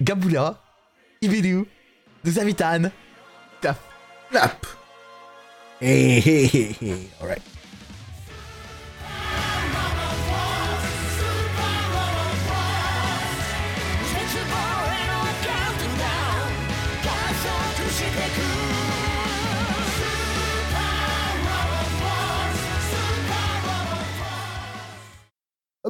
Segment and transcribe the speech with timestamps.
[0.00, 0.56] Gabula,
[1.20, 1.66] Ibidu,
[2.24, 2.90] Zavitan,
[3.60, 3.76] Taf.
[4.30, 4.66] Clap.
[5.80, 7.06] Hey, hey, hey, hey.
[7.20, 7.42] All right.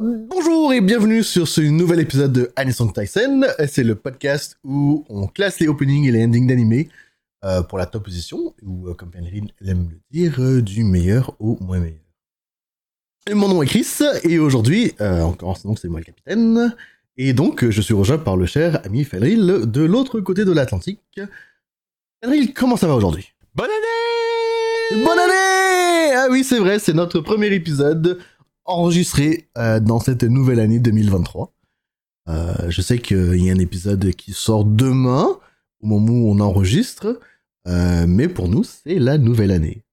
[0.03, 3.43] Bonjour et bienvenue sur ce nouvel épisode de Anisong Tyson.
[3.67, 6.89] C'est le podcast où on classe les openings et les endings d'animés
[7.45, 11.35] euh, pour la top position, ou euh, comme Penryn aime le dire, euh, du meilleur
[11.37, 11.99] au moins meilleur.
[13.29, 13.85] Et mon nom est Chris,
[14.23, 16.75] et aujourd'hui, euh, encore donc c'est moi le capitaine,
[17.15, 21.21] et donc je suis rejoint par le cher ami Fenril de l'autre côté de l'Atlantique.
[22.23, 23.33] Fenril, comment ça va aujourd'hui?
[23.53, 28.19] Bonne année Bonne année Ah oui, c'est vrai, c'est notre premier épisode
[28.71, 31.53] enregistré euh, dans cette nouvelle année 2023.
[32.29, 35.39] Euh, je sais qu'il y a un épisode qui sort demain,
[35.81, 37.19] au moment où on enregistre,
[37.67, 39.83] euh, mais pour nous, c'est la nouvelle année.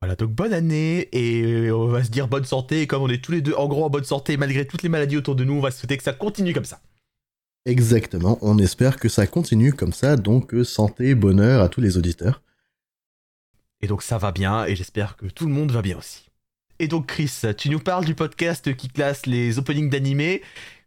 [0.00, 3.22] Voilà, donc bonne année, et on va se dire bonne santé, et comme on est
[3.22, 5.54] tous les deux en gros en bonne santé, malgré toutes les maladies autour de nous,
[5.54, 6.80] on va se souhaiter que ça continue comme ça.
[7.66, 12.42] Exactement, on espère que ça continue comme ça, donc santé, bonheur à tous les auditeurs.
[13.80, 16.27] Et donc ça va bien, et j'espère que tout le monde va bien aussi.
[16.78, 20.42] Et donc Chris, tu nous parles du podcast qui classe les openings d'animés,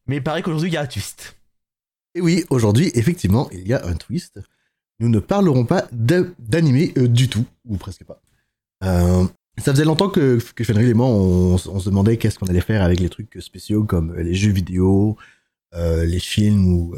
[0.07, 1.35] mais il paraît qu'aujourd'hui il y a un twist.
[2.15, 4.39] Et oui, aujourd'hui, effectivement, il y a un twist.
[4.99, 8.21] Nous ne parlerons pas d'a- d'animé euh, du tout, ou presque pas.
[8.83, 9.25] Euh,
[9.57, 12.83] ça faisait longtemps que, que Fenrir et moi, on, se demandait qu'est-ce qu'on allait faire
[12.83, 15.17] avec les trucs spéciaux comme euh, les jeux vidéo,
[15.73, 16.93] euh, les films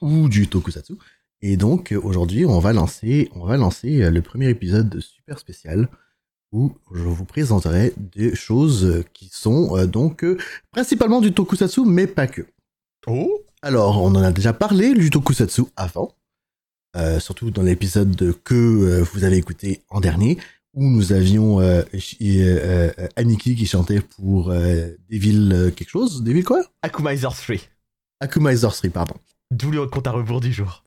[0.00, 0.94] ou, du tokusatsu.
[1.40, 5.88] Et donc, aujourd'hui, on va lancer, on va lancer le premier épisode de super spécial
[6.52, 10.36] où je vous présenterai des choses qui sont euh, donc euh,
[10.70, 12.42] principalement du tokusatsu, mais pas que.
[13.06, 16.12] Oh Alors, on en a déjà parlé du tokusatsu avant,
[16.96, 20.38] euh, surtout dans l'épisode de- que vous avez écouté en dernier,
[20.74, 21.60] où nous avions
[23.16, 24.50] Aniki qui chantait pour
[25.10, 26.62] Devil quelque chose, Devil quoi?
[26.82, 27.56] Akumizer 3,
[28.20, 29.14] Akumizer 3, pardon.
[29.50, 30.84] d'où le compte à rebours du jour.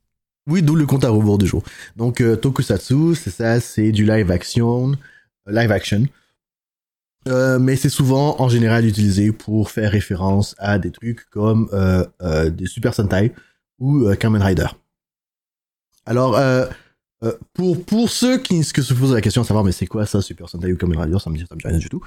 [0.47, 1.63] Oui, d'où le compte à rebours du jour.
[1.95, 4.93] Donc, tokusatsu, c'est ça, c'est du live action,
[5.47, 6.06] live action.
[7.28, 12.06] Euh, mais c'est souvent en général utilisé pour faire référence à des trucs comme euh,
[12.22, 13.33] euh, des Super Sentai
[13.79, 14.67] ou Kamen Rider.
[16.05, 16.39] Alors,
[17.53, 20.47] pour, pour ceux qui, se posent la question de savoir mais c'est quoi ça Super
[20.47, 22.01] Sentai ou Kamen Rider, ça me dit, ça me dit rien du tout.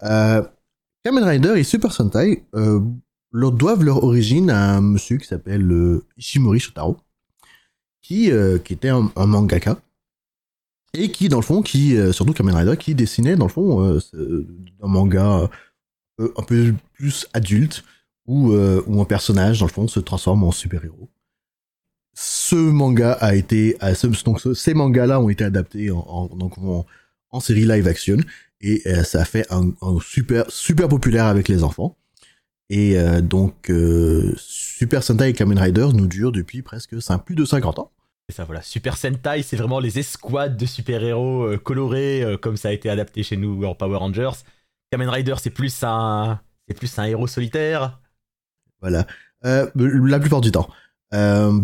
[0.00, 2.44] Kamen Rider et Super Sentai
[3.30, 6.96] leur doivent leur origine à un monsieur qui s'appelle Ishimori Shotaro
[8.00, 8.30] qui,
[8.64, 9.78] qui était un mangaka
[10.94, 13.82] et qui dans le fond qui euh, surtout Kamen Rider qui dessinait dans le fond
[13.82, 13.98] euh,
[14.82, 15.50] un manga
[16.20, 17.84] euh, un peu plus adulte
[18.26, 21.10] où, où un personnage dans le fond se transforme en super héros
[22.14, 23.76] ce manga a été
[24.24, 28.18] donc ce- ces mangas là ont été adaptés en, donc en, série live action
[28.60, 31.96] et ça a fait un, super super populaire avec les enfants.
[32.68, 33.72] Et donc
[34.36, 36.94] Super Sentai et Kamen Rider nous durent depuis presque
[37.24, 37.90] plus de 50 ans
[38.32, 42.68] Ça voilà, Super Sentai, c'est vraiment les escouades de super-héros euh, colorés, euh, comme ça
[42.68, 44.30] a été adapté chez nous en Power Rangers.
[44.90, 46.40] Kamen Rider, c'est plus un...
[46.68, 48.00] C'est plus un héros solitaire.
[48.80, 49.06] Voilà.
[49.44, 50.68] Euh, la plupart du temps.
[51.12, 51.60] Euh,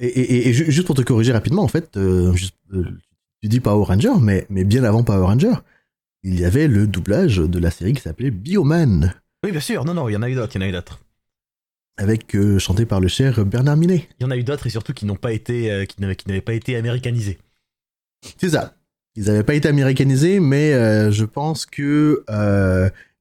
[0.00, 2.56] et, et- et- et ju- juste pour te corriger rapidement, en fait, euh, juste,
[3.42, 5.52] tu dis Power Ranger, mais, mais bien avant Power Ranger,
[6.22, 9.94] il y avait le doublage de la série qui s'appelait Bioman, Oui, bien sûr, non,
[9.94, 10.98] non, il y en a eu d'autres, il y en a eu d'autres.
[11.96, 14.08] Avec euh, chanté par le cher Bernard Minet.
[14.18, 16.40] Il y en a eu d'autres et surtout qui n'ont pas été, euh, qui n'avaient
[16.40, 17.38] pas été américanisés.
[18.38, 18.74] C'est ça.
[19.14, 22.24] Ils n'avaient pas été américanisés, mais euh, je pense que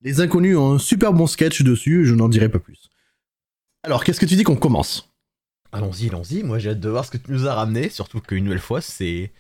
[0.02, 2.90] les inconnus ont un super bon sketch dessus, je n'en dirai pas plus.
[3.84, 5.10] Alors, qu'est-ce que tu dis qu'on commence?
[5.72, 6.44] Allons-y, allons-y.
[6.44, 7.90] Moi, j'ai hâte de voir ce que tu nous as ramené.
[7.90, 9.32] Surtout qu'une nouvelle fois, c'est.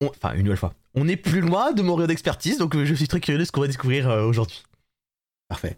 [0.00, 0.74] on- Enfin, une nouvelle fois.
[0.94, 3.52] On est plus loin de mon rayon d'expertise, donc je suis très curieux de ce
[3.52, 4.62] qu'on va découvrir aujourd'hui.
[5.48, 5.76] Parfait.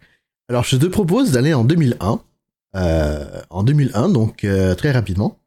[0.49, 2.23] Alors, je te propose d'aller en 2001.
[2.79, 5.39] Euh, en 2001, donc euh, très rapidement,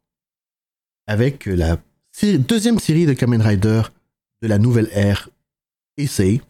[1.06, 1.78] avec la
[2.22, 3.82] deuxième série de Kamen Rider
[4.42, 5.30] de la nouvelle ère
[5.96, 6.40] Essay.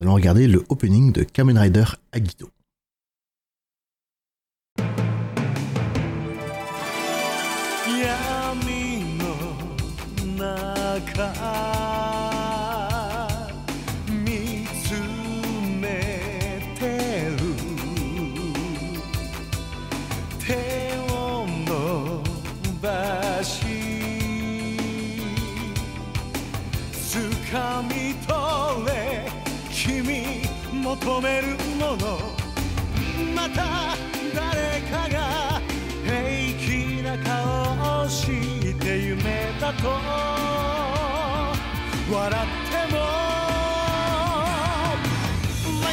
[0.00, 2.50] Nous allons regarder le opening de Kamen Rider Agito.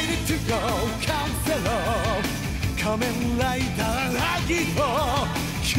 [0.04, 0.60] Ready to go
[1.06, 1.72] カンセロ
[2.78, 4.84] 仮面ライダーアギト
[5.62, 5.72] 君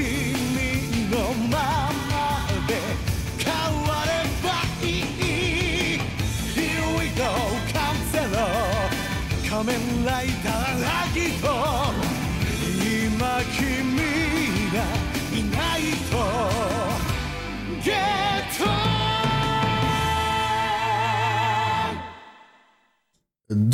[1.11, 1.15] の
[1.51, 1.53] ま
[2.09, 2.71] まで
[3.37, 4.09] 変われ
[4.41, 4.47] ば
[4.81, 6.01] いい
[6.55, 7.21] Here we go
[7.71, 8.41] カンセロ
[9.47, 11.45] 仮面ライダーアギト
[12.81, 13.21] 今
[13.55, 13.95] 君
[14.73, 14.75] が
[15.37, 15.79] いない
[16.09, 16.13] と
[17.83, 18.34] ゲ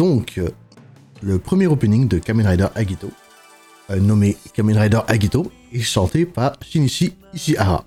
[0.01, 0.41] Donc,
[1.21, 3.11] le premier opening de Kamen Rider Agito,
[3.91, 7.85] euh, nommé Kamen Rider Agito, est chanté par Shinichi Ishihara.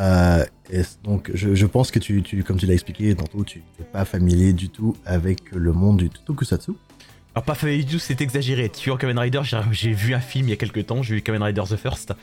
[0.00, 0.42] Euh,
[1.04, 4.70] donc, je, pense que tu, comme tu l'as expliqué tantôt, tu n'es pas familier du
[4.70, 6.70] tout avec le monde du tokusatsu.
[7.34, 8.70] Alors pas familier du tout, c'est exagéré.
[8.70, 11.20] Tu vois Kamen Rider, j'ai- vu un film il y a quelques temps, j'ai vu
[11.20, 12.14] Kamen Rider The First.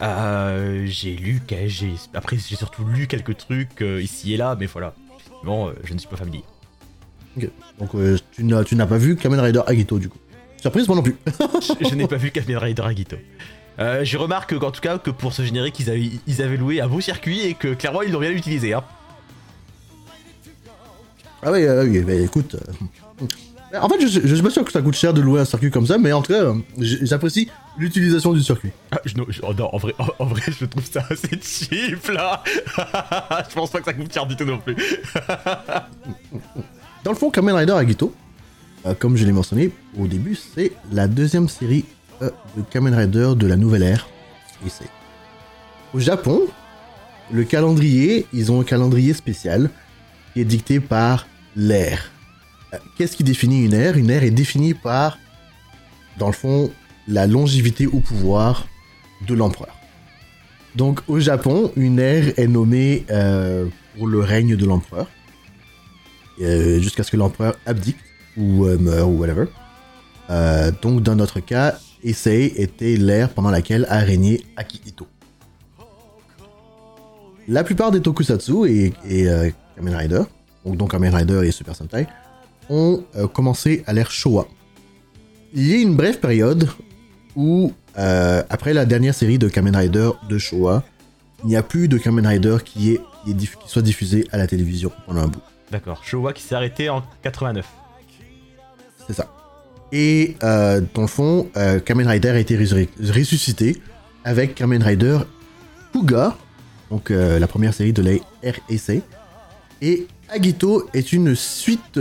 [0.00, 4.94] Euh, j'ai lu, j'ai après j'ai surtout lu quelques trucs ici et là, mais voilà.
[5.42, 6.44] Bon, je ne suis pas familier.
[7.36, 10.18] Donc, euh, tu n'as tu n'as pas vu Kamen Rider Agito du coup.
[10.60, 11.16] Surprise, moi non plus.
[11.82, 13.16] je, je n'ai pas vu Kamen Rider Agito.
[13.78, 16.80] Euh, je remarque qu'en tout cas que pour ce générique ils avaient, ils avaient loué
[16.82, 18.74] un beau circuit et que clairement ils l'ont bien utilisé.
[18.74, 18.84] Hein.
[21.42, 22.54] Ah oui, euh, oui, mais écoute.
[22.54, 25.44] euh, En fait, je, je suis pas sûr que ça coûte cher de louer un
[25.44, 27.48] circuit comme ça, mais en tout cas, j'apprécie
[27.78, 28.70] l'utilisation du circuit.
[28.92, 31.30] Ah, je- non, je- oh non, en vrai, en, en vrai, je trouve ça assez
[31.42, 32.44] cheap là.
[33.48, 34.76] je pense pas que ça coûte cher du tout non plus.
[37.04, 38.14] Dans le fond, Kamen Rider Agito,
[38.86, 41.84] euh, comme je l'ai mentionné au début, c'est la deuxième série
[42.22, 44.08] euh, de Kamen Rider de la nouvelle ère.
[44.64, 44.68] Et
[45.92, 46.42] au Japon,
[47.32, 49.68] le calendrier, ils ont un calendrier spécial
[50.32, 51.26] qui est dicté par
[51.56, 52.12] l'ère.
[52.72, 53.96] Euh, Qu'est-ce qui définit une ère?
[53.96, 55.18] Une ère est définie par,
[56.18, 56.70] dans le fond,
[57.08, 58.68] la longévité au pouvoir
[59.26, 59.74] de l'empereur.
[60.76, 63.66] Donc au Japon, une ère est nommée euh,
[63.98, 65.08] pour le règne de l'empereur
[66.38, 67.98] jusqu'à ce que l'empereur abdique
[68.36, 69.46] ou euh, meure ou whatever.
[70.30, 75.06] Euh, donc dans notre cas, Issei était l'ère pendant laquelle a régné Akihito.
[77.48, 78.92] La plupart des tokusatsu et,
[79.28, 80.22] euh, Kamen Rider,
[80.64, 82.06] donc, donc Kamen Rider et Super Sentai,
[82.70, 84.46] ont euh, commencé à l'ère Showa.
[85.52, 86.68] Il y a une brève période
[87.34, 90.84] où, euh, après la dernière série de Kamen Rider de Showa,
[91.44, 94.92] il n'y a plus de Kamen Rider qui, est, qui soit diffusé à la télévision
[95.06, 95.42] pendant un bout.
[95.72, 97.66] D'accord, Showa qui s'est arrêté en 89.
[99.06, 99.32] C'est ça.
[99.90, 103.80] Et euh, dans le fond, euh, Kamen Rider a été ressuscité
[104.22, 105.20] avec Kamen Rider
[105.94, 106.36] Kuga,
[106.90, 108.12] donc euh, la première série de la
[108.44, 109.00] RSA.
[109.80, 111.98] Et Agito est une suite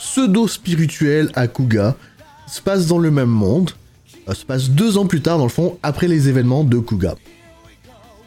[0.00, 1.94] pseudo-spirituelle à Kuga,
[2.48, 3.70] se passe dans le même monde,
[4.32, 7.14] se passe deux ans plus tard dans le fond, après les événements de Kuga.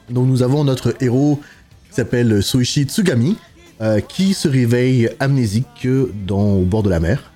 [0.10, 1.42] Donc nous avons notre héros
[1.90, 3.36] qui s'appelle Soichi Tsugami,
[3.80, 7.32] euh, qui se réveille amnésique euh, dans, au bord de la mer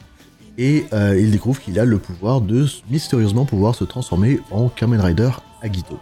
[0.57, 4.99] et euh, il découvre qu'il a le pouvoir de mystérieusement pouvoir se transformer en Kamen
[4.99, 5.29] Rider
[5.61, 5.99] Agito.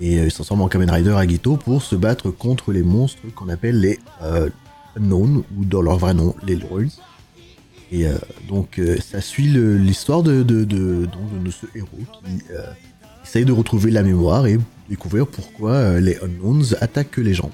[0.00, 3.22] Et euh, il se transforme en Kamen Rider Agito pour se battre contre les monstres
[3.34, 3.98] qu'on appelle les
[4.96, 7.00] Unknown, ou dans leur vrai nom, les Lords.
[7.90, 8.04] Et
[8.48, 11.88] donc ça suit l'histoire de, de, de, de ce héros
[12.22, 12.42] qui
[13.24, 14.58] essaye de retrouver la mémoire et
[14.90, 17.50] découvrir pourquoi les Unknowns attaquent les gens.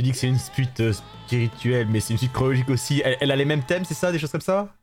[0.00, 0.94] Tu dis que c'est une suite euh,
[1.26, 3.02] spirituelle, mais c'est une suite chronologique aussi.
[3.04, 4.74] Elle, elle a les mêmes thèmes, c'est ça Des choses comme ça?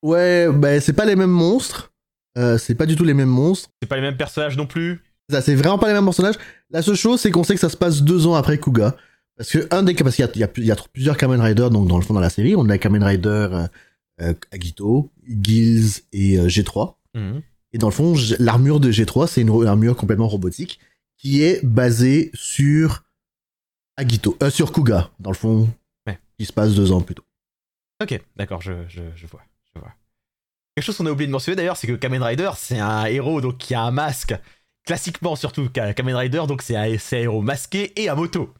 [0.00, 1.92] Ouais, bah c'est pas les mêmes monstres.
[2.38, 3.68] Euh, c'est pas du tout les mêmes monstres.
[3.82, 5.02] C'est pas les mêmes personnages non plus?
[5.28, 6.36] Ça, c'est vraiment pas les mêmes personnages.
[6.70, 8.94] La seule chose, c'est qu'on sait que ça se passe deux ans après Kuga.
[9.36, 11.96] Parce que un des parce qu'il y a, y y plusieurs Kamen Rider donc dans
[11.96, 12.54] le fond dans la série.
[12.54, 13.66] On a Kamen Rider euh,
[14.22, 16.94] euh, Agito, Gills et euh, G3.
[17.16, 17.42] Mhm.
[17.72, 20.78] Et dans le fond, l'armure de G3, c'est une armure complètement robotique
[21.16, 23.02] qui est basée sur
[24.00, 25.68] Agito, euh, sur Kuga, dans le fond,
[26.06, 26.18] Ouais.
[26.38, 27.24] qui se passe deux ans plus tôt.
[28.02, 29.42] Ok, d'accord, je, je, je vois,
[29.74, 29.90] je vois.
[30.74, 33.40] Quelque chose qu'on a oublié de mentionner d'ailleurs, c'est que Kamen Rider, c'est un héros
[33.42, 34.34] donc qui a un masque.
[34.86, 36.84] Classiquement, surtout, Ka- Kamen Rider, donc c'est un,
[37.18, 38.52] héros masqué et à moto.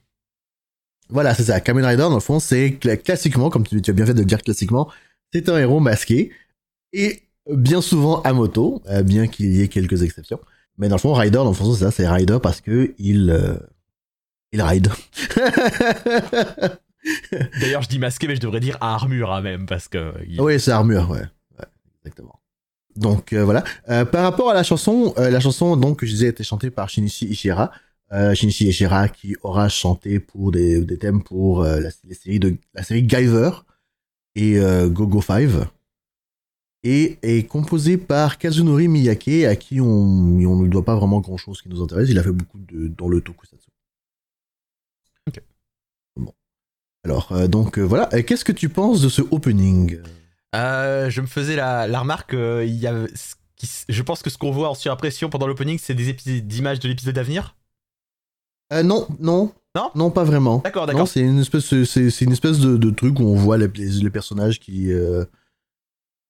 [1.09, 1.61] Voilà, c'est ça.
[1.61, 4.21] Kamen Rider, dans le fond, c'est cla- classiquement, comme tu, tu as bien fait de
[4.21, 4.91] le dire classiquement,
[5.33, 6.33] c'est un héros masqué
[6.93, 10.41] et bien souvent à moto, euh, bien qu'il y ait quelques exceptions.
[10.77, 13.31] Mais dans le fond, Rider, dans le fond, c'est ça, c'est Rider parce que il,
[13.31, 13.55] euh,
[14.53, 14.89] il ride.
[17.61, 20.13] D'ailleurs, je dis masqué, mais je devrais dire à armure hein, même, parce que.
[20.29, 21.21] il- oui, c'est armure, ouais.
[21.59, 21.65] ouais
[22.03, 22.41] exactement.
[22.97, 23.65] Donc euh, voilà.
[23.89, 26.71] Euh, par rapport à la chanson, euh, la chanson donc que je disais était chantée
[26.71, 27.71] par Shinichi Ishihara.
[28.13, 32.57] Euh, Shinichi Ishihara qui aura chanté pour des, des thèmes pour la, les séries de
[32.75, 33.51] la série Guyver
[34.35, 35.49] et Go-Go 5
[36.83, 41.37] et est composé par Kazunori Miyake à qui on, on ne doit pas vraiment grand
[41.37, 42.09] chose qui nous intéresse.
[42.11, 43.69] Il a fait beaucoup de dans le tokusatsu.
[45.29, 45.41] Ok.
[46.17, 46.35] Bon.
[47.05, 48.07] Alors, euh, donc euh, voilà.
[48.23, 49.99] Qu'est-ce que tu penses de ce opening?
[50.55, 54.23] Euh, je me faisais la, la remarque, il y a, ce qui s- je pense
[54.23, 57.23] que ce qu'on voit en surimpression pendant l'opening, c'est des épisodes d'images de l'épisode à
[57.23, 57.57] venir.
[58.73, 59.53] Euh, Non, non.
[59.77, 59.91] Non?
[59.95, 60.59] Non, pas vraiment.
[60.59, 61.07] D'accord, d'accord.
[61.07, 64.59] c'est une espèce, c'est une espèce de, de truc où on voit les, les- personnages
[64.59, 64.91] qui.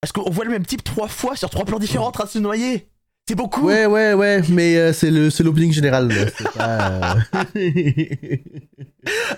[0.03, 2.29] Parce qu'on voit le même type trois fois sur trois plans différents en train de
[2.31, 2.90] se noyer.
[3.31, 3.65] C'est beaucoup.
[3.69, 6.09] Ouais, ouais, ouais, mais euh, c'est le, c'est l'opening général.
[6.09, 7.15] là, C'est pas.
[7.55, 8.37] euh,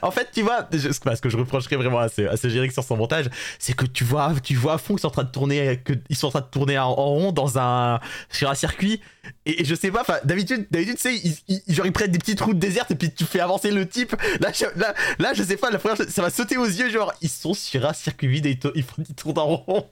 [0.02, 2.72] En fait, tu vois, je- ce que je reprocherais vraiment à ce, à ce générique
[2.72, 3.26] sur son montage,
[3.58, 5.92] c'est que tu vois, tu vois à fond qu'ils sont en train de tourner, que
[6.08, 9.00] ils sont en train de tourner en, en rond dans un sur un circuit.
[9.44, 11.14] Et, et je sais pas, enfin, d'habitude, d'habitude, tu sais,
[11.49, 13.87] ils, ils- genre ils prennent des petites routes désertes et puis tu fais avancer le
[13.87, 14.16] type.
[14.40, 16.88] Là, je, là, là, je sais pas, la première, chose, ça va sauter aux yeux,
[16.90, 19.87] genre ils sont sur un circuit vide et ils, ils font ils tournent en rond.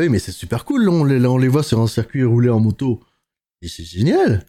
[0.00, 0.84] Oui, mais c'est super cool.
[0.84, 3.00] là, On les, là, on les voit sur un circuit rouler en moto.
[3.62, 4.46] Et c'est génial.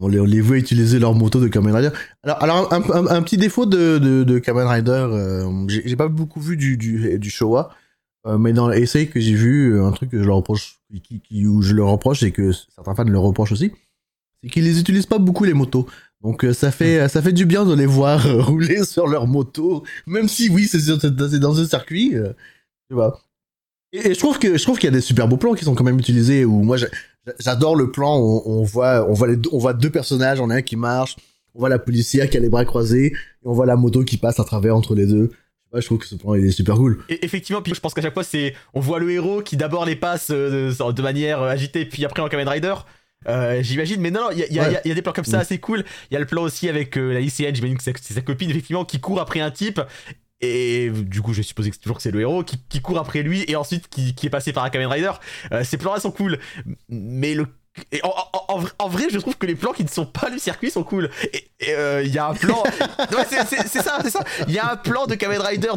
[0.00, 1.90] On les, on les voit utiliser leur moto de Kamen Rider.
[2.22, 6.08] Alors, alors un, un- un petit défaut de, de, de Kamen Rider, euh, j'ai pas
[6.08, 7.74] beaucoup vu du, du, du Showa,
[8.26, 11.46] euh, mais dans l'essai que j'ai vu, un truc que je leur reproche, qui, qui,
[11.46, 13.72] où je leur reproche et que certains fans le reprochent aussi,
[14.42, 15.86] c'est qu'ils les utilisent pas beaucoup les motos.
[16.22, 19.82] Donc euh, ça fait ça fait du bien de les voir rouler sur leur moto,
[20.06, 22.10] même si oui c'est dans un circuit,
[22.90, 23.22] tu vois.
[24.04, 25.64] Et, et je trouve que je trouve qu'il y a des super beaux plans qui
[25.64, 26.44] sont quand même utilisés.
[26.44, 26.88] Où moi j'a-
[27.38, 30.40] j'adore le plan où on, on voit on voit les deux, on voit deux personnages,
[30.40, 31.16] on a un qui marche,
[31.54, 34.16] on voit la policière qui a les bras croisés et on voit la moto qui
[34.16, 35.30] passe à travers entre les deux.
[35.74, 37.00] Je trouve que ce plan il est super cool.
[37.10, 39.84] Et effectivement, puis je pense qu'à chaque fois, c'est on voit le héros qui d'abord
[39.84, 42.74] les passe euh, de, de manière euh, agitée, puis après en Kamen Rider.
[43.28, 44.80] Euh, j'imagine, mais non, non, il y a, y Ouais.
[44.84, 45.40] y y des plans comme ça Mm.
[45.40, 45.84] assez cool.
[46.10, 48.84] Il y a le plan aussi avec la lycéenne, j'imagine que c'est sa copine, effectivement,
[48.86, 49.80] qui court après un type.
[50.40, 53.44] Et du coup, je c'est toujours que c'est le héros qui, qui court après lui
[53.48, 55.12] et ensuite qui, qui est passé par un Kamen Rider.
[55.52, 56.38] Euh, ces plans-là sont cool,
[56.88, 57.46] mais le
[57.92, 58.14] et en,
[58.48, 60.82] en- en vrai- je trouve que les plans qui ne sont pas du circuit sont
[60.84, 61.10] cool.
[61.32, 62.62] Et et, euh, il y a un plan.
[63.30, 64.22] C'est- c'est c'est ça, c'est ça.
[64.46, 65.68] Il y a un plan de Kamen Rider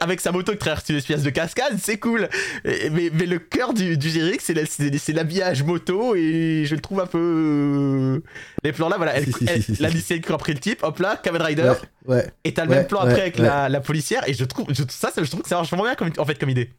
[0.00, 2.28] avec sa moto qui traverse une espèce de cascade, c'est cool.
[2.64, 6.64] Et- mais, mais le cœur du, du générique, c'est la- c'est c'est l'habillage moto et
[6.66, 7.18] je le trouve un peu.
[7.18, 8.20] euh,
[8.64, 9.16] Les plans là, voilà.
[9.16, 11.72] Elle, elle- la lycéenne court après le type, hop là, Kamen Rider.
[12.06, 12.30] Ouais, ouais.
[12.44, 14.26] Et t'as le Ouais, même plan après avec la, la policière.
[14.28, 16.24] Et je trouve, je, ça, ça, je trouve que ça marche vraiment bien comme, en
[16.24, 16.70] fait, comme idée.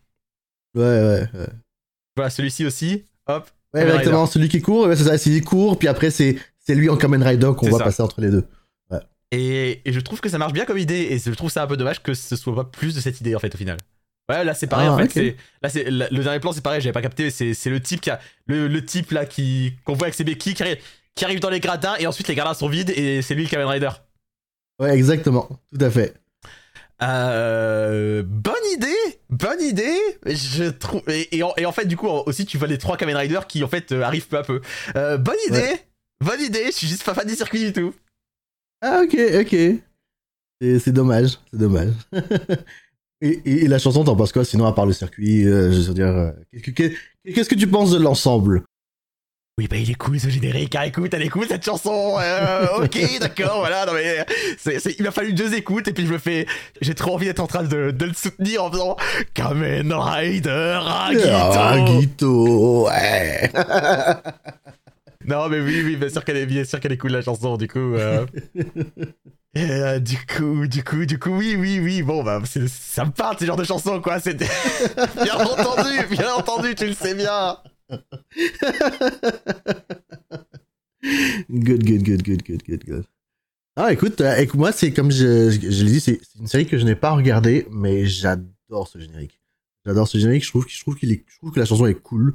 [0.75, 1.48] Ouais, ouais, ouais.
[2.15, 3.48] Voilà, celui-ci aussi, hop.
[3.84, 6.89] Ouais, exactement, celui qui court, c'est ça, c'est il court, puis après c'est c'est lui
[6.89, 7.86] en Kamen Rider qu'on voit ça.
[7.86, 8.46] passer entre les deux.
[9.31, 11.67] Et, et je trouve que ça marche bien comme idée, et je trouve ça un
[11.67, 13.77] peu dommage que ce soit pas plus de cette idée en fait au final.
[14.29, 15.03] Ouais, là c'est pareil Ah, en fait.
[15.05, 15.12] ok.
[15.13, 17.29] c'est- Là, c'est la- le dernier plan, c'est pareil, j'avais pas capté.
[17.29, 20.24] C'est c'est le type qui a le, le type là qui qu'on voit avec ses
[20.24, 20.77] béquilles qui arrive,
[21.15, 23.50] qui arrive dans les gradins et ensuite les gradins sont vides et c'est lui le
[23.50, 23.89] Kamen Rider.
[24.79, 26.13] Ouais, exactement, tout à fait.
[27.03, 28.57] Euh, bonne
[29.29, 29.96] bonne idée.
[30.25, 32.98] Je trouve et, et en, et en fait du coup aussi tu vois les trois
[32.98, 34.62] Kamen Riders qui en fait euh, arrivent peu à peu.
[34.96, 35.86] Euh, bonne idée, Ouais.
[36.24, 36.65] bonne idée.
[36.67, 37.93] Je suis juste pas fan du circuit du tout.
[38.81, 39.55] Ah, ok, ok.
[40.62, 41.91] C'est dommage, c'est dommage.
[43.22, 46.07] et, la chanson, t'en penses quoi sinon à part le circuit euh, Je veux dire,
[46.07, 46.96] euh, qu'est-ce que- qu'est-
[47.34, 48.63] qu'est-ce que tu penses de l'ensemble?
[49.60, 52.18] Oui, bah il est cool ce générique, ah, écoute, elle est cool cette chanson.
[52.20, 54.24] euh, ok, d'accord, voilà, non mais
[54.60, 56.46] c'est- il m'a fallu deux écoutes et puis je me fais,
[56.80, 58.96] j'ai trop envie d'être en train de, de le soutenir en faisant
[59.34, 60.80] Kamen Rider
[61.58, 62.88] Agito.
[62.88, 63.52] Ouais.
[65.26, 67.58] Non mais oui, oui, bien sûr qu'elle est, bien sûr qu'elle est cool la chanson,
[67.58, 67.96] du coup.
[67.96, 68.26] euh,
[69.58, 73.36] euh, du coup, du coup, du coup, oui, oui, oui, bon, bah, ça me parle,
[73.38, 74.36] ces genres de chansons, quoi, c'est...
[74.36, 77.58] bien entendu, bien entendu, tu le sais bien
[81.50, 83.06] good, good, good, good, good, good, good.
[83.75, 86.77] Ah, écoute, euh, écoute, moi, c'est comme je, je, l'ai dit, c'est une série que
[86.77, 89.39] je n'ai pas regardée, mais j'adore ce générique.
[89.86, 90.44] J'adore ce générique.
[90.44, 92.34] Je trouve, je trouve qu'il est, je trouve que la chanson est cool.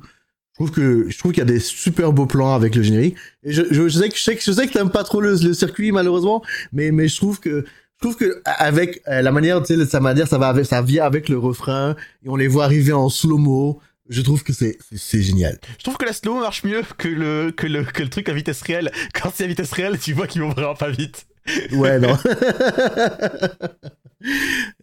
[0.59, 3.17] Je trouve qu'il y a des super beaux plans avec le générique.
[3.43, 7.09] Et je, sais que, je sais t'aimes pas trop le, le circuit, malheureusement, mais, mais
[7.09, 7.65] je trouve que,
[8.03, 10.83] je trouve que avec euh, la manière, tu sais, sa manière, ça va avec, ça
[10.83, 13.81] vient avec le refrain et on les voit arriver en slow-mo.
[14.09, 14.79] Je trouve que c'est,
[15.23, 15.59] génial.
[15.79, 18.33] Je trouve que la slow marche mieux que le, que le, que le truc à
[18.33, 18.91] vitesse réelle.
[19.15, 21.27] Quand c'est à vitesse réelle, tu vois qu'ils vont vraiment pas vite.
[21.73, 22.13] Ouais, non.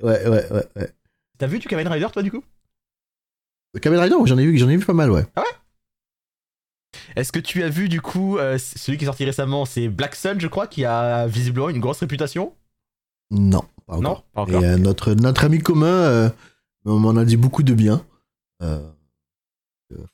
[0.01, 0.93] ouais, ouais, ouais, ouais.
[1.38, 2.43] T'as vu du Kamen Rider, toi, du coup?
[3.81, 5.25] Kamen Rider, j'en ai vu, j'en ai vu pas mal, ouais.
[7.15, 10.15] Est-ce que tu as vu, du coup, euh, celui qui est sorti récemment, c'est Black
[10.15, 12.53] Sun, je crois, qui a visiblement une grosse réputation?
[13.31, 14.01] Non, pas encore.
[14.01, 14.63] Non, pas Et encore.
[14.63, 16.29] euh, notre, notre ami commun euh,
[16.85, 18.05] m'en a dit beaucoup de bien.
[18.63, 18.79] Euh,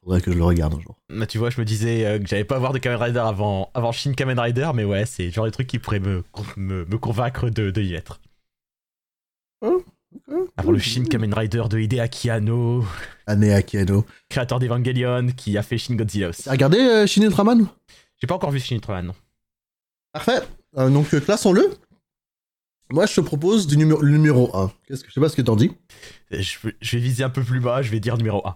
[0.04, 0.96] faudrait que je le regarde un jour.
[1.10, 3.70] Bah, tu vois, je me disais euh, que j'allais pas voir de Kamen Rider avant,
[3.74, 6.24] avant Shin Kamen Rider, mais ouais, c'est le genre de truc qui pourrait me,
[6.58, 8.20] me, me convaincre de, de y être.
[10.58, 12.86] Avant le Shin Kamen Rider de Hideaki Anno,
[13.28, 14.06] Année Akiano.
[14.30, 16.44] créateur d'Evangelion, qui a fait Shin Godzilla aussi.
[16.44, 17.68] T'as regardé euh, Shin Ultraman
[18.18, 19.16] J'ai pas encore vu Shin Ultraman, non.
[20.14, 20.40] Parfait.
[20.78, 21.70] Euh, donc euh, classons-le.
[22.92, 24.72] Moi, je te propose du numéro, le numéro 1.
[24.88, 25.72] Qu'est-ce que, je sais pas ce que t'en dis.
[26.32, 28.56] Je, vais- je vais viser un peu plus bas, je vais dire numéro 1.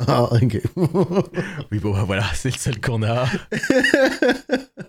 [0.00, 0.60] Ah, ok.
[1.70, 3.26] Oui, bon, bah, voilà, c'est le seul qu'on a.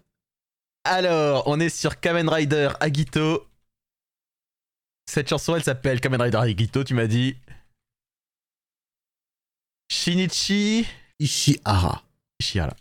[0.84, 3.48] Alors, on est sur Kamen Rider Agito.
[5.08, 7.38] Cette chanson, elle s'appelle Kamen Rider Agito, tu m'as dit.
[9.90, 10.86] Shinichi
[11.20, 12.04] Ishihara.
[12.40, 12.76] Ishihara.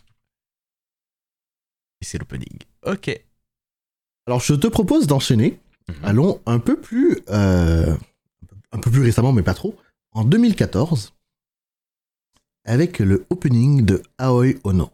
[2.01, 2.59] Et c'est l'opening.
[2.83, 3.11] Ok.
[4.27, 5.61] Alors, je te propose d'enchaîner.
[5.89, 5.95] Mhm.
[6.03, 7.95] Allons un peu plus, euh,
[8.73, 9.77] un peu plus récemment, mais pas trop,
[10.13, 11.13] en 2014,
[12.65, 14.91] avec le opening de Aoi Ono.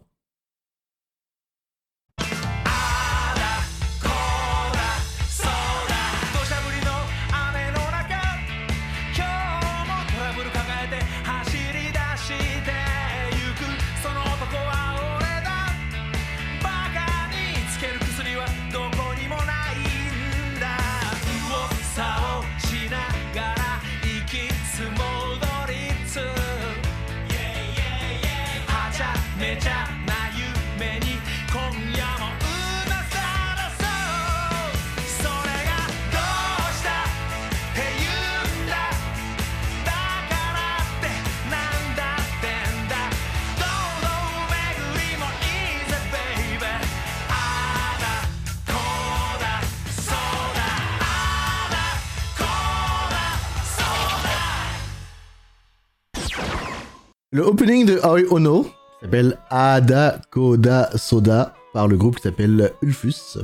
[57.33, 58.69] Le opening de Aoi Ono
[58.99, 63.37] s'appelle Ada Koda Soda par le groupe qui s'appelle Ulfus.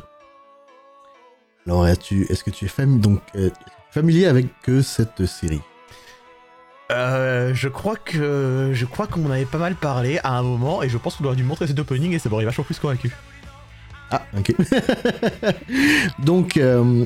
[1.66, 3.50] Alors, es-tu, est-ce que tu es donc, euh,
[3.92, 5.62] familier avec euh, cette série?
[6.92, 10.84] Euh, je crois que je crois qu'on en avait pas mal parlé à un moment
[10.84, 13.14] et je pense qu'on aurait dû montrer cet opening et ça m'aurait vachement plus convaincu.
[14.12, 14.54] Ah, ok.
[16.20, 17.06] donc, euh,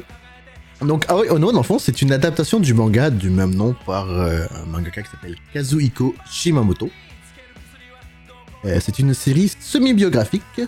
[0.85, 4.45] donc Aoi Ono, dans fond, c'est une adaptation du manga du même nom par euh,
[4.55, 6.89] un mangaka qui s'appelle Kazuhiko Shimamoto.
[8.65, 10.61] Euh, c'est une série semi-biographique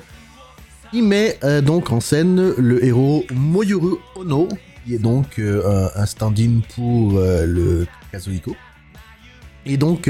[0.91, 4.47] qui met euh, donc en scène le héros Moyuru Ono,
[4.85, 8.55] qui est donc un, stand-in pour le Kazuhiko.
[9.65, 10.09] Et donc,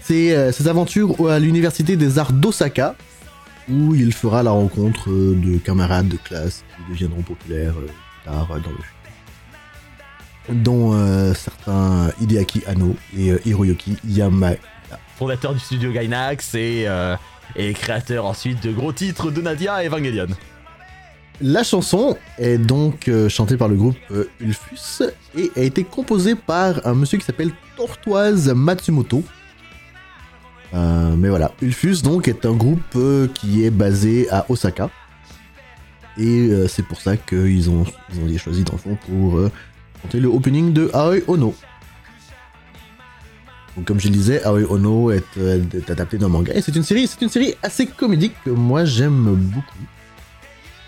[0.00, 2.94] c'est ses aventures à l'université des arts d'Osaka,
[3.68, 7.74] où il fera la rencontre de camarades de classe qui deviendront populaires
[8.24, 8.97] tard dans le futur.
[10.50, 14.52] Dont euh, certains Hideaki Anno et euh, Hiroyuki Yama.
[15.18, 17.16] Fondateur du studio Gainax et, euh,
[17.54, 20.28] et créateur ensuite de gros titres de Nadia et Evangelion.
[21.42, 23.98] La chanson est donc euh, chantée par le groupe
[24.40, 25.04] Ulfus
[25.36, 29.22] et a été composée par un monsieur qui s'appelle Tortoise Matsumoto.
[30.72, 32.96] Mais voilà, Ulfus donc est un groupe
[33.34, 34.88] qui est basé à Osaka.
[36.16, 39.50] Et c'est pour ça qu'ils ont, ils ont été choisis dans le fond pour
[40.14, 41.54] le opening de Aoi Ono.
[43.76, 46.74] Donc comme je le disais, Aoi Ono est, euh, est adapté d'un manga et c'est
[46.74, 49.84] une série, c'est une série assez comédique que moi j'aime beaucoup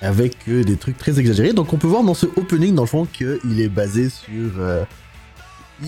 [0.03, 1.53] avec euh, des trucs très exagérés.
[1.53, 4.53] Donc on peut voir dans ce opening, dans le fond, qu'il est basé sur...
[4.59, 4.85] euh,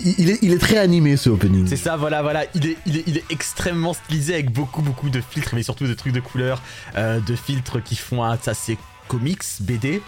[0.03, 1.67] il, est, très animé ce opening.
[1.67, 2.45] C'est ça, voilà, voilà.
[2.55, 6.63] Il est, extrêmement stylisé avec beaucoup, beaucoup de filtres, mais surtout de trucs de couleurs,
[6.95, 10.01] euh, de filtres qui font un, c'est comics, BD.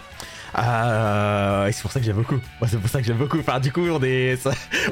[0.58, 2.40] Euh, et c'est pour ça que j'aime beaucoup.
[2.66, 3.38] C'est pour ça que j'aime beaucoup.
[3.38, 3.86] Enfin, du coup,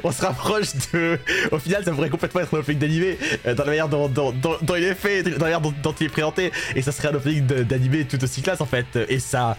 [0.03, 1.19] on se rapproche de.
[1.51, 4.33] Au final, ça pourrait complètement être un opening d'animé euh, dans la manière dont,
[4.77, 7.45] il est fait, dans la manière dont, il est présenté, et ça serait un opening
[7.45, 8.85] d'animé tout aussi classe en fait.
[9.09, 9.57] Et ça,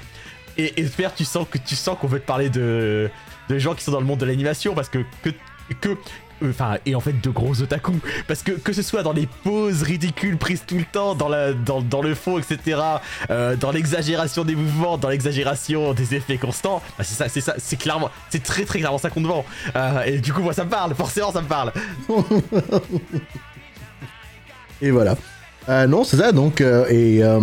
[0.56, 3.10] et, et tu sens que tu sens qu'on veut te parler de
[3.48, 4.98] de gens qui sont dans le monde de l'animation parce que
[5.80, 5.90] que
[6.44, 7.92] enfin et en fait de gros otaku
[8.28, 11.52] parce que que ce soit dans les poses ridicules prises tout le temps dans la
[11.52, 12.78] dans, dans le fond etc
[13.30, 17.54] euh, dans l'exagération des mouvements dans l'exagération des effets constants bah, c'est ça c'est ça
[17.58, 19.44] c'est clairement c'est très très clairement ça qu'on te vend
[19.76, 21.72] Euh, et du coup moi ça me parle forcément ça me parle
[24.82, 25.16] Et voilà.
[25.68, 26.60] Euh, non, c'est ça, donc...
[26.60, 27.22] euh, et...
[27.22, 27.40] Euh,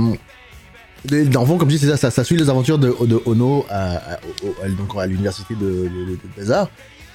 [1.05, 3.21] dans le fond, comme je dis, c'est ça, ça, ça suit les aventures de, de
[3.25, 6.69] Ono à, à- l'université de, de, de- Arts.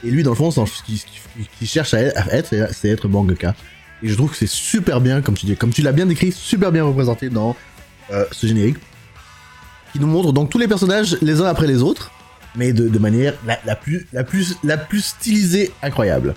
[0.04, 3.54] Et lui, dans le fond, ce qu'il cherche à être, c'est- être mangaka.
[4.02, 6.30] Et je trouve que c'est super bien, comme tu dis, comme tu l'as bien décrit,
[6.32, 7.56] super bien représenté dans
[8.12, 8.76] euh, ce générique.
[9.92, 12.12] Qui nous montre donc tous les personnages les uns après les autres,
[12.54, 13.34] mais de, manière
[13.64, 16.34] la plus, la, plus, la plus stylisée incroyable.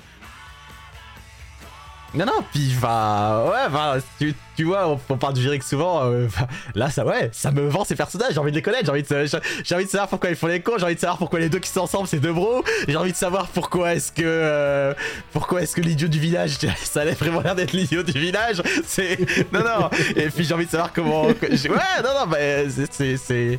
[2.13, 6.27] Non, non, puis bah, ouais, bah, tu, tu vois, on, parle du générique souvent, euh,
[6.75, 9.03] là, ça, ouais, ça me vend ces personnages, j'ai envie de les connaître, j'ai envie,
[9.03, 11.39] de- j'ai envie de savoir pourquoi ils font les cons, j'ai envie de savoir pourquoi
[11.39, 14.23] les deux qui sont ensemble, c'est deux bros, j'ai envie de savoir pourquoi est-ce que,
[14.25, 14.93] euh,
[15.31, 19.17] pourquoi est-ce que l'idiot du village, ça allait vraiment l'air d'être l'idiot du village, c'est,
[19.53, 21.35] non, non, et puis j'ai envie de savoir comment, ouais,
[22.03, 22.37] non, non, bah,
[22.91, 23.57] c'est,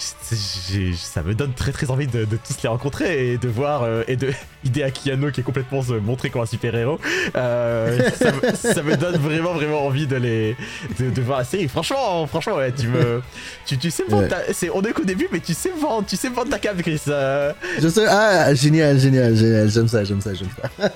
[0.00, 4.02] ça me donne très très envie de, de tous les rencontrer et de voir euh,
[4.08, 4.32] et de
[4.64, 6.98] Hideaki Anno qui est complètement se montrer comme un super héros.
[7.34, 10.56] ça, me, ça me donne vraiment vraiment envie de les
[10.98, 11.68] de, de voir la série.
[11.68, 13.22] Franchement, franchement, ouais, tu me
[13.66, 14.70] tu, tu sais vendre Ouais.
[14.74, 17.00] on est qu'au début, mais tu sais vendre, tu sais vendre ta cam, Chris.
[17.08, 17.52] euh.
[17.80, 20.90] Je sais, ah, génial, génial, génial, j'aime ça, j'aime ça, j'aime ça.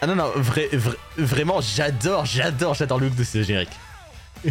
[0.00, 3.68] Ah non non, vrai, vrai- vraiment, j'adore, j'adore, j'adore le look de ce générique.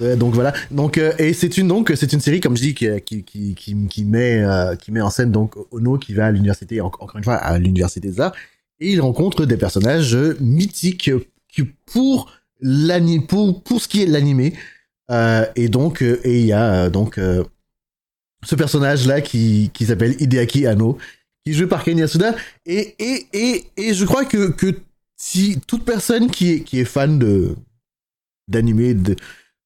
[0.00, 0.52] Donc voilà.
[0.70, 3.54] Donc euh, et c'est une donc c'est une série comme je dis qui qui qui
[3.54, 6.86] qui, qui met euh, qui met en scène donc Ono qui va à l'université en-
[6.86, 8.34] encore une fois à l'université des arts
[8.80, 11.10] et il rencontre des personnages euh, mythiques
[11.86, 12.30] pour
[12.60, 14.54] l'anime pour pour ce qui est l'animé
[15.10, 17.42] euh, et donc euh, et il y a euh, donc euh,
[18.44, 20.96] ce personnage là qui qui s'appelle Hideaki Anno
[21.44, 24.78] qui est joué par Ken Yasuda et et et et je crois que que
[25.16, 27.56] si toute personne qui est qui est fan de
[28.46, 28.94] d'animé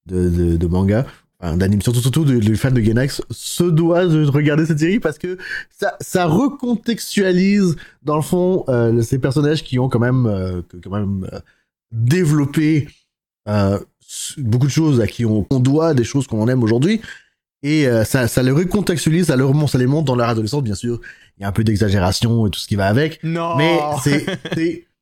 [0.05, 1.05] de, de, de manga,
[1.39, 4.99] enfin, d'anime, surtout, surtout de, de fans de Genax, se doit de regarder cette série
[4.99, 5.37] parce que
[5.69, 10.91] ça, ça recontextualise, dans le fond, euh, ces personnages qui ont quand même, euh, quand
[10.91, 11.39] même euh,
[11.91, 12.87] développé
[14.37, 17.01] beaucoup de choses à qui on, on doit des choses qu'on aime aujourd'hui.
[17.65, 20.75] Et ça, ça les recontextualise, ça, les remonte, ça les montre dans leur adolescence, bien
[20.75, 20.99] sûr.
[21.37, 23.23] Il y a un peu d'exagération et tout ce qui va avec.
[23.23, 23.55] Non.
[23.55, 24.25] Mais c'est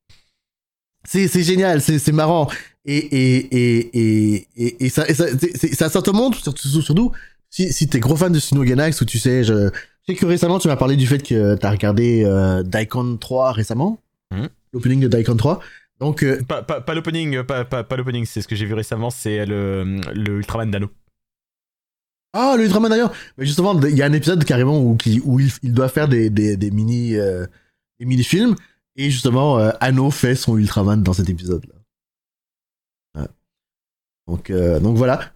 [1.03, 2.49] c'est génial, c'est c'est marrant
[2.85, 5.25] et et et et et, ça et ça
[5.73, 7.11] ça ça te montre surtout surtout
[7.49, 9.69] si si t'es gros fan de Sino Genax ou tu sais je, je
[10.13, 13.99] sais que récemment tu m'as parlé du fait que t'as regardé euh, Daikon 3 récemment,
[14.33, 14.47] Mhm.
[14.73, 15.59] l'opening de Daikon 3.
[15.99, 18.65] Donc euh, Pas, pas, pas l'opening, euh, pas, pas, pas l'opening, c'est ce que j'ai
[18.65, 20.89] vu récemment, c'est le, le Ultraman Dano.
[22.33, 25.39] ah le Ultraman d'ailleurs, mais justement il y a un épisode carrément où qui où
[25.39, 27.45] il, il doit faire des des des mini euh,
[27.99, 28.55] des mini films
[28.95, 31.75] et justement euh, Anno fait son Ultraman dans cet épisode là.
[34.27, 35.31] Donc, euh, donc voilà.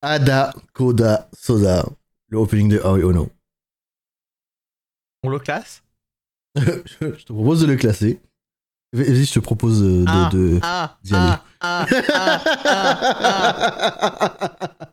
[0.00, 1.84] Ada Koda Soda,
[2.28, 3.28] le opening de Oi Ono.
[5.22, 5.82] On le classe?
[6.56, 8.20] Je te propose de le classer.
[8.92, 10.04] Vas-y, je te propose de.
[10.06, 10.60] Ah, de...
[10.62, 11.34] ah, d'y aller.
[11.60, 11.96] ah, ah,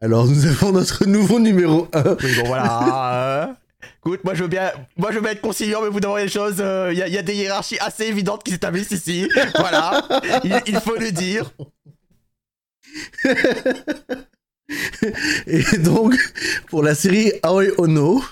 [0.00, 2.16] Alors, nous avons notre nouveau numéro 1.
[2.22, 3.54] Oui, bon, voilà.
[4.06, 6.22] euh, Écoute, moi je veux bien, moi je veux bien être conciliant, mais vous devez
[6.24, 6.58] les choses.
[6.58, 9.28] Il y, a- y a des hiérarchies assez évidentes qui s'établissent ici.
[9.56, 10.06] Voilà,
[10.44, 11.50] il, il faut le dire.
[15.46, 16.14] Et donc,
[16.68, 18.22] pour la série Aoi Ono,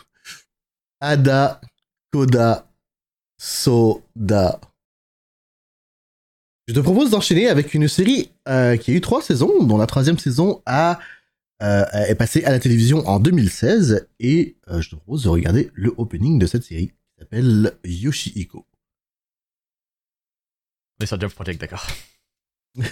[1.01, 1.61] Ada
[2.13, 2.69] Koda
[3.39, 4.61] Soda.
[6.69, 9.87] Je te propose d'enchaîner avec une série euh, qui a eu trois saisons, dont la
[9.87, 10.97] troisième saison a, euh,
[11.61, 15.93] est passée à la télévision en 2016, et euh, je te propose de regarder le
[15.97, 18.67] opening de cette série, qui s'appelle Yoshihiko.
[21.01, 21.87] Job Project, d'accord.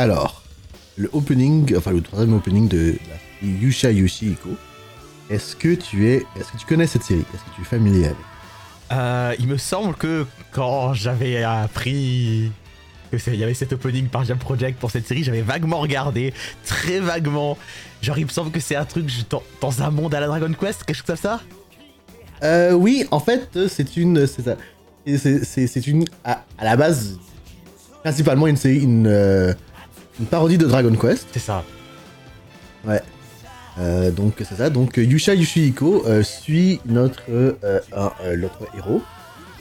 [0.00, 0.42] Alors,
[0.98, 4.50] le opening, enfin le troisième opening de la Yusha Yoshihiko.
[5.30, 7.24] Est-ce que tu es, est-ce que tu connais cette série?
[7.34, 8.16] Est-ce que tu es familier avec?
[8.92, 12.52] Euh, il me semble que quand j'avais appris
[13.10, 15.78] que c'est- il y avait cet opening par Jump Project pour cette série, j'avais vaguement
[15.78, 16.34] regardé,
[16.66, 17.56] très vaguement.
[18.02, 20.52] Genre, il me semble que c'est un truc dans, dans un monde à la Dragon
[20.52, 21.40] Quest, quelque chose comme ça?
[22.42, 24.56] Euh, oui, en fait, c'est une, c'est ça.
[25.06, 27.18] Et c'est- c'est c'est une, à, à la base,
[28.02, 29.54] principalement une série, une, euh,
[30.20, 31.26] une parodie de Dragon Quest.
[31.32, 31.64] C'est ça.
[32.86, 33.00] Ouais.
[33.78, 34.70] Euh, donc c'est ça.
[34.70, 37.52] Donc Yusha Yoshihiko euh, suit notre euh,
[37.94, 39.02] un, euh, héros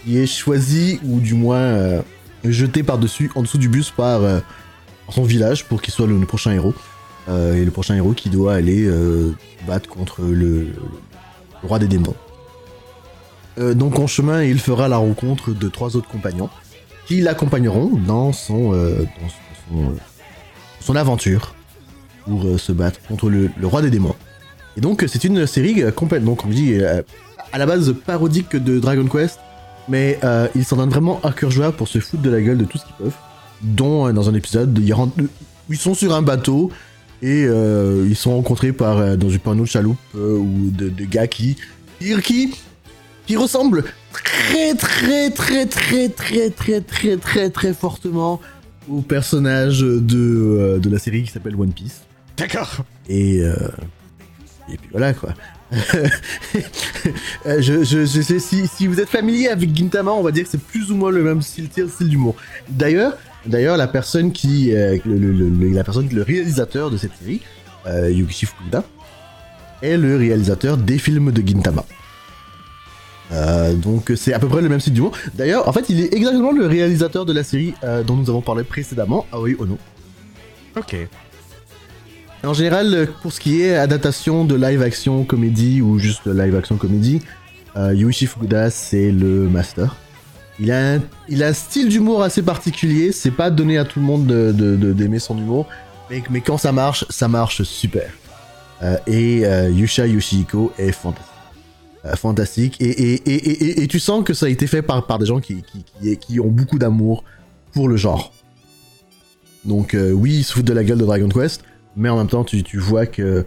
[0.03, 2.01] qui est choisi ou du moins
[2.43, 4.21] jeté par dessus en dessous du bus par
[5.09, 6.75] son village pour qu'il soit le, le prochain héros
[7.27, 8.87] et le prochain héros qui doit aller
[9.67, 10.67] battre contre le,
[11.63, 12.13] roi des démons.
[13.57, 16.51] Donc en chemin, il fera la rencontre de trois autres compagnons
[17.07, 19.29] qui l'accompagneront dans son, dans
[19.71, 19.95] son,
[20.85, 21.55] son aventure
[22.25, 24.15] pour euh, se battre contre le, roi des démons.
[24.77, 27.01] Et donc c'est une série euh, complètement, comme je dis, euh,
[27.51, 29.39] à la base parodique de Dragon Quest,
[29.87, 30.19] mais
[30.55, 32.77] ils s'en donnent vraiment à cœur joie pour se foutre de la gueule de tout
[32.77, 33.15] ce qu'ils peuvent.
[33.61, 34.93] Dont dans un épisode, ils,
[35.69, 36.71] ils sont sur un bateau
[37.21, 41.55] et ils sont rencontrés par dans une panneau de chaloupe ou de, gars qui,
[41.99, 42.55] qui qui
[43.27, 48.41] qui ressemblent très très très très très très très très très fortement
[48.89, 52.01] au personnage de euh, de la série qui s'appelle One Piece.
[52.37, 52.77] D'accord.
[53.09, 53.55] Et, euh,
[54.71, 55.33] et puis voilà quoi.
[57.45, 60.43] Euh, je, je, je sais, si, si vous êtes familier avec Gintama, on va dire
[60.45, 62.35] que c'est plus ou moins le même style, style d'humour.
[62.69, 63.13] D'ailleurs,
[63.45, 67.41] d'ailleurs, la personne qui, euh, le, le- le- la personne, le réalisateur de cette série,
[67.85, 68.83] euh, Yukishi Fukuda,
[69.83, 71.85] est le réalisateur des films de Gintama.
[73.31, 75.11] Euh, donc c'est à peu près le même style d'humour.
[75.33, 78.41] D'ailleurs, en fait, il est exactement le réalisateur de la série euh, dont nous avons
[78.41, 79.77] parlé précédemment, Aoi Ono.
[80.77, 80.95] Ok.
[82.43, 86.75] En général, pour ce qui est adaptation de live action comédie ou juste live action
[86.77, 87.21] comédie,
[87.75, 89.95] euh, Yuichi Fukuda c'est le master.
[90.59, 93.99] Il a un, il a un style d'humour assez particulier, c'est pas donné à tout
[93.99, 95.67] le monde de- de- de- d'aimer son humour,
[96.09, 98.09] mais, mais quand ça marche, ça marche super.
[98.83, 99.39] Euh, et
[99.71, 101.31] Yusha Yoshihiko est fantastique.
[102.05, 105.39] Euh, fantastique, et, et, tu sens que ça a été fait par, par des gens
[105.39, 107.23] qui, qui, qui, qui ont beaucoup d'amour
[107.73, 108.31] pour le genre.
[109.63, 111.63] Donc euh, oui, ils se foutent de la gueule de Dragon Quest,
[111.95, 113.43] mais en même temps tu, tu vois que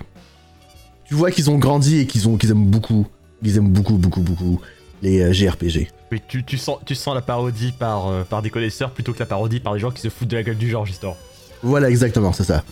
[1.04, 3.06] tu vois qu'ils ont grandi et qu'ils ont qu'ils aiment beaucoup
[3.42, 4.60] ils aiment beaucoup beaucoup beaucoup
[5.02, 8.50] les euh, JRPG Oui, tu, tu sens, tu sens la parodie par, euh, par des
[8.50, 10.68] connaisseurs plutôt que la parodie par des gens qui se foutent de la gueule du
[10.68, 11.16] genre, justement.
[11.62, 12.64] voilà exactement c'est ça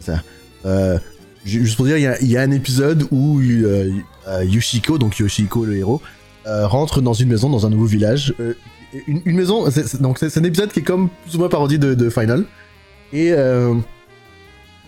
[0.00, 0.20] ça
[1.44, 3.90] juste pour dire il y a, un épisode où euh,
[4.26, 6.00] euh, Yoshiko donc Yoshiko le héros
[6.46, 8.34] euh, rentre dans une maison dans un nouveau village
[9.06, 9.64] une, maison
[10.00, 12.44] donc c'est un épisode qui est comme plus ou moins parodie de, Final
[13.12, 13.32] et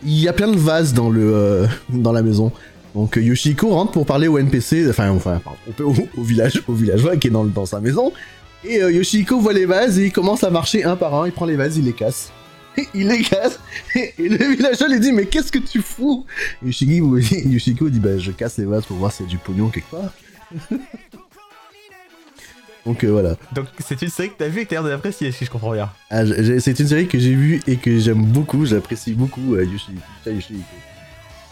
[0.03, 2.53] il y a plein de vases dans le dans la maison
[2.95, 5.41] Donc Yoshiko rentre pour parler au NPC, enfin, enfin
[5.79, 8.13] au, au- village, au villageois qui est dans, dans sa maison.
[8.65, 11.27] Et Yoshiko voit les vases et il commence à marcher un par un.
[11.27, 12.33] Il prend les vases, il les casse.
[12.95, 13.59] Il les casse.
[13.95, 16.25] Et, le villageois lui dit mais qu'est-ce que tu fous?
[16.65, 19.69] Yoshiko, Yoshiko dit bah je casse les vases pour voir s'il y a du pognon
[19.69, 20.13] quelque part.
[22.87, 23.37] Donc euh, voilà.
[23.55, 25.73] Donc c'est une série que t'as vue et que t'as l'air d'apprécier, si je comprends
[25.73, 25.91] bien.
[26.11, 26.23] Ah,
[26.61, 30.55] c'est une série que j'ai vue et que j'aime beaucoup, j'apprécie beaucoup euh, Yoshi-.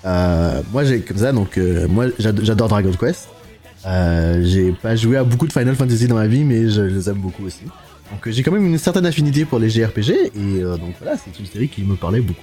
[0.05, 3.29] Euh, moi j'ai comme ça, donc euh, moi j'ad- j'adore Dragon Quest.
[3.85, 7.19] J'ai pas joué à beaucoup de Final Fantasy dans ma vie, mais je les aime
[7.19, 7.63] beaucoup aussi.
[8.11, 11.39] Donc j'ai quand même une certaine affinité pour les JRPG et euh, donc voilà, c'est
[11.39, 12.43] une série qui me parlait beaucoup.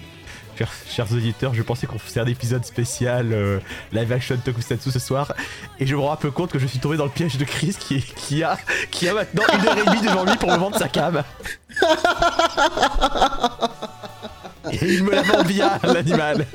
[0.89, 3.59] Chers, auditeurs, je pensais qu'on faisait un épisode spécial euh,
[3.91, 5.33] live action Tokusatsu ce soir,
[5.79, 7.43] et je me rends un peu compte que je suis tombé dans le piège de
[7.43, 8.57] Chris qui, qui, a,
[8.89, 11.23] qui a maintenant une heure et demie devant lui pour me vendre sa cam.
[14.71, 16.45] Et il me la vend bien, l'animal.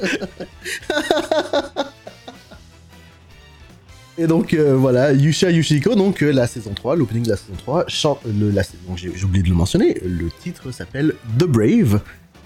[4.19, 7.55] Et donc euh, voilà, Yusha Yushiko, donc euh, la saison 3, l'opening de la saison
[7.57, 8.63] 3, chante, le, la,
[8.97, 12.01] j'ai j'ai oublié de le mentionner, le titre s'appelle The Brave,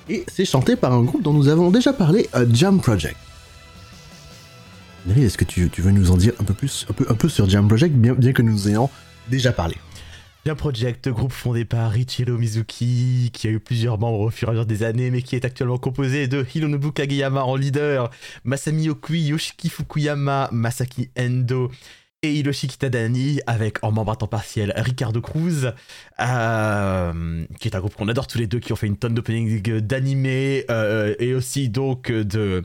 [0.08, 3.16] et c'est chanté par un groupe dont nous avons déjà parlé, euh, Jam Project.
[5.06, 7.14] Neri, est-ce que tu, tu veux nous en dire un peu plus, un peu, un
[7.14, 8.88] peu sur Jam Project, bien, bien que nous ayons
[9.28, 9.76] déjà parlé?
[10.44, 14.50] Bien Project, groupe fondé par Richiro Mizuki, qui a eu plusieurs membres au fur et
[14.50, 18.10] à mesure des années, mais qui est actuellement composé de Hironobu Kageyama en leader,
[18.44, 21.70] Masami Okui, Yoshiki Fukuyama, Masaki Endo
[22.22, 25.72] et Hiroshi Kitadani, avec en membre à temps partiel Ricardo Cruz,
[26.20, 29.14] euh, qui est un groupe qu'on adore tous les deux, qui ont fait une tonne
[29.14, 32.64] d'openings d'animés euh, et aussi donc de,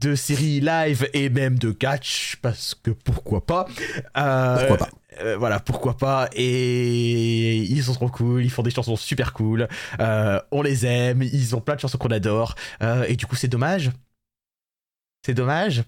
[0.00, 3.66] de séries live et même de catch, parce que pourquoi pas.
[4.16, 6.28] Euh, Pourquoi pas euh, voilà, pourquoi pas.
[6.34, 9.68] Et ils sont trop cool, ils font des chansons super cool.
[10.00, 12.54] euh, on les aime, ils ont plein de chansons qu'on adore.
[12.82, 13.90] euh, et du coup, c'est dommage.
[15.24, 15.82] C'est dommage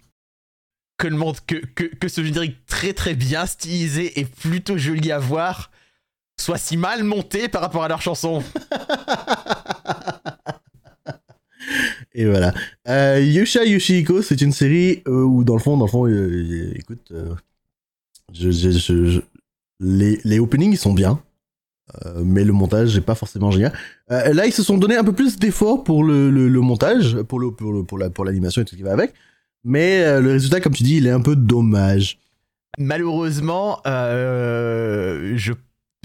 [0.96, 5.12] que le monde, que, que, que ce générique très très bien stylisé et plutôt joli
[5.12, 5.70] à voir
[6.40, 8.42] soit si mal monté par rapport à leurs chansons.
[12.14, 12.52] Et voilà.
[12.88, 16.06] Euh, Yusha Yoshihiko, c'est une série où dans le fond, dans le fond,
[16.74, 17.12] écoute,
[18.32, 19.20] je, je- je- je-
[19.80, 21.20] les, les openings ils sont bien,
[22.04, 23.72] euh, mais le montage est pas forcément génial.
[24.10, 27.20] Euh, là, ils se sont donné un peu plus d'efforts pour le, le, le montage,
[27.22, 29.14] pour le pour le pour la pour l'animation et tout ce qui va avec.
[29.64, 32.18] Mais euh, le résultat, comme tu dis, il est un peu dommage.
[32.78, 35.52] Malheureusement, je.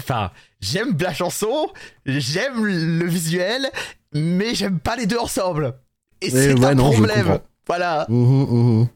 [0.01, 1.67] Enfin, j'aime la chanson,
[2.05, 3.67] j'aime le visuel,
[4.13, 5.75] mais j'aime pas les deux ensemble.
[6.21, 7.39] Et c'est ouais, un non, problème.
[7.67, 8.05] Voilà.
[8.09, 8.87] Mhm, mhm.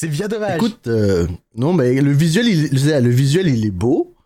[0.00, 0.56] C'est bien dommage.
[0.56, 4.16] Écoute, euh, non, mais le visuel, il, le visuel, il est beau.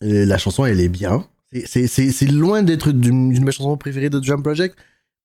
[0.00, 1.28] Et la chanson, elle est bien.
[1.66, 4.76] C'est- loin d'être d'une de mes chansons préférées de Jump Project,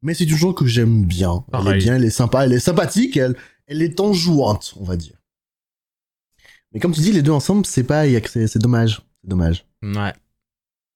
[0.02, 1.46] mais c'est une chanson que j'aime bien.
[1.54, 3.36] Elle est bien, elle est sympa, elle est sympathique, elle,
[3.68, 5.22] elle est enjouante, on va dire.
[6.72, 9.04] Mais comme tu dis, les deux ensemble, c'est pas, c'est dommage.
[9.22, 9.64] C'est dommage.
[9.84, 10.14] Ouais.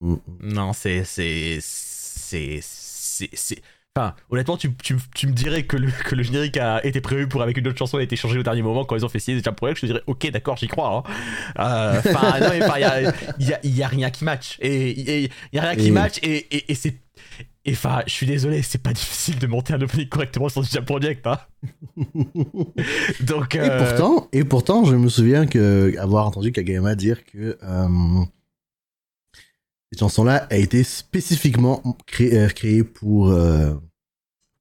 [0.02, 0.20] Mm, mm.
[0.42, 1.04] Non, c'est.
[1.04, 1.60] C'est.
[1.62, 2.62] C'est.
[2.64, 3.62] C'est.
[3.98, 7.28] Enfin, honnêtement, tu, tu, tu me dirais que le, que le générique a été prévu
[7.28, 9.10] pour avec une autre chanson et a été changé au dernier moment quand ils ont
[9.10, 9.78] fait signer déjà Project.
[9.78, 11.04] Je te dirais, ok, d'accord, j'y crois.
[11.08, 11.12] hein.
[11.60, 12.80] Euh, Enfin, non, enfin,
[13.40, 14.58] il y y, y a rien qui match.
[14.62, 16.96] Et et il y a rien qui Et- match et, et, et c'est.
[17.66, 20.86] Et enfin, je suis désolé, c'est pas difficile de monter un opening correctement sur Jam
[20.86, 21.40] Project, hein.
[23.22, 23.56] Donc.
[23.56, 27.88] Et euh, pourtant, et pourtant, je me souviens que avoir entendu Kageyama dire que euh,
[29.92, 33.74] cette chanson-là a été spécifiquement cré- euh, créée pour euh,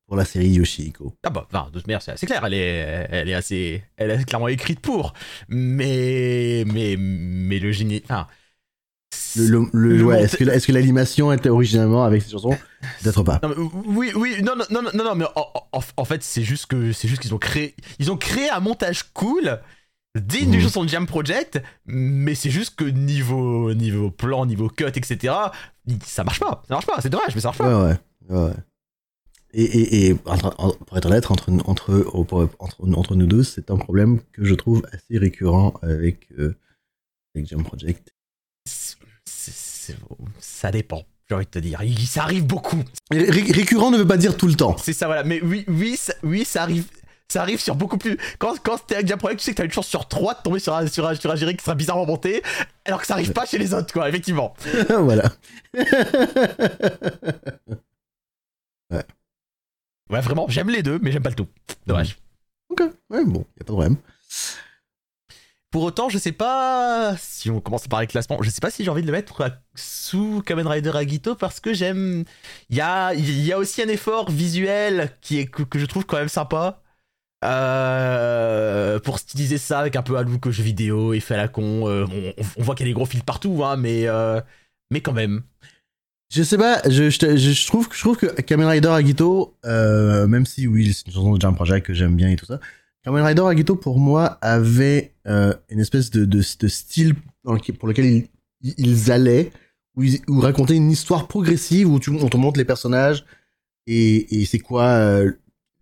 [0.07, 1.15] pour la série Yoshihiko.
[1.25, 4.11] Ah bah, enfin, de toute manière, c'est assez clair, elle est, elle est assez, elle
[4.11, 5.15] est clairement écrite pour,
[5.49, 8.27] mais, mais, mais le génie, enfin,
[9.37, 12.57] Le, le- ouais, est-ce que est-ce que l'animation était originalement avec cette chanson?
[13.03, 13.41] Peut-être pas.
[13.43, 13.55] non, mais
[13.87, 16.93] oui, oui, non, non, non, non, non, mais en, en- en fait, c'est juste que,
[16.93, 19.61] c'est juste qu'ils ont créé, ils ont créé un montage cool
[20.17, 20.63] digne d'une Mhm.
[20.63, 25.35] chanson de Jam Project, mais c'est juste que niveau, niveau plan, niveau cut, etc.,
[26.05, 27.85] ça marche pas, ça marche pas, c'est dommage, mais ça marche pas.
[27.85, 27.95] Ouais,
[28.31, 28.53] ouais, ouais.
[29.55, 34.45] Et, pour être honnête, entre, entre, pour- entre, entre nous deux, c'est un problème que
[34.45, 36.55] je trouve assez récurrent avec, euh,
[37.35, 38.13] avec Jump Project.
[40.41, 43.99] Ça dépend, j'ai envie de te dire, Il- ça arrive beaucoup, Ré- ré- récurrent ne
[43.99, 44.77] veut pas dire tout le temps.
[44.79, 45.23] C'est ça, voilà.
[45.25, 46.85] Mais oui, oui, ça, oui, ça arrive.
[47.29, 48.17] Ça arrive sur beaucoup plus.
[48.39, 50.43] Quand, quand t'es avec un Project, tu sais que t'as une chance sur 3 de
[50.43, 52.41] tomber sur un, sur un, sur un qui sera bizarrement monté,
[52.85, 54.55] alors que ça arrive pas chez les autres, quoi, effectivement.
[55.01, 55.25] voilà.
[58.93, 59.03] Ouais,
[60.09, 61.49] vraiment, j'aime les deux, mais j'aime pas le tout.
[61.87, 62.17] Dommage.
[62.71, 63.97] ok, ouais, bon, y a pas de problème.
[65.71, 68.83] Pour autant, je sais pas si on commence par les classements, je sais pas si
[68.85, 72.25] j'ai envie de le mettre à- sous Kamen Rider Agito parce que j'aime.
[72.71, 76.07] Il y a, y a aussi un effort visuel qui est, que, que je trouve
[76.07, 76.83] quand même sympa.
[77.45, 81.89] Euh, pour styliser ça avec un peu à look jeu vidéo, effet à la con.
[81.89, 82.07] euh,
[82.39, 84.41] on, on voit qu'il y a des gros fils partout, hein, mais, euh,
[84.91, 85.43] mais quand même.
[86.29, 90.45] Je sais pas, je, je, je- trouve, je trouve que Kamen Rider Agito, euh, même
[90.45, 92.59] si oui, c'est une chanson de Jump Project que j'aime bien et tout ça,
[93.05, 98.27] Kamen Rider Agito pour moi avait euh, une espèce de, style pour lequel
[98.63, 99.53] ils, allaient,
[99.95, 103.25] où ils racontaient une histoire progressive où on te montre les personnages
[103.87, 105.33] et, c'est quoi euh,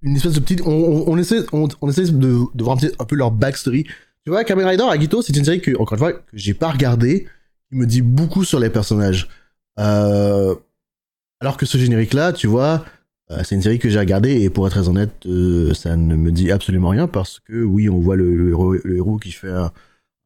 [0.02, 3.84] une espèce de petite, on, essaie, on, essaie de, voir un peu leur backstory.
[4.24, 6.70] Tu vois, Kamen Rider Agito, c'est une série que encore une fois que j'ai pas
[6.70, 7.26] regardé,
[7.70, 9.28] qui me dit beaucoup sur les personnages.
[9.78, 10.54] Euh,
[11.40, 12.84] alors que ce générique-là, tu vois,
[13.30, 16.16] euh, c'est une série que j'ai regardée et pour être très honnête, euh, ça ne
[16.16, 18.50] me dit absolument rien parce que oui, on voit le,
[18.94, 19.72] héros, qui fait un,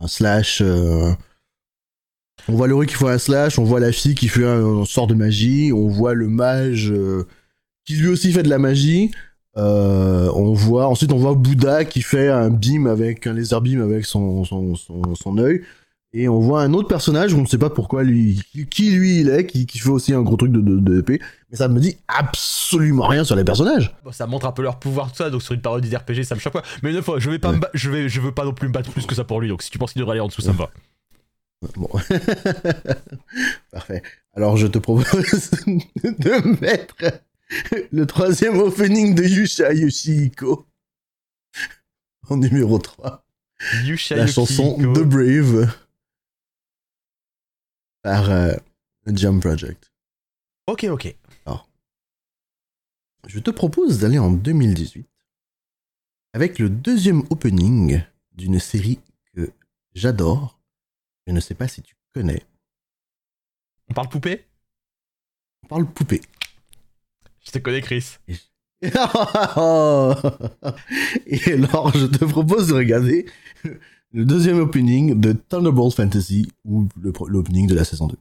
[0.07, 0.63] slash.
[0.63, 1.17] on
[2.49, 5.07] voit le héros qui fait un slash, on voit la fille qui fait un, sort
[5.07, 6.93] de magie, on voit le mage
[7.85, 9.11] qui lui aussi fait de la magie.
[9.57, 14.05] On voit ensuite on voit Bouddha qui fait un beam avec un laser beam avec
[14.05, 15.65] son son son, son œil
[16.15, 18.41] et on voit un autre personnage, on ne sait pas pourquoi lui,
[18.71, 21.21] qui, lui il est, qui, qui fait aussi un gros truc de, de, de épée,
[21.51, 23.95] mais ça me dit absolument rien sur les personnages.
[24.05, 26.35] Bon, ça montre un peu leur pouvoir, tout ça, donc sur une parodie d'RPG, ça
[26.35, 26.63] me choque pas.
[26.83, 27.61] Mais une fois, je vais pas Ouais.
[27.75, 29.63] je, vais, je veux pas non plus me battre plus que ça pour lui, donc
[29.63, 30.71] si tu penses qu'il devrait aller en dessous, ça me va.
[31.77, 31.89] Bon.
[33.73, 34.03] Parfait.
[34.35, 35.05] Alors je te propose
[35.67, 36.95] de mettre
[37.91, 40.67] le troisième opening de Yusha Yoshihiko
[42.31, 43.25] en numéro 3.
[43.85, 44.77] Yusha La chanson.
[44.79, 45.69] The Brave
[48.09, 48.55] par euh,
[49.07, 49.93] Jump Project.
[50.67, 51.15] Ok, ok.
[53.27, 55.07] Je te propose d'aller en 2018
[56.33, 58.01] avec le deuxième opening
[58.33, 58.99] d'une série
[59.35, 59.53] que
[59.95, 60.59] j'adore.
[61.27, 62.43] Je ne sais pas si tu connais.
[63.91, 64.47] On parle poupée?
[65.65, 66.23] On parle poupée.
[67.45, 68.17] Je te connais, Chris.
[68.29, 68.39] Et
[68.95, 70.23] alors,
[71.95, 73.27] je te propose de regarder
[74.13, 76.89] le deuxième opening de Thunderbolt Fantasy ou
[77.27, 78.17] l'opening de la saison 2.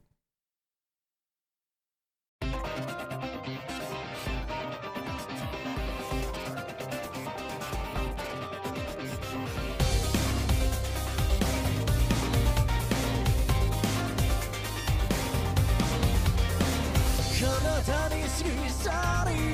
[19.28, 19.47] 体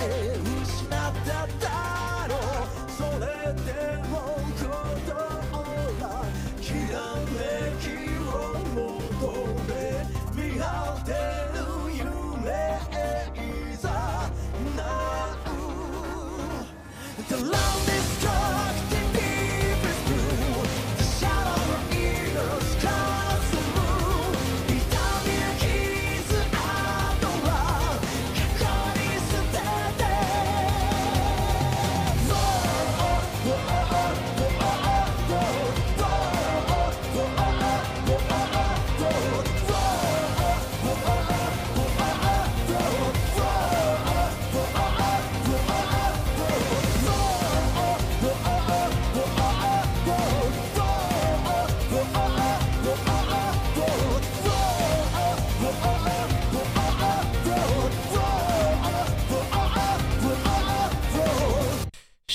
[0.00, 0.47] eh.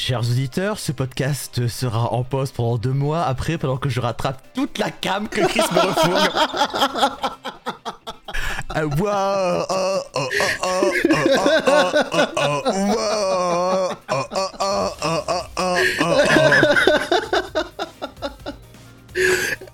[0.06, 4.44] Chers auditeurs, ce podcast sera en pause pendant deux mois après, pendant que je rattrape
[4.54, 6.30] toute la cam que Chris me refourgue.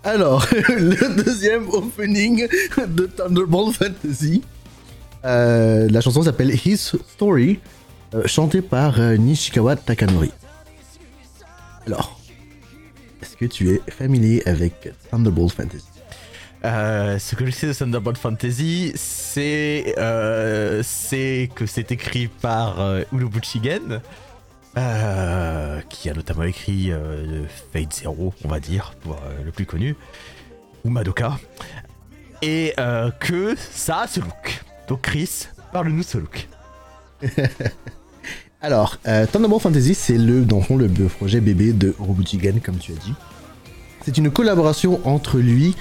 [0.03, 4.43] Alors, le deuxième opening de Thunderbolt Fantasy.
[5.23, 7.59] La chanson s'appelle His Story
[8.13, 10.31] euh, chantée par euh, Nishikawa Takanori.
[11.85, 12.19] Alors,
[13.21, 15.85] est-ce que tu es familier avec Thunderbolt Fantasy?
[16.65, 20.83] Euh, ce que je sais de Thunderbolt Fantasy, c'est euh,
[21.55, 23.03] que c'est écrit par euh,
[23.63, 24.01] Gen,
[25.89, 26.91] qui a notamment écrit
[27.73, 29.95] Fate Zero, on va dire, pour le plus connu,
[30.83, 31.39] ou Madoka,
[32.41, 32.73] et
[33.19, 34.63] que ça a ce look.
[34.87, 36.47] Donc Chris, parle-nous de ce look.
[38.61, 42.59] Alors, euh, Thunderbolt Fantasy, c'est le, dans le fond, le projet bébé de Urobuchi Gen,
[42.59, 43.13] comme tu as dit.
[44.03, 45.77] C'est une collaboration entre lui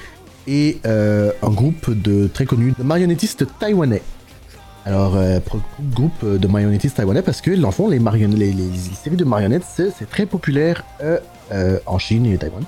[0.46, 4.02] et euh, un groupe de très connu de marionnettistes taïwanais.
[4.84, 5.40] Alors, euh,
[5.92, 8.54] groupe de marionnettistes taïwanais parce que, dans le fond, les, les,
[8.94, 12.62] séries de marionnettes, c'est très populaire euh, en Chine et Taïwan.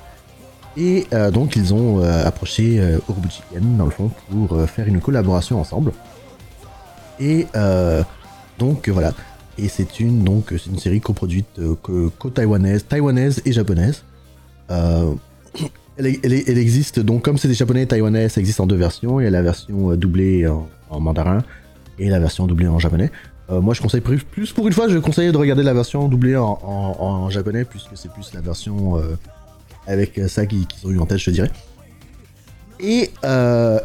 [0.77, 2.81] Et donc, ils ont approché
[3.53, 5.93] Gen, dans le fond, pour faire une collaboration ensemble.
[7.19, 7.47] Et
[8.59, 9.13] donc, voilà.
[9.63, 11.75] Et c'est une, donc, une série coproduite euh,
[12.19, 14.05] co-taïwanaise, taïwanaise et japonaise.
[14.71, 15.13] Euh,
[15.99, 19.21] elle, existe donc comme c'est des japonais et taïwanais, ça existe en deux versions.
[19.21, 21.45] Il y a la version euh, doublée en, mandarin
[21.99, 23.11] et la version doublée en japonais.
[23.51, 27.29] Moi, je conseille plus, pour une fois, je conseille de regarder la version doublée en,
[27.31, 29.03] japonais puisque c'est plus la version
[29.89, 31.51] avec ça qu'ils qu'ils ont eu en tête, je dirais.
[32.79, 33.11] Et,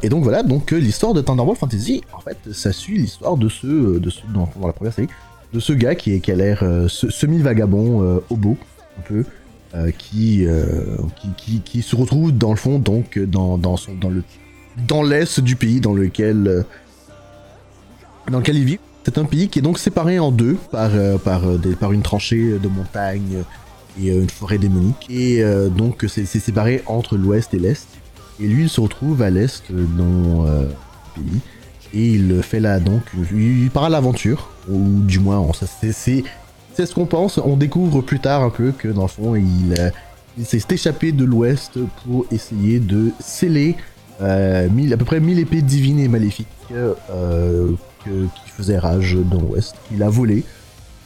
[0.04, 3.66] et donc voilà, donc l'histoire de Thunderbolt Fantasy, en fait, ça suit l'histoire de ce,
[3.66, 5.10] euh, de ce dans la première série,
[5.54, 8.58] de ce gars qui, est, a l'air euh, se- semi-vagabond, euh, hobo,
[9.00, 9.24] un peu,
[9.74, 10.48] euh, qui,
[11.64, 13.78] qui, se retrouve dans le fond, donc dans, dans,
[14.10, 14.24] le,
[14.88, 16.66] dans l'est du pays dans lequel,
[18.32, 18.80] dans lequel il vit.
[19.04, 23.44] C'est un pays qui est donc séparé en deux par, par, une tranchée de montagnes
[24.02, 25.06] et une forêt démonique.
[25.10, 27.86] Et donc c'est, séparé entre l'ouest et l'est.
[28.40, 30.70] Et lui, il se retrouve à l'est dans le
[31.14, 31.42] pays.
[31.94, 36.24] Et il fait là donc, il part à l'aventure, ou du moins, on- c'est, c'est,
[36.86, 37.38] ce qu'on pense.
[37.38, 39.90] On découvre plus tard un peu que dans le fond, il, euh,
[40.44, 43.76] s'est échappé de l'ouest pour essayer de sceller
[44.22, 47.72] euh, à peu près 1000 épées divines et maléfiques euh,
[48.06, 49.76] qui faisaient rage dans l'ouest.
[49.92, 50.44] Il a volé,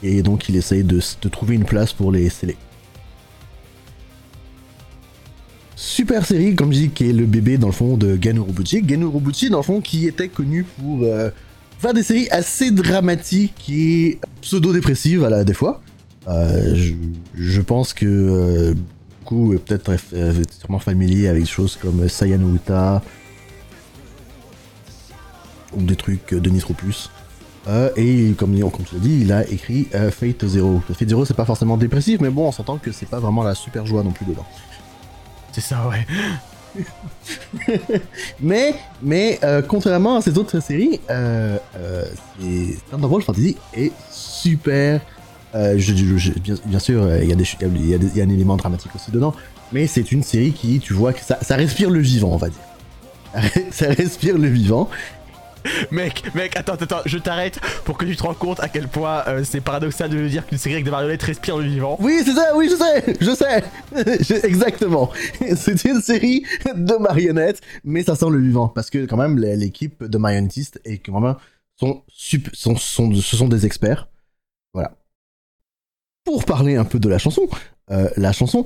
[0.03, 2.57] et donc il essaye de, de trouver une place pour les sceller.
[5.75, 8.83] Super série, comme je dis, qui est le bébé dans le fond de Gen Urobuchi.
[8.87, 11.05] Gen Urobuchi, dans le fond, qui était connu pour
[11.79, 15.81] faire des séries assez dramatiques et pseudo-dépressives à des fois.
[16.27, 16.75] Euh,
[17.33, 18.73] je, pense que euh,
[19.21, 23.01] beaucoup est peut-être euh, sûrement familier avec des choses comme Saiyan Uta
[25.73, 27.09] ou des trucs de Nitro Plus.
[27.67, 30.81] Euh, et comme, comme tu l'as dit, il a écrit euh, Fate Zero.
[30.87, 33.55] Fate Zero, c'est pas forcément dépressif, mais bon, on s'entend que c'est pas vraiment la
[33.55, 34.45] super joie non plus dedans.
[35.51, 36.05] C'est ça, ouais.
[38.39, 42.05] Mais, mais euh, contrairement à ces autres séries, euh, euh,
[42.89, 45.01] Thunderbolt Fantasy est super.
[45.55, 45.75] euh,
[46.65, 49.33] bien, sûr, euh, il y, a y a un élément dramatique aussi dedans,
[49.71, 52.49] mais c'est une série qui, tu vois, que ça, ça respire le vivant, on va
[52.49, 53.41] dire.
[53.71, 54.89] ça respire le vivant.
[55.91, 59.23] Mec, mec, attends, attends, je t'arrête pour que tu te rends compte à quel point
[59.27, 61.97] euh, c'est paradoxal de le dire qu'une série avec des marionnettes respire le vivant.
[61.99, 65.11] Oui, c'est ça, oui, je sais, je sais, exactement.
[65.55, 66.43] C'est une série
[66.75, 70.79] de marionnettes, mais ça sent le vivant, parce que quand même, l'é- l'équipe de marionnettistes
[70.85, 71.37] et quand
[71.75, 74.07] sont, ce sont des experts.
[74.73, 74.95] Voilà.
[76.23, 77.47] Pour parler un peu de la chanson,
[77.91, 78.65] euh, la chanson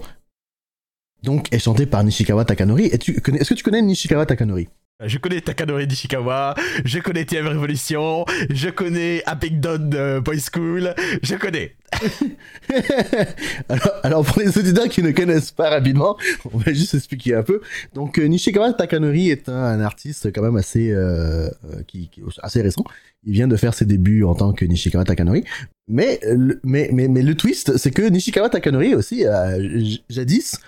[1.23, 2.85] donc est chantée par Nishikawa Takanori.
[2.87, 4.67] Est-ce que tu connais Nishikawa Takanori?
[5.01, 11.35] Je connais Takanori Nishikawa, je connais TM Revolution, je connais Epic euh, Boy School, je
[11.35, 11.75] connais.
[14.03, 16.15] alors, pour les auditeurs qui ne connaissent pas rapidement,
[16.53, 17.61] on va juste expliquer un peu.
[17.95, 22.09] Donc euh, Nishikawa Takanori est un, artiste quand même assez euh, euh, qui,
[22.41, 22.83] assez récent.
[23.23, 25.43] Il vient de faire ses débuts en tant que Nishikawa Takanori.
[25.87, 30.59] Mais le, mais, mais, mais le twist, c'est que Nishikawa Takanori aussi, euh, jadis,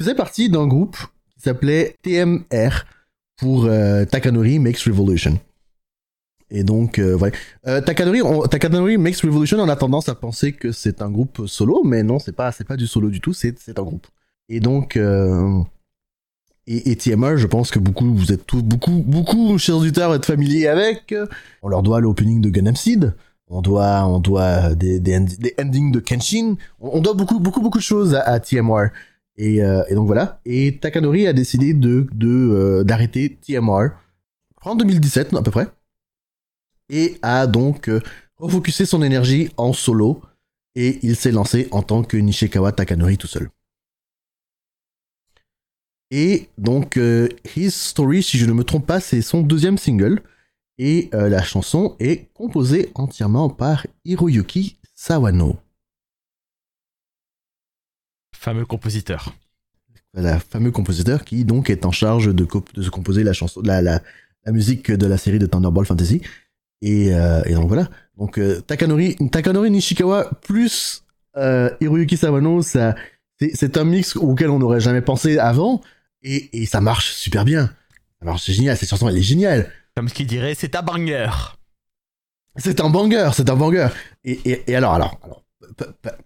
[0.00, 0.96] faisait partie d'un groupe
[1.30, 2.84] qui s'appelait TMR
[3.38, 5.38] pour euh, Takanori Makes Revolution.
[6.50, 7.36] Et donc, euh, voilà.
[7.66, 8.42] Euh, Takanori, on-
[8.98, 12.32] Makes Revolution, on a tendance à penser que c'est un groupe solo, mais non, c'est
[12.34, 14.06] pas, pas du solo du tout, c'est, un groupe.
[14.48, 15.60] Et donc, euh,
[16.66, 20.68] et, TMR, je pense que beaucoup, vous êtes tous, beaucoup, beaucoup, chers auditeurs, êtes familiers
[20.68, 21.14] avec.
[21.62, 23.14] On leur doit l'opening de Gundam Seed,
[23.48, 26.56] on doit, on doit des, des, end- des endings de Kenshin.
[26.80, 28.88] On, doit beaucoup, beaucoup, beaucoup de choses à TMR.
[29.38, 30.40] Et, euh, et donc voilà.
[30.44, 33.90] Et Takanori a décidé de, euh, d'arrêter TMR
[34.62, 35.68] en 2017 à peu près.
[36.90, 38.00] Et a donc euh,
[38.36, 40.20] refocusé son énergie en solo.
[40.74, 43.48] Et il s'est lancé en tant que Nishikawa Takanori tout seul.
[46.10, 46.98] Et donc,
[47.56, 50.22] His Story, si je ne me trompe pas, c'est son deuxième single.
[50.78, 55.58] Et la chanson est composée entièrement par Hiroyuki Sawano.
[58.40, 59.34] Fameux compositeur.
[60.14, 63.60] Voilà, fameux compositeur qui donc est en charge de, co- de se composer la chanson,
[63.64, 64.00] la, la,
[64.46, 66.22] la musique de la série de Thunderball Fantasy.
[66.80, 67.88] Et, euh, et donc voilà.
[68.16, 71.02] Donc euh, Takanori, Takanori Nishikawa plus
[71.36, 72.94] euh, Hiroyuki Sawano, ça,
[73.40, 75.82] c'est, un mix auquel on n'aurait jamais pensé avant.
[76.22, 77.70] Et, et ça marche super bien.
[78.20, 79.70] Alors c'est génial, cette chanson elle est géniale.
[79.96, 81.28] Comme ce qu'il dirait, c'est un banger.
[82.56, 83.88] C'est un banger, c'est un banger.
[84.24, 85.42] Et, et, et alors, alors,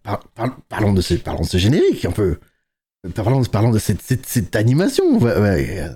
[0.03, 2.38] par- par- parlons, de ce, parlons de ce générique un peu.
[3.14, 5.18] Parlons, parlons de cette, cette, cette animation.
[5.18, 5.88] Ouais, ouais.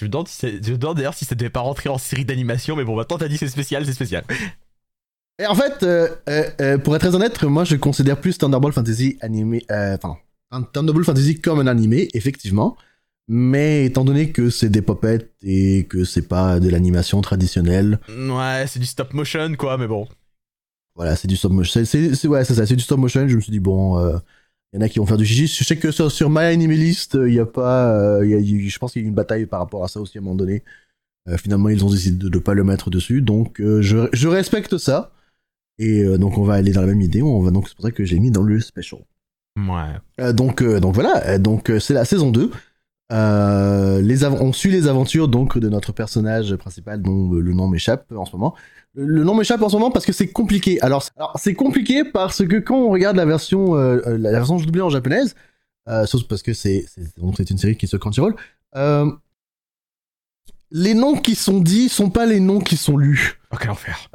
[0.00, 1.98] Je me demande, si c'est- je me demande d'ailleurs si ça devait pas rentrer en
[1.98, 4.24] série d'animation, mais bon, maintenant t'as dit c'est spécial, c'est spécial.
[5.38, 8.72] Et en fait, euh, euh, euh, pour être très honnête, moi je considère plus Thunderball
[8.72, 10.16] Fantasy animé, euh, enfin,
[10.72, 12.76] Thunderball Fantasy comme un animé, effectivement.
[13.28, 18.64] Mais étant donné que c'est des popettes et que c'est pas de l'animation traditionnelle, Ouais,
[18.66, 20.08] c'est du stop motion, quoi, mais bon.
[20.94, 21.84] Voilà, c'est du stop motion.
[21.84, 23.26] C'est, ouais, c'est ça, c'est du stop motion.
[23.28, 24.16] Je me suis dit, bon, euh,
[24.72, 25.46] il y en a qui vont faire du chichi.
[25.46, 28.68] Je sais que sur, sur My Animalist, il y a pas, euh, y a- y
[28.68, 30.24] je pense qu'il y a eu une bataille par rapport à ça aussi à un
[30.24, 30.62] moment donné.
[31.28, 33.22] Euh, finalement, ils ont décidé de ne pas le mettre dessus.
[33.22, 35.12] Donc, euh, je, je respecte ça.
[35.78, 37.22] Et euh, donc, on va aller dans la même idée.
[37.22, 39.00] On va donc, c'est pour ça que j'ai mis dans le special.
[39.56, 39.96] Ouais.
[40.20, 42.50] Euh, donc, euh, donc voilà, Euh, donc euh, c'est la saison 2.
[43.12, 47.68] Euh, les on suit les aventures donc de notre personnage principal dont euh, le nom
[47.68, 48.54] m'échappe en ce moment.
[48.94, 50.80] Le, nom m'échappe en ce moment parce que c'est compliqué.
[50.82, 54.30] Alors, c'est- alors, c'est compliqué parce que quand on regarde la version euh, euh, la
[54.32, 55.34] version doublée en japonaise,
[55.88, 56.84] euh, sauf parce que c'est
[57.16, 58.34] donc c'est une série qui sur Crunchyroll,
[58.76, 59.10] euh,
[60.70, 63.40] les noms qui sont dits sont pas les noms qui sont lus.
[63.52, 64.08] Oh, quel enfer.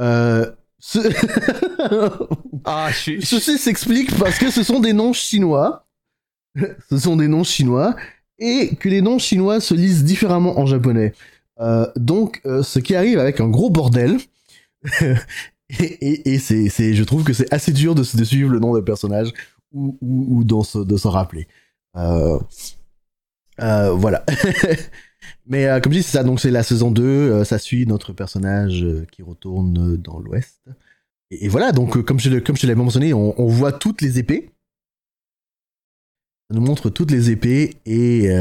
[0.79, 0.99] Ce-
[2.65, 3.19] Ah, je.
[3.21, 5.87] Ceci s'explique parce que ce sont des noms chinois.
[6.89, 7.95] ce sont des noms chinois.
[8.39, 11.13] Et que les noms chinois se lisent différemment en japonais.
[11.95, 14.17] Donc, ce qui arrive avec un gros bordel.
[15.79, 19.31] et et, c'est, je trouve que c'est assez dur de, suivre le nom d'un personnage
[19.71, 21.47] ou, ou, ou de s'en rappeler.
[21.95, 22.39] Euh,
[23.61, 24.23] euh, voilà.
[25.45, 26.23] Mais euh, comme je dis, c'est ça.
[26.23, 27.03] Donc, c'est la saison 2.
[27.03, 30.61] euh, ça suit notre personnage qui retourne dans l'ouest.
[31.31, 34.51] Et, voilà, donc comme je, comme je l'avais mentionné, on, voit toutes les épées.
[36.49, 38.31] Ça nous montre toutes les épées et...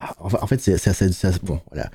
[0.00, 1.90] ah, enfin, en fait, c'est assez- Bon, voilà.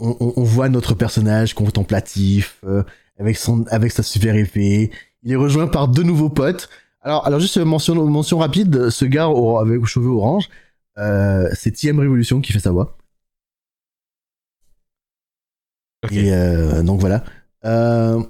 [0.00, 2.82] Euh, on, on- on voit notre personnage contemplatif, euh,
[3.18, 4.90] avec, son, avec sa super épée.
[5.22, 6.68] Il est rejoint par deux nouveaux potes.
[7.02, 10.48] Alors, alors juste mention, mention rapide, ce gars au- avec cheveux orange,
[10.98, 12.96] euh, c'est TM Révolution qui fait sa voix.
[16.04, 16.12] Ok.
[16.12, 17.24] Et euh, donc voilà.
[17.64, 18.22] Euh...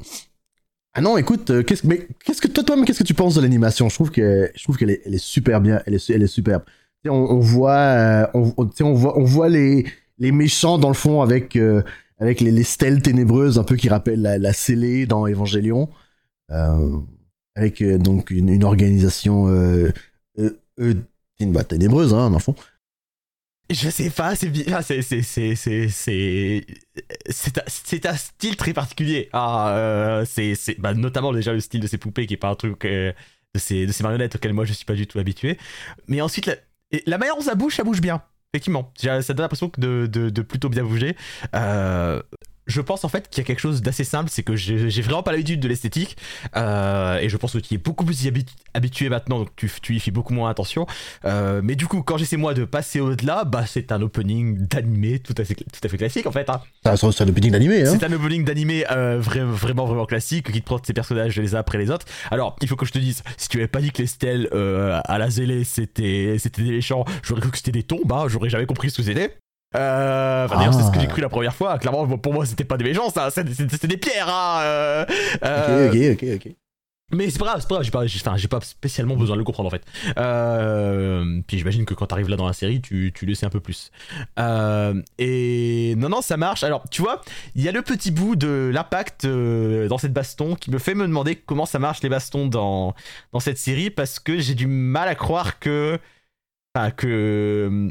[0.94, 3.40] Ah non, écoute, euh, qu'est-ce mais qu'est-ce que toi, toi, qu'est-ce que tu penses de
[3.40, 3.88] l'animation?
[3.88, 6.26] Je trouve que je trouve qu'elle est, elle est super bien, elle est, elle est
[6.26, 6.64] superbe.
[7.06, 9.86] On, on voit, euh, on, on voit, on voit les
[10.22, 11.82] les méchants dans le fond avec euh,
[12.18, 15.90] avec les, les stèles ténébreuses un peu qui rappellent la, la scellée dans Évangélion,
[16.52, 16.96] euh,
[17.56, 19.48] avec euh, donc une, organisation
[21.68, 22.54] ténébreuse, hein, dans le fond.
[23.68, 25.02] Je sais pas, c'est ah, C'est.
[28.06, 29.28] Un, style très particulier.
[29.32, 30.54] Ah, c'est.
[30.78, 32.82] Bah, notamment déjà le style de ces poupées qui est pas un truc.
[32.82, 33.12] de,
[33.56, 35.58] ces, marionnettes auxquelles moi je suis pas du tout habitué.
[36.06, 36.54] Mais ensuite, la,
[37.06, 38.22] la manière dont ça bouge, ça bouge bien.
[38.54, 38.92] Effectivement.
[38.98, 41.16] Ça donne l'impression de, de, de plutôt bien bouger.
[41.56, 42.20] Euh,
[42.66, 45.22] je pense en fait qu'il y a quelque chose d'assez simple, c'est que j'ai vraiment
[45.22, 46.16] pas l'habitude de l'esthétique,
[46.56, 49.70] euh, et je pense que tu es beaucoup plus y habitu- habitué maintenant, donc tu,
[49.82, 50.86] tu y fais beaucoup moins attention.
[51.24, 55.18] Euh, mais du coup, quand j'essaie moi de passer au-delà, bah c'est un opening d'animé
[55.18, 56.48] tout à fait, tout à fait classique en fait.
[56.50, 56.60] hein.
[57.20, 57.96] C'est le petit d'animé, hein.
[57.98, 61.54] C'est un opening d'animé euh, vra- vraiment vraiment classique qui te prend ses personnages les
[61.54, 62.06] uns après les autres.
[62.30, 64.48] Alors, il faut que je te dise, si tu avais pas dit que les stèles
[64.52, 68.48] à la zélé c'était c'était des méchants, j'aurais cru que c'était des tombes, hein, j'aurais
[68.50, 69.36] jamais compris ce que c'était.
[69.74, 71.78] Euh, enfin, d'ailleurs, c'est ce que j'ai cru la première fois.
[71.78, 74.28] Clairement, pour moi, c'était pas des méchants, ça, c'était des pierres.
[74.28, 75.04] Hein, euh,
[75.44, 76.52] euh, Ok, ok, ok, ok.
[77.14, 79.44] mais c'est pas grave, c'est pas grave, j'ai pas, enfin, pas spécialement besoin de le
[79.44, 79.84] comprendre en fait.
[80.18, 83.50] Euh, puis j'imagine que quand t'arrives là dans la série, tu, tu le sais un
[83.50, 83.90] peu plus.
[84.38, 86.64] Euh, et non, non, ça marche.
[86.64, 87.20] Alors, tu vois,
[87.54, 90.94] il y a le petit bout de l'impact euh, dans cette baston qui me fait
[90.94, 92.94] me demander comment ça marche les bastons dans,
[93.32, 95.98] dans cette série parce que j'ai du mal à croire que
[96.96, 97.90] Que euh,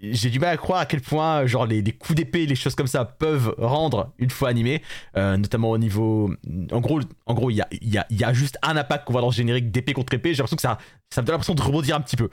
[0.00, 2.86] j'ai du mal à croire à quel point genre les, coups d'épée les choses comme
[2.86, 4.80] ça peuvent rendre une fois animé
[5.14, 6.32] euh, notamment au niveau
[6.72, 9.12] en gros en gros il y a, y, a, y a juste un impact qu'on
[9.12, 10.32] voit dans le générique d'épée contre épée.
[10.32, 10.78] J'ai l'impression que ça
[11.10, 12.30] ça me donne l'impression de rebondir un petit peu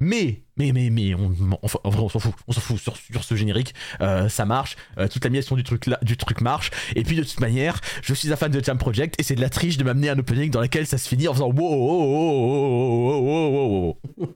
[0.00, 2.96] mais, mais, mais, mais, on, on- en vrai, on s'en fout, on s'en fout sur,
[2.96, 6.70] sur ce générique, euh, ça marche, euh, toute l'animation du truc, là, du truc marche,
[6.96, 9.40] et puis de toute manière, je suis un fan de Jam Project, et c'est de
[9.40, 11.54] la triche de m'amener à un opening dans lequel ça se finit en faisant wow,
[11.54, 14.26] wow, wow, wow, wow, wow, wow, wow.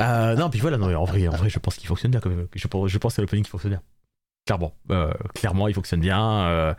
[0.00, 2.20] Euh, non, puis voilà, non, mais en vrai, en vrai, je pense qu'il fonctionne bien
[2.20, 3.82] quand même, je, pense- je pense que c'est l'opening qui fonctionne bien.
[4.46, 6.74] Clairement, euh, clairement, il fonctionne bien, euh,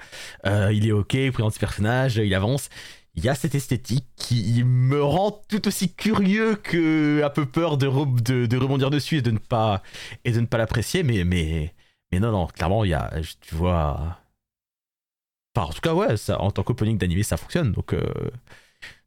[0.48, 2.70] euh, il est ok, il présente ses personnages, il avance
[3.16, 7.78] il y a cette esthétique qui me rend tout aussi curieux que un peu peur
[7.78, 9.84] de, re- de, de rebondir dessus et de ne pas
[10.24, 11.74] et de ne pas l'apprécier mais mais
[12.12, 14.18] mais non non clairement il y a tu vois
[15.56, 18.02] enfin en tout cas ouais ça, en tant qu'opening d'animé ça fonctionne donc euh,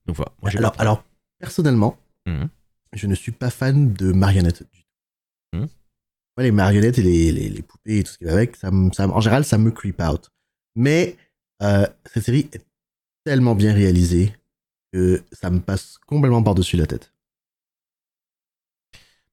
[0.07, 1.05] donc voilà moi alors, pas- alors,
[1.39, 2.49] personnellement, Mhm.
[2.95, 5.59] je ne suis pas fan de marionnettes du tout.
[5.59, 5.69] Mhm.
[6.39, 9.09] Les marionnettes et les, les, les poupées et tout ce qui va avec, ça, ça,
[9.09, 10.31] en général, ça me creep out.
[10.75, 11.17] Mais
[11.63, 12.65] euh, cette série est
[13.25, 14.33] tellement bien réalisée
[14.93, 17.13] que ça me passe complètement par-dessus la tête.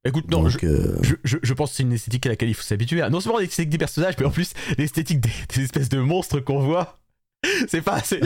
[0.04, 2.50] écoute non Donc, je, euh, je, je- je pense que c'est une esthétique à laquelle
[2.50, 3.08] il faut s'habituer.
[3.10, 6.60] Non seulement l'esthétique des personnages, mais en plus l'esthétique des, des espèces de monstres qu'on
[6.60, 7.00] voit.
[7.68, 8.02] C'est pas.
[8.02, 8.18] Ça,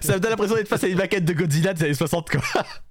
[0.00, 2.42] ça me donne l'impression d'être face à une maquette de Godzilla des années 60, quoi.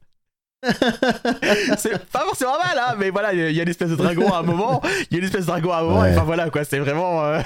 [1.78, 3.90] c'est pas forcément mal, hein, mais voilà, il y a- il y a une espèce
[3.90, 4.82] de dragon à un moment,
[5.12, 6.10] il y a une espèce de dragon à un moment, Ouais.
[6.12, 7.24] et enfin voilà, quoi, c'est vraiment.
[7.24, 7.42] euh,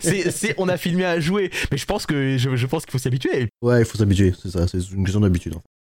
[0.00, 2.98] c'est- on a filmé à jouer, mais je pense que je, je pense qu'il faut
[2.98, 3.48] s'habituer.
[3.62, 5.54] ouais, il faut s'habituer, c'est ça, c'est une question d'habitude.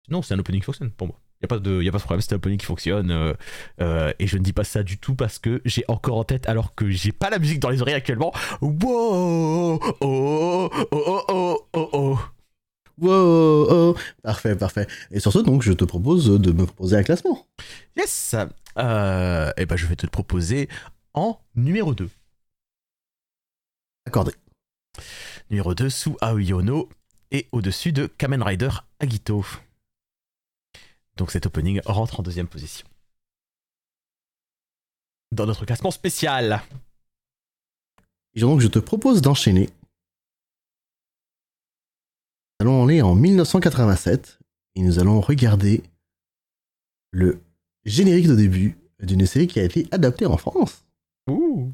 [0.08, 1.16] Non, c'est un opening qui fonctionne pour moi.
[1.40, 3.10] Il n'y a, pas de- y a pas de problème, c'est un opening qui fonctionne.
[3.10, 3.34] euh,
[3.80, 6.48] euh, et je ne dis pas ça du tout parce que j'ai encore en tête,
[6.48, 8.32] alors que j'ai pas la musique dans les oreilles actuellement.
[8.60, 12.18] Wow, oh, oh, oh, oh, oh, oh.
[12.98, 14.86] Wow, oh, parfait, parfait.
[15.10, 17.46] Et sur ce, donc, je te propose de me proposer un classement.
[17.96, 18.34] Yes
[18.78, 20.68] euh, Et ben, je vais te le proposer
[21.14, 22.08] en numéro 2.
[24.06, 24.32] Accordé.
[25.50, 26.88] Numéro 2 sous Aoyono
[27.30, 28.70] et au-dessus de Kamen Rider
[29.00, 29.44] Agito.
[31.16, 32.86] Donc cet opening rentre en deuxième position.
[35.30, 36.62] Dans notre classement spécial.
[38.34, 39.68] Et donc, je te propose d'enchaîner
[42.61, 44.39] Nous allons aller en 1987
[44.75, 45.83] et nous allons regarder
[47.11, 47.41] le
[47.85, 50.85] générique de début d'une série qui a été adaptée en France.
[51.29, 51.73] Ouh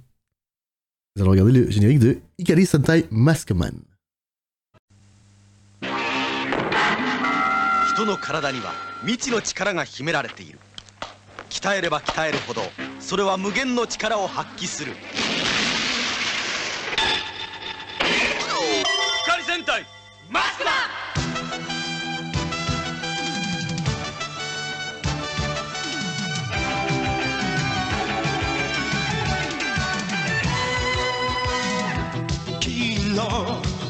[1.16, 3.74] Nous allons regarder le générique de Ikari Sentai Maskman.
[7.94, 10.58] 人の体には未知の力が秘められている
[11.52, 12.64] 鍛えれば鍛えるほど
[13.00, 14.94] それは無限の力を発揮する
[19.26, 19.86] 光戦隊
[20.31, 20.71] マスクマ
[32.61, 33.23] 金の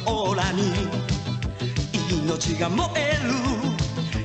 [0.06, 0.62] オーラに
[2.24, 3.32] 命が燃える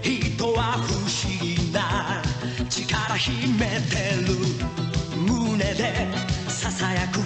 [0.03, 1.09] 人は不思
[1.41, 2.21] 議な
[2.69, 4.35] 力秘めてる。
[5.17, 6.07] 胸で
[6.47, 7.19] ささやく。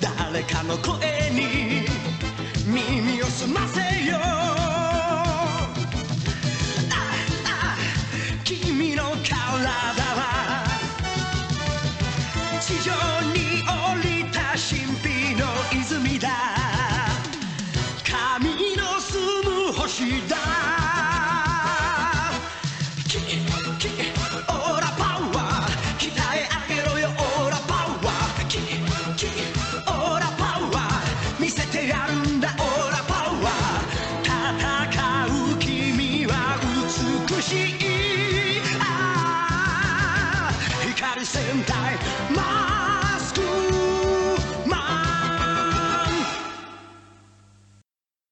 [0.00, 1.85] 誰かの声に
[2.66, 5.72] 耳を澄ませよあ
[7.44, 7.76] あ
[8.42, 10.66] 君の体は。
[12.60, 12.90] 地上
[13.32, 13.70] に降
[14.02, 15.46] りた神秘の
[15.80, 16.28] 泉だ。
[18.04, 19.14] 神の住
[19.68, 20.45] む星だ。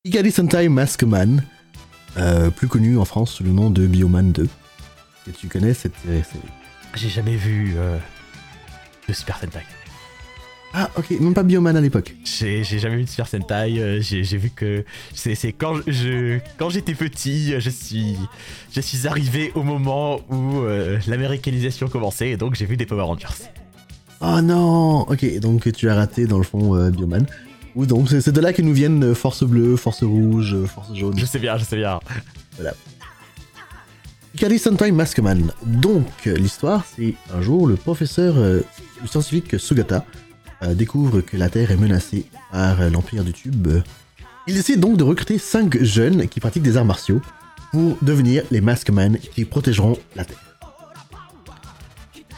[0.05, 1.43] Ikari Sentai Maskman,
[2.19, 4.49] euh, plus connu en France sous le nom de Bioman 2.
[5.29, 6.23] Et tu connais cette série
[6.95, 7.99] J'ai jamais vu euh,
[9.09, 9.65] de Super Sentai.
[10.77, 12.17] Ah, ok, même pas Bioman à l'époque.
[12.25, 13.79] J'ai jamais vu de Super Sentai.
[13.79, 18.17] euh, J'ai vu que c'est quand je quand j'étais petit, je suis
[18.73, 23.03] je suis arrivé au moment où euh, l'américanisation commençait et donc j'ai vu des Power
[23.03, 23.29] Rangers.
[24.21, 27.25] Oh non Ok, donc tu as raté dans le fond euh, Bioman.
[27.77, 30.93] Ou donc c'est de là que nous viennent euh, Force Bleue, Force Rouge, euh, Force
[30.93, 31.17] Jaune.
[31.17, 32.01] Je sais bien, je sais bien.
[34.35, 35.53] Ikari Sentai Maskman.
[35.65, 38.61] Donc, euh, l'histoire, c'est un jour, le professeur, euh,
[39.01, 40.24] le scientifique Sugata, euh,
[40.63, 43.69] découvre que la Terre est menacée par euh, l'Empire du Tube.
[44.47, 47.21] Il décide donc de recruter 5 jeunes qui pratiquent des arts martiaux
[47.73, 50.39] pour devenir les Maskman qui protégeront la Terre.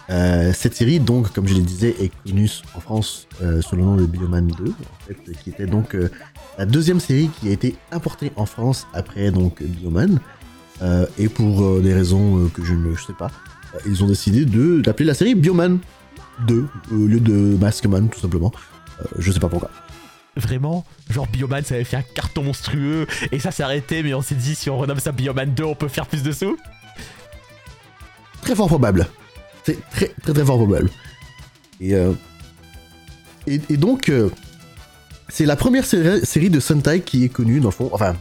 [0.09, 3.83] Euh, cette série, donc, comme je le disais, est connue en France euh, sous le
[3.83, 4.73] nom de Bioman 2, en
[5.07, 6.09] fait, qui était donc euh,
[6.59, 10.21] la deuxième série qui a été importée en France après donc Bioman.
[10.83, 13.31] Euh, et pour euh, des raisons euh, que je ne sais pas,
[13.75, 15.79] euh, ils ont décidé de d'appeler la série Bioman
[16.47, 18.53] 2 au lieu de Maskman, tout simplement.
[19.01, 19.71] Euh, je sais pas pourquoi.
[20.37, 24.21] Vraiment, genre Bioman ça avait fait un carton monstrueux et ça s'est arrêté, mais on
[24.21, 26.59] s'est dit si on renomme ça Bioman 2, on peut faire plus de sous.
[28.43, 29.07] Très fort probable.
[29.65, 30.91] C'est très très très fort probable.
[31.81, 32.13] Et, euh,
[33.47, 34.31] et, et donc, euh,
[35.29, 37.89] c'est la première série, série de Sentai qui est connue, dans le fond.
[37.93, 38.15] Enfin,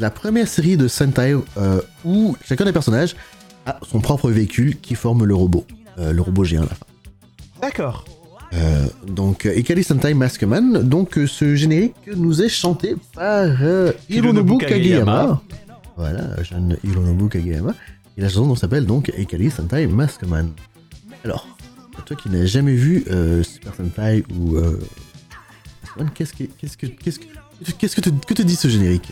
[0.00, 3.14] la première série de Sentai euh, où chacun des personnages
[3.66, 5.64] a son propre véhicule qui forme le robot.
[5.96, 6.86] Le robot géant à la fin.
[7.64, 8.04] D'accord.
[8.52, 10.82] Euh, donc, Ikari Sentai Maskman.
[10.82, 14.68] Donc, euh, ce générique nous est chanté par euh, Hironobu Kageyama.
[14.68, 15.42] Kageyama.
[15.96, 17.74] Voilà, jeune Hironobu Kageyama.
[18.18, 20.50] Et la chanson dont s'appelle donc Ikari Sentai Maskman.
[21.24, 21.48] Alors,
[22.04, 24.78] toi qui n'as jamais vu euh, Super Sentai ou euh,
[25.82, 27.26] Maskman, qu'est-ce que qu'est-ce que qu'est-ce que
[27.78, 29.10] qu'est-ce que te, que te dit ce générique?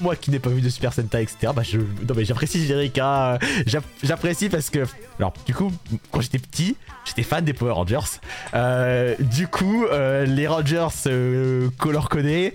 [0.00, 1.78] Moi qui n'ai pas vu de Super Sentai, etc., bah je.
[1.78, 4.84] Non mais j'apprécie ce J'apprécie parce que.
[5.18, 5.70] Alors, du coup,
[6.10, 8.18] quand j'étais petit, j'étais fan des Power Rangers.
[8.54, 12.54] Euh, du coup, euh, les Rangers euh, color codés,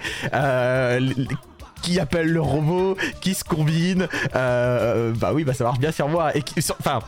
[1.82, 6.08] qui appellent le robot, qui se combinent, euh, bah oui, bah ça marche bien sur
[6.08, 6.36] moi.
[6.36, 6.44] Et
[6.80, 7.00] enfin,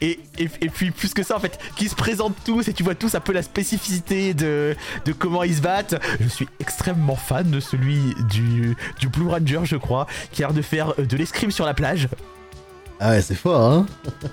[0.00, 2.82] et, et, et puis plus que ça en fait, qui se présentent tous et tu
[2.82, 6.00] vois tous un peu la spécificité de, de comment ils se battent.
[6.20, 10.54] Je suis extrêmement fan de celui du, du Blue Ranger, je crois, qui a l'air
[10.54, 12.08] de faire euh, de l'escrime sur la plage.
[13.00, 13.86] Ah ouais, c'est fort, hein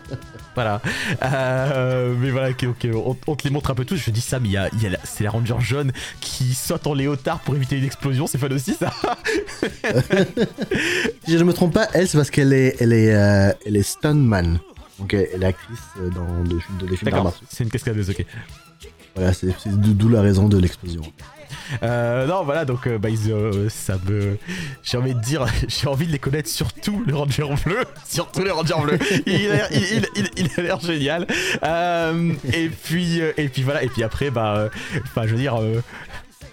[0.55, 0.81] Voilà.
[1.21, 3.97] Euh, mais voilà, ok, ok, on, on te les montre un peu tous.
[3.97, 5.91] Je dis ça, mais il y a, y a c'est la Ranger jaune
[6.21, 8.25] qui saute en léotard pour éviter une explosion.
[8.25, 8.91] C'est fun aussi, ça.
[11.25, 13.75] Si je ne me trompe pas, elle, c'est parce qu'elle est, elle est, euh, elle
[13.75, 14.59] est stuntman.
[14.99, 17.47] Donc, elle, est actrice euh, dans de, de, films d'arts D'accord, martiaux.
[17.49, 18.25] c'est une cascadeuse, ok.
[19.15, 21.01] Voilà, c'est c'est d'o- d'où la raison de l'explosion.
[21.83, 24.37] Euh, non, voilà, donc euh, bah, ils, euh, ça me.
[24.83, 27.83] J'ai envie de dire, j'ai envie de les connaître, surtout le Ranger bleu.
[28.07, 28.99] Surtout le Ranger bleu.
[29.25, 31.27] Il a l'air- génial.
[32.53, 34.69] Et, puis, et puis voilà, et puis après, bah.
[35.03, 35.57] Enfin, je veux dire.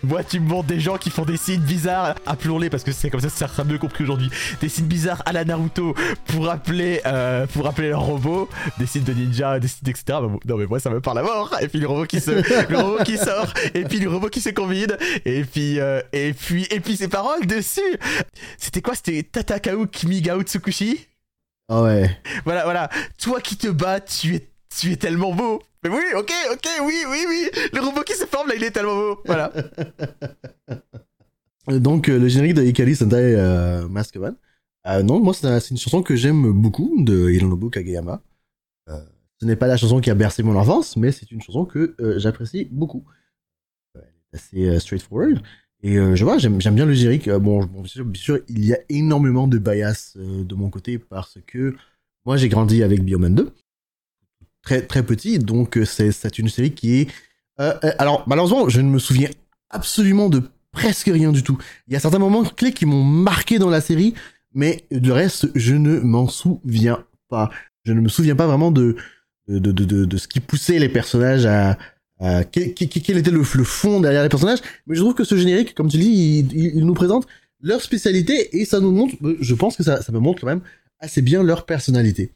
[0.03, 3.11] Moi, tu me montres des gens qui font des signes bizarres, appelons-les parce que c'est
[3.11, 4.31] comme ça que ça sera mieux compris aujourd'hui.
[4.61, 5.95] Des signes bizarres à la Naruto
[6.27, 8.49] pour appeler, euh, pour appeler leur robot,
[8.79, 10.05] des signes de ninja, des signes etc.
[10.09, 11.55] Bah, non mais moi ça me parle à mort.
[11.61, 12.31] Et puis le robot qui se,
[12.71, 16.33] le robot qui sort, et puis le robot qui se combine, et puis, euh, et
[16.33, 17.81] puis, et puis ses paroles dessus.
[18.59, 18.95] C'était quoi?
[18.95, 21.07] C'était Tatakao Kimigao Tsukushi.
[21.69, 22.11] Ah ouais.
[22.45, 22.91] Voilà, voilà.
[23.19, 24.49] Toi qui te bats, tu es,
[24.81, 25.61] tu es tellement beau.
[25.85, 27.51] Mais oui, ok, ok, oui, oui, oui.
[27.73, 29.21] Le robot qui se forme là, il est tellement beau.
[29.27, 29.53] Voilà.
[31.71, 34.35] Euh, Donc, euh, le générique de Ikari Sentai euh, Maskman.
[34.87, 38.23] Euh, non, moi, c'est un- c'est une chanson que j'aime beaucoup de Hironobu Kageyama.
[39.41, 41.97] Ce n'est pas la chanson qui a bercé mon enfance, mais c'est une chanson que
[42.19, 43.05] j'apprécie beaucoup.
[43.95, 44.03] Elle
[44.33, 45.41] est assez straightforward.
[45.83, 47.29] Et je vois, j'aime bien le générique.
[47.29, 51.39] Bon, bien, sûr, bien sûr, il y a énormément de bias de mon côté parce
[51.45, 51.75] que
[52.25, 53.53] moi, j'ai grandi avec Bioman 2.
[54.63, 57.11] Très, très petit, donc euh, c'est une série qui est...
[57.61, 59.29] Euh, euh, alors, malheureusement, je ne me souviens
[59.71, 61.59] absolument de presque rien du tout.
[61.89, 64.15] Il y a certains moments clés qui m'ont marqué dans la série,
[64.55, 67.51] mais le reste, je ne m'en souviens pas.
[67.85, 68.97] Je ne me souviens pas vraiment de,
[69.49, 71.77] de, de, de, ce qui poussait les personnages à...
[72.45, 75.89] quel, était le, le fond derrière les personnages, mais je trouve que ce générique, comme
[75.89, 76.09] tu dis,
[76.39, 77.27] il, il- il nous présente
[77.61, 80.63] leur spécialité et ça nous montre, je pense que ça, ça me montre quand même
[81.01, 82.31] assez bien leur personnalité.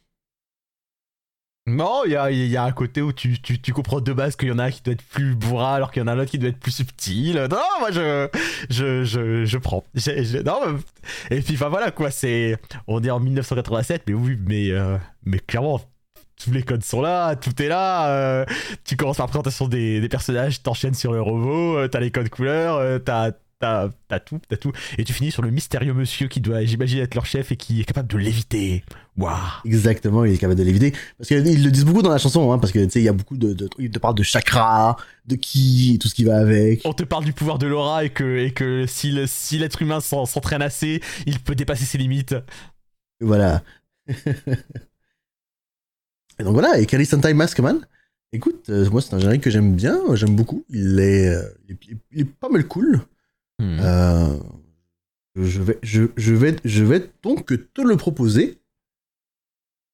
[1.69, 4.37] Non, il y a, y a un côté où tu, tu, tu comprends de base
[4.37, 6.13] qu'il y en a un qui doit être plus bourrin alors qu'il y en a
[6.13, 7.35] un autre qui doit être plus subtil.
[7.51, 8.29] Non, moi je,
[8.71, 9.83] je, je, je prends.
[10.45, 10.61] Non,
[11.31, 12.57] mais- et puis enfin voilà quoi, c'est,
[12.87, 15.81] on est en 1987, mais oui, mais, euh, mais clairement,
[16.41, 18.11] tous les codes sont là, tout est là.
[18.11, 18.45] euh,
[18.85, 22.13] tu commences par la présentation des, des personnages, t'enchaînes sur le robot, euh, t'as les
[22.13, 23.91] codes couleurs, euh, t'as, t'as,
[24.21, 27.27] tout, t'as tout, et tu finis sur le mystérieux monsieur qui doit, j'imagine, être leur
[27.27, 28.85] chef et qui est capable de l'éviter.
[29.17, 29.35] Waouh.
[29.65, 30.93] Exactement, il est capable de l'éviter.
[31.17, 33.09] Parce qu'ils le disent beaucoup dans la chanson, hein, parce que tu sais, il y
[33.09, 34.97] a beaucoup de, de ils te parlent de chakra,
[35.27, 36.83] de ki, tout ce qui va avec.
[36.85, 39.81] on te parle du pouvoir de l'aura et que, et que si, le- si l'être
[39.81, 42.35] humain s'en- s'entraîne assez, il peut dépasser ses limites.
[43.21, 43.63] Voilà.
[46.39, 47.81] et donc voilà, et Kari Sentai Maskman,
[48.33, 50.65] écoute, euh, moi c'est un générique que j'aime bien, j'aime beaucoup.
[50.69, 53.01] Il est, euh, il est, il est pas mal cool.
[53.59, 53.79] Hmm.
[53.81, 54.39] Euh,
[55.37, 58.59] je vais, je, je vais, je vais donc te le proposer.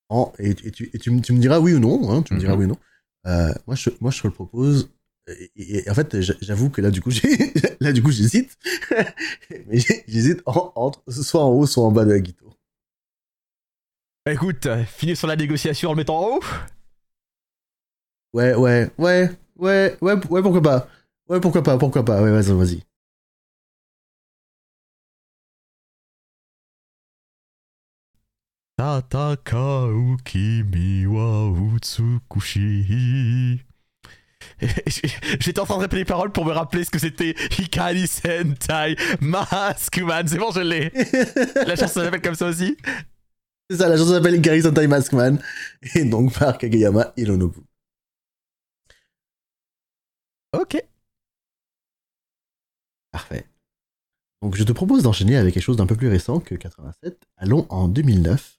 [0.08, 2.34] En, et, et tu, et tu, me- tu me diras oui ou non, hein, tu
[2.34, 2.58] me diras Mhm.
[2.58, 2.78] oui ou non.
[3.26, 4.90] Euh, moi, je, moi, je te le propose.
[5.28, 8.10] Et, et- et en fait, j'a- j'avoue que là, du coup, j'ai, là, du coup,
[8.10, 8.56] j'hésite.
[9.68, 12.56] Mais j'hésite en- entre soit en haut, soit en bas de la guitare.
[14.26, 16.40] Écoute, euh, finis sur la négociation en le mettant en haut.
[18.32, 20.88] Ouais, ouais, ouais, ouais, ouais, ouais, pourquoi pas.
[21.28, 22.22] Ouais, pourquoi pas, pourquoi pas.
[22.22, 22.82] Ouais, vas-y, vas-y.
[28.83, 32.64] Tatakau kimi wa utsukushi.
[35.39, 38.97] J'étais en train de répéter les paroles pour me rappeler ce que c'était Hikari Sentai
[39.20, 40.26] Maskman.
[40.26, 40.91] C'est bon, je l'ai.
[41.64, 42.76] La chanson s'appelle comme ça aussi?
[43.70, 45.39] C'est ça, la chanson s'appelle Gary Sentai Maskman,
[45.95, 47.61] et donc par Kageyama Hironobu.
[50.55, 50.83] Ok.
[53.12, 53.47] Parfait.
[54.43, 57.28] Donc je te propose d'enchaîner avec quelque chose d'un peu plus récent que 87.
[57.37, 58.59] Allons en 2009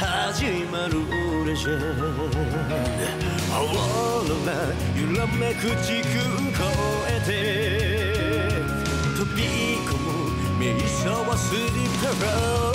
[0.00, 1.04] 始まる
[1.44, 4.50] レジェンドオーロラ
[4.98, 6.08] 揺らめく時空
[6.56, 6.64] 超
[7.06, 7.30] えて。
[9.18, 9.42] 飛び
[9.84, 10.08] 込む
[10.58, 12.72] 瞑想はスリープロー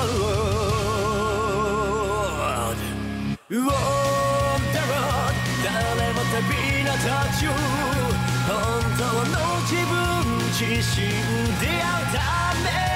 [2.69, 2.83] ド
[3.49, 3.73] ウォー
[4.71, 6.37] ダロー誰も旅
[6.83, 7.49] 立たちゅ
[8.45, 8.53] 本
[8.99, 9.01] 当
[9.31, 9.97] の自分
[10.53, 11.09] 自身
[11.59, 12.21] 出会うた
[12.63, 12.94] め。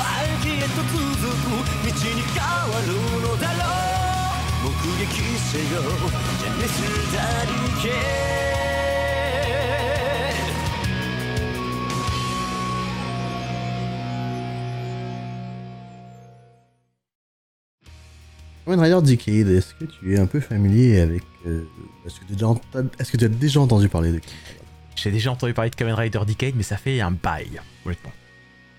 [0.00, 1.50] 愛へと続く
[1.84, 2.88] 道に変わる
[3.20, 3.60] のだろ
[4.62, 4.72] う目
[5.04, 5.82] 撃せよ
[6.38, 7.50] ジェネスダリ
[7.82, 8.96] ケ
[18.64, 21.22] Kamen Rider Decade, est-ce que tu es un peu familier avec...
[21.46, 21.64] euh,
[22.04, 22.60] est-ce, que tu as déjà ent-
[22.98, 24.60] est-ce que tu as déjà entendu parler de Kamen Rider
[24.96, 28.12] J'ai déjà entendu parler de Kamen Rider Decade, mais ça fait un bail, honnêtement.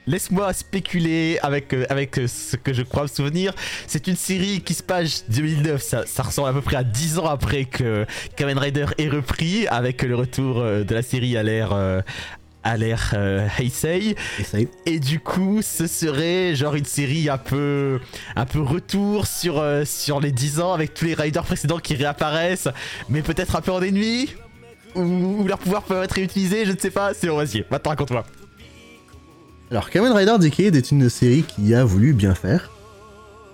[0.06, 3.54] Laisse-moi spéculer avec, euh, avec euh, ce que je crois me souvenir.
[3.86, 7.18] C'est une série qui se passe 2009, ça, ça ressemble à peu près à 10
[7.18, 11.42] ans après que Kamen Rider est repris, avec le retour euh, de la série à
[11.42, 12.02] l'ère
[12.62, 14.16] à l'ère euh, Heisei.
[14.38, 14.68] Essaye.
[14.86, 18.00] Et du coup, ce serait genre une série un peu,
[18.36, 21.94] un peu retour sur, euh, sur les 10 ans avec tous les riders précédents qui
[21.94, 22.68] réapparaissent,
[23.08, 24.34] mais peut-être un peu en ennui
[24.94, 27.14] ou, ou leurs pouvoirs peuvent être réutilisés, je ne sais pas.
[27.14, 28.24] C'est bon, vas-y, maintenant raconte-moi.
[29.72, 32.70] Alors, Kamen Rider Decade est une série qui a voulu bien faire.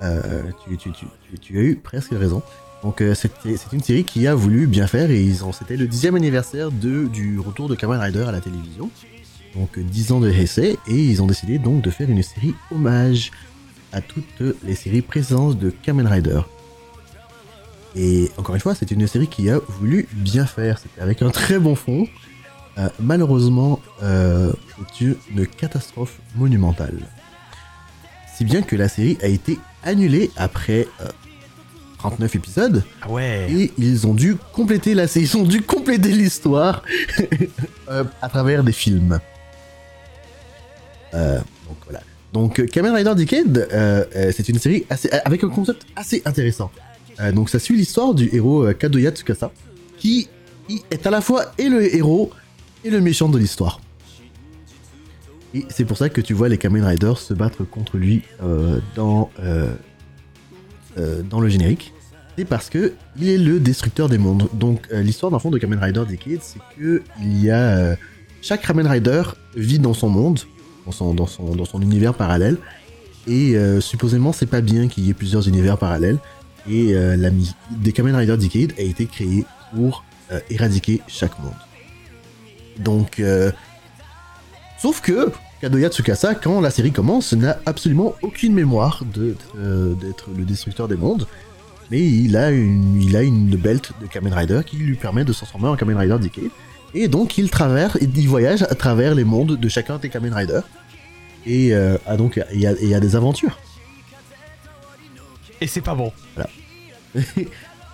[0.03, 0.43] Euh,
[1.41, 2.43] tu, as eu presque raison.
[2.83, 3.31] Donc, euh, c'est
[3.73, 7.39] une série qui a voulu bien faire et ils ont, c'était le dixième anniversaire du
[7.39, 8.91] retour de Kamen Rider à la télévision.
[9.55, 12.57] Donc, euh, 10 ans de Heisei et ils ont décidé donc de faire une série
[12.73, 13.31] hommage
[13.93, 16.41] à toutes les séries précédentes de Kamen Rider.
[17.95, 20.81] Et encore une fois, c'est une série qui a voulu bien faire.
[20.81, 22.09] C'était avec un très bon fond.
[22.79, 24.53] Euh, malheureusement, euh,
[25.35, 26.99] une catastrophe monumentale.
[28.37, 31.09] Si bien que la série a été annulée après euh,
[31.99, 33.49] 39 épisodes Ah ouais.
[33.51, 36.83] et ils ont dû compléter la série, ils ont dû compléter l'histoire
[37.91, 39.19] euh, à travers des films.
[41.15, 42.01] Euh, donc voilà.
[42.33, 45.85] Donc euh, Kamen Rider Decade, euh, euh, c'est une série assez, euh, avec un concept
[45.97, 46.71] assez intéressant.
[47.19, 49.51] Euh, donc ça suit l'histoire du héros euh, Kadoya Tsukasa,
[49.97, 50.29] qui,
[50.69, 52.31] qui est à la fois et le héros
[52.85, 53.81] et le méchant de l'histoire.
[55.55, 58.81] Et c'est pour ça que tu vois les Kamen Riders se battre contre lui euh,
[58.95, 59.73] dans, euh,
[60.99, 61.93] euh, dans le générique.
[62.37, 64.49] C'est parce que il est le destructeur des mondes.
[64.53, 67.97] Donc l'histoire d'un fond de Kamen Rider Decade, c'est que il y a
[68.43, 69.23] chaque Kamen Rider
[69.57, 70.39] vit dans son monde,
[70.87, 72.57] dans son, univers parallèle.
[73.27, 76.19] Et supposément, c'est pas bien qu'il y ait plusieurs univers parallèles.
[76.71, 77.31] Et la
[77.73, 80.05] des Kamen Rider Decade a été créée pour
[80.49, 81.55] éradiquer chaque monde.
[82.79, 83.51] Donc, euh,
[84.81, 89.37] sauf que Kadoya Tsukasa, quand la série commence, n'a absolument aucune mémoire de-
[90.01, 91.27] d'être le destructeur des mondes.
[91.91, 95.33] Mais il a, une, il a une belt de Kamen Rider qui lui permet de
[95.33, 96.51] se transformer en Kamen Rider Decade.
[96.95, 100.61] Et donc il traverse, il voyage à travers les mondes de chacun des Kamen Rider.
[101.47, 103.59] Et euh, ah, donc il y, a- il y a des aventures.
[105.61, 106.13] Et c'est pas bon.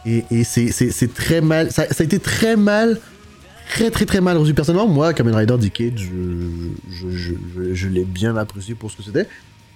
[0.07, 1.71] Et, et c'est- très mal.
[1.73, 3.01] Ça, ça a été très mal.
[3.69, 4.55] Très très très mal reçu.
[4.55, 7.35] Personnellement, moi, Kamen Rider Decade, je, je,
[7.73, 9.27] je, l'ai bien apprécié pour ce que c'était.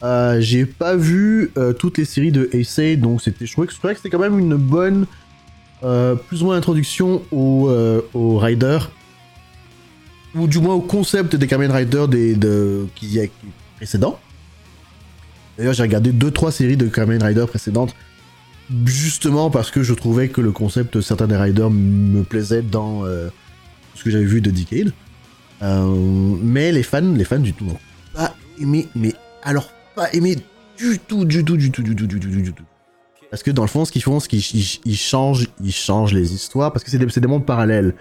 [0.02, 3.74] Euh, J'ai pas vu euh, toutes les séries de Heisei, donc c'était, je trouvais que,
[3.96, 5.06] c'était quand même une bonne,
[5.82, 7.70] euh, plus ou moins introduction au,
[8.14, 8.78] au Rider,
[10.34, 13.26] ou du moins au concept des Kamen Rider des, de, qui y a
[13.76, 14.20] précédents.
[15.56, 17.96] D'ailleurs, j'ai regardé 2-3 séries de Kamen Rider précédentes,
[18.84, 23.02] justement parce que je trouvais que le concept certains des Riders me plaisait dans
[23.98, 24.92] ce que j'avais vu de Decade.
[25.62, 25.84] Euh,
[26.42, 27.78] mais les fans, les fans du tout n'ont
[28.14, 30.36] pas aimé, mais alors pas aimé
[30.78, 32.62] du tout, du tout, du tout, du tout, du tout, du tout.
[33.30, 36.14] Parce que dans le fond, ce qu'ils font, c'est qu'ils ils- ils changent, ils changent
[36.14, 37.94] les histoires, parce que c'est des, c'est des mondes parallèles.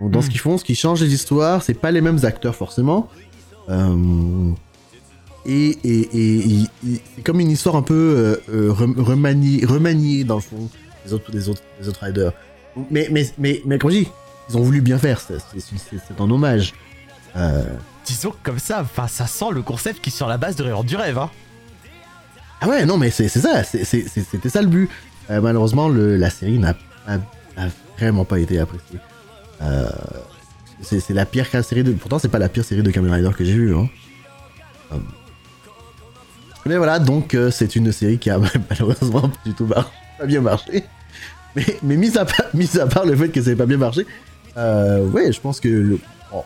[0.00, 0.30] Donc dans ce Hmm.
[0.30, 3.08] qu'ils font, ce qu'ils changent les histoires, c'est pas les mêmes acteurs forcément.
[3.68, 4.52] Euh,
[5.46, 10.24] et et, et, et- et c'est comme une histoire un peu euh, rem- remaniée, remaniée
[10.24, 10.68] dans le fond
[11.06, 12.32] des autres, des autres, des autres riders.
[12.90, 14.08] Mais, mais, mais, mais comme je dis,
[14.48, 16.74] ils ont voulu bien faire, c'est un hommage.
[17.36, 17.62] Euh,
[18.06, 20.62] Disons que comme ça, enfin, ça sent le concept qui est sur la base de
[20.62, 21.18] Rêveur du rêve.
[21.18, 21.30] Hein.
[22.60, 24.90] Ah ouais, non, mais c'est ça, c'était ça le but.
[25.30, 26.74] Euh, malheureusement, le, la série n'a
[27.98, 28.98] vraiment pas été appréciée.
[29.62, 29.88] Euh,
[30.82, 31.92] c'est la pire série de.
[31.92, 33.76] Pourtant, c'est pas la pire série de Kamen Rider que j'ai vue.
[33.76, 33.88] Hein.
[34.92, 34.96] Euh,
[36.66, 38.38] Mais voilà, donc c'est une série qui a
[38.70, 40.84] malheureusement pas du tout mar- pas bien marché.
[41.56, 43.78] Mais, mais mis, à part, mis à part le fait que ça n'ait pas bien
[43.78, 44.06] marché,
[45.12, 45.68] ouais, je pense que.
[45.68, 46.00] le-
[46.30, 46.42] bon,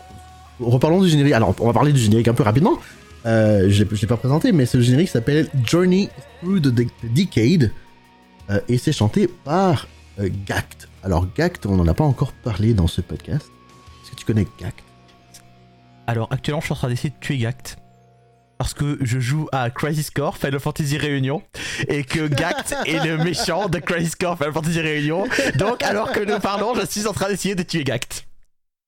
[0.61, 1.33] reparlons du générique.
[1.33, 2.79] Alors, on va parler du générique un peu rapidement.
[3.25, 6.09] Euh, je l'ai pas présenté, mais ce générique s'appelle Journey
[6.41, 7.71] Through the Decade
[8.51, 9.87] euh, et c'est chanté par
[10.19, 10.89] euh, Gact.
[11.05, 13.47] Alors Gact, on n'en a pas encore parlé dans ce podcast.
[14.03, 14.81] Est-ce que tu connais Gact?
[16.09, 17.77] Alors actuellement, je suis en train d'essayer de tuer Gact.
[18.63, 21.43] Parce que je joue à Crisis Core Final Fantasy Réunion
[21.89, 25.25] et que Gact est le méchant de Crisis Core Final Fantasy Réunion.
[25.57, 28.25] Donc, alors que nous parlons, je suis en train d'essayer de tuer Gact.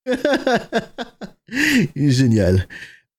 [1.96, 2.68] Génial.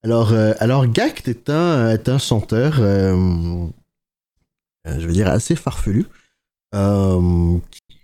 [0.01, 3.67] Alors, euh, alors Gact est un, est un chanteur, euh,
[4.85, 6.05] je veux dire, assez farfelu.
[6.73, 7.57] Euh,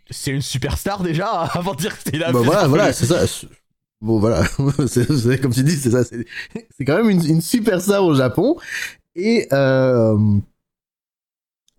[0.10, 3.26] C'est une superstar déjà, avant de dire que c'est la bah voilà, voilà, c'est ça.
[4.02, 4.43] Bon, voilà,
[4.88, 6.04] c'est comme tu dis, c'est ça.
[6.04, 8.58] C'est quand même une, une superstar au Japon.
[9.16, 10.18] Et, euh,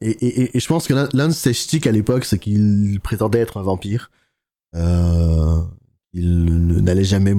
[0.00, 3.40] et, et, et- je pense que l'un de ses sticks à l'époque, c'est qu'il prétendait
[3.40, 4.10] être un vampire.
[4.74, 5.60] Euh,
[6.12, 7.34] il n'allait jamais,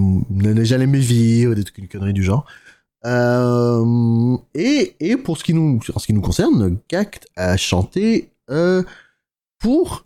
[0.66, 2.46] jamais vivre, des trucs, une connerie du genre.
[3.06, 8.30] Euh, et, et pour ce qui nous, ce qui nous concerne, Gact a chanté
[9.60, 10.06] pour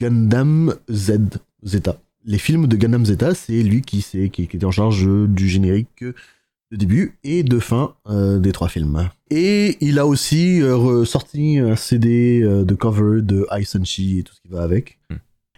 [0.00, 1.20] Gundam Z,
[1.64, 1.98] Zeta.
[2.24, 6.04] Les films de Gundam Zeta, c'est lui qui, qui, qui était en charge du générique
[6.70, 9.08] de début et de fin euh, des trois films.
[9.30, 14.34] Et il a aussi euh, sorti un CD euh, de cover de Aisenshi et tout
[14.34, 14.98] ce qui va avec.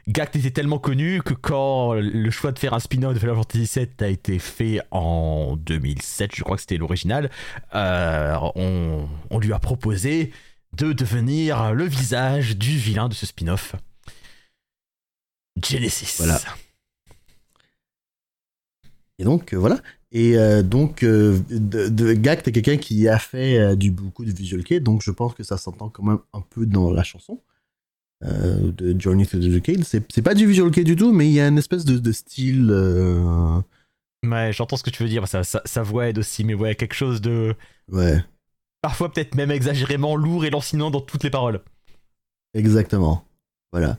[0.08, 3.70] Gact était tellement connu que quand le choix de faire un spin-off de Final Fantasy
[3.78, 7.30] VII a été fait en 2007, je crois que c'était l'original,
[7.74, 10.32] euh, on, on lui a proposé
[10.76, 13.76] de devenir le visage du vilain de ce spin-off.
[15.60, 16.16] Genesis.
[16.18, 16.40] Voilà.
[19.18, 19.80] Et donc, euh, voilà.
[20.10, 24.24] Et euh, donc, euh, de, de Gact est quelqu'un qui a fait euh, du beaucoup
[24.24, 27.02] de visual kei, donc je pense que ça s'entend quand même un peu dans la
[27.02, 27.40] chanson
[28.24, 29.84] euh, de Journey to the Decade.
[29.84, 32.12] C'est pas du visual kei du tout, mais il y a une espèce de, de
[32.12, 32.70] style.
[34.24, 36.74] Ouais, j'entends ce que tu veux dire, sa, sa, sa voix aide aussi, mais ouais,
[36.74, 37.54] quelque chose de
[37.90, 38.22] ouais,
[38.80, 41.60] parfois peut-être même exagérément lourd et lancinant dans toutes les paroles.
[42.54, 43.24] exactement.
[43.72, 43.98] Voilà.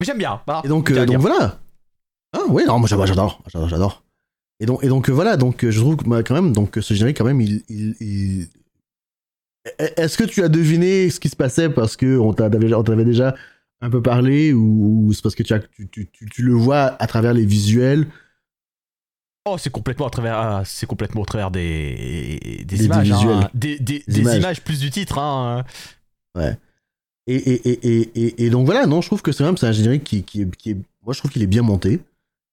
[0.00, 0.40] Mais j'aime bien.
[0.46, 0.62] voilà.
[0.64, 1.58] Et donc, euh, donc voilà.
[2.32, 4.02] Ah ouais, non, moi j'adore, j'adore, j'adore.
[4.60, 6.78] Et donc, et donc euh, voilà, donc euh, je trouve que bah, quand même, donc
[6.80, 8.48] ce générique quand même, il, il, il-
[9.78, 12.58] Est-ce que tu as deviné ce qui se passait parce que on t'avait,
[13.04, 13.34] déjà
[13.80, 16.54] un peu parlé ou, ou c'est parce que tu, as, tu, tu, tu, tu le
[16.54, 18.06] vois à travers les visuels?
[19.48, 23.12] Oh, c'est complètement à travers, ah, c'est complètement au travers des, des, Des- des images,
[23.12, 23.50] hein.
[23.54, 23.76] des,
[24.08, 24.62] images.
[24.62, 25.18] plus du titre.
[25.18, 25.64] Hein.
[26.38, 26.52] et,
[27.26, 30.04] et, et, et, et, donc voilà, non, je trouve que c'est même c'est un générique
[30.04, 32.00] qui, qui, est, qui est, moi je trouve qu'il est bien monté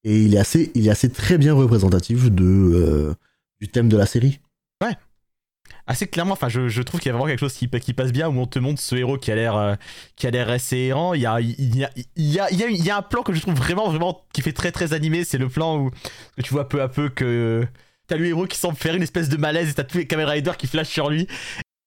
[0.03, 3.13] et il est assez, il est assez très bien représentatif de euh,
[3.59, 4.39] du thème de la série.
[5.86, 8.13] Assez clairement, enfin, je, je trouve qu'il y a vraiment quelque chose qui, qui passe
[8.13, 9.76] bien où on te montre ce héros qui a l'air, euh,
[10.15, 11.13] qui a l'air assez errant.
[11.13, 12.97] Il y a, il y a, il y a, il y a, il y a
[12.97, 15.26] un plan que je trouve vraiment, vraiment, qui fait très, très animé.
[15.26, 15.91] C'est le plan où
[16.38, 17.67] où tu vois peu à peu que
[18.07, 20.26] t'as le héros qui semble faire une espèce de malaise et t'as tous les Kamen
[20.26, 21.28] Rider qui flashent sur lui.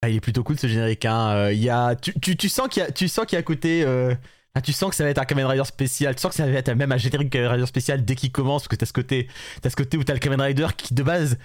[0.02, 1.04] Ah, il est plutôt cool ce générique.
[1.04, 1.30] Hein.
[1.30, 3.38] Euh, Il y a, tu, tu, tu sens qu'il y a, tu sens qu'il y
[3.38, 3.82] a côté.
[3.84, 4.14] euh,
[4.54, 6.46] ah, tu sens que ça va être un Kamen Rider spécial, tu sens que ça
[6.46, 8.92] va être même un générique Kamen Rider spécial dès qu'il commence, parce que t'as ce
[8.94, 9.28] côté,
[9.60, 11.36] t'as ce côté où t'as le Kamen Rider qui de base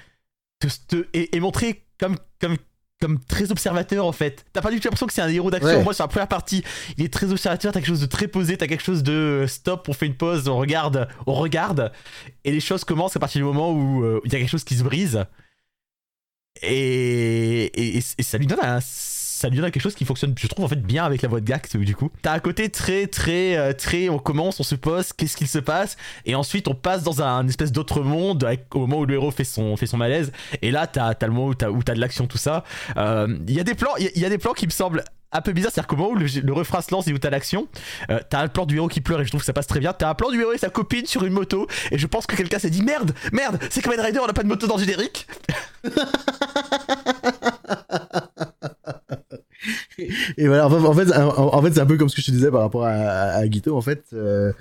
[0.60, 2.56] te, te- est, est montré comme, comme,
[3.02, 4.46] comme très observateur en fait.
[4.54, 5.78] T'as pas du tout l'impression que c'est un héros d'action.
[5.80, 5.84] Ouais.
[5.84, 6.64] Moi, sur la première partie,
[6.98, 7.74] il est très observateur.
[7.74, 8.56] T'as quelque chose de très posé.
[8.58, 9.90] T'as quelque chose de euh, stop.
[9.90, 10.48] On fait une pause.
[10.48, 11.08] On regarde.
[11.26, 11.92] On regarde.
[12.46, 14.64] Et les choses commencent à partir du moment où euh, il y a quelque chose
[14.64, 15.26] qui se brise.
[16.64, 20.66] Et, et, et- ça lui donne ça lui donne quelque chose qui fonctionne, je trouve
[20.66, 22.12] en fait bien avec la voix de Gax du coup.
[22.22, 25.58] T'as un côté très très euh, très, on commence, on se pose, qu'est-ce qu'il se
[25.58, 25.98] passe,
[26.28, 29.44] et ensuite on passe dans un espèce d'autre monde au moment où le héros fait
[29.44, 30.32] son fait son malaise,
[30.62, 32.64] et là t'as as le moment où t'as où t'as de l'action tout ça.
[32.98, 35.42] Euh, Il y a des plans, il y a des plans qui me semblent un
[35.42, 37.68] peu bizarre, c'est-à-dire qu'au moment où le, le refrain se lance et où t'as l'action,
[38.10, 39.80] euh, t'as un plan du héros qui pleure et je trouve que ça passe très
[39.80, 39.94] bien.
[39.94, 42.36] T'as un plan du héros et sa copine sur une moto et je pense que
[42.36, 44.84] quelqu'un s'est dit merde, merde, c'est Kamen Rider, on a pas de moto dans le
[44.84, 45.28] générique.
[50.38, 52.52] Et voilà, en fait, en, fait c'est un peu comme ce que je te disais
[52.52, 53.76] par rapport à, à, Guito.
[53.76, 54.52] En fait, euh,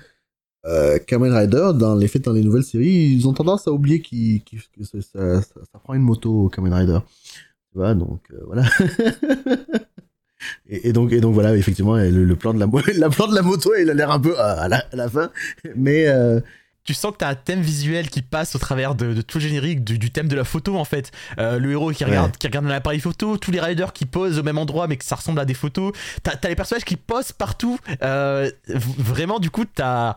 [0.65, 4.01] euh, Kamen Rider, dans les faits, dans les nouvelles séries, ils ont tendance à oublier
[4.01, 6.99] que ça, ça, ça, prend une moto Kamen Rider.
[7.71, 8.63] Tu vois, donc euh, voilà.
[10.69, 12.67] et, donc, et donc voilà, effectivement, le, plan de la,
[13.09, 15.31] plan moto, il a l'air un peu à la, à la fin,
[15.75, 16.39] mais euh,
[16.83, 19.43] tu sens que t'as un thème visuel qui passe au travers de, de tout le
[19.43, 21.11] générique, du, du thème de la photo en fait.
[21.37, 22.37] Euh, le héros qui regarde, Ouais.
[22.39, 25.05] qui regarde un appareil photo, tous les riders qui posent au même endroit mais que
[25.05, 25.93] ça ressemble à des photos.
[26.23, 27.77] T'as as les personnages qui posent partout.
[28.01, 30.15] Euh, vraiment, du coup, t'as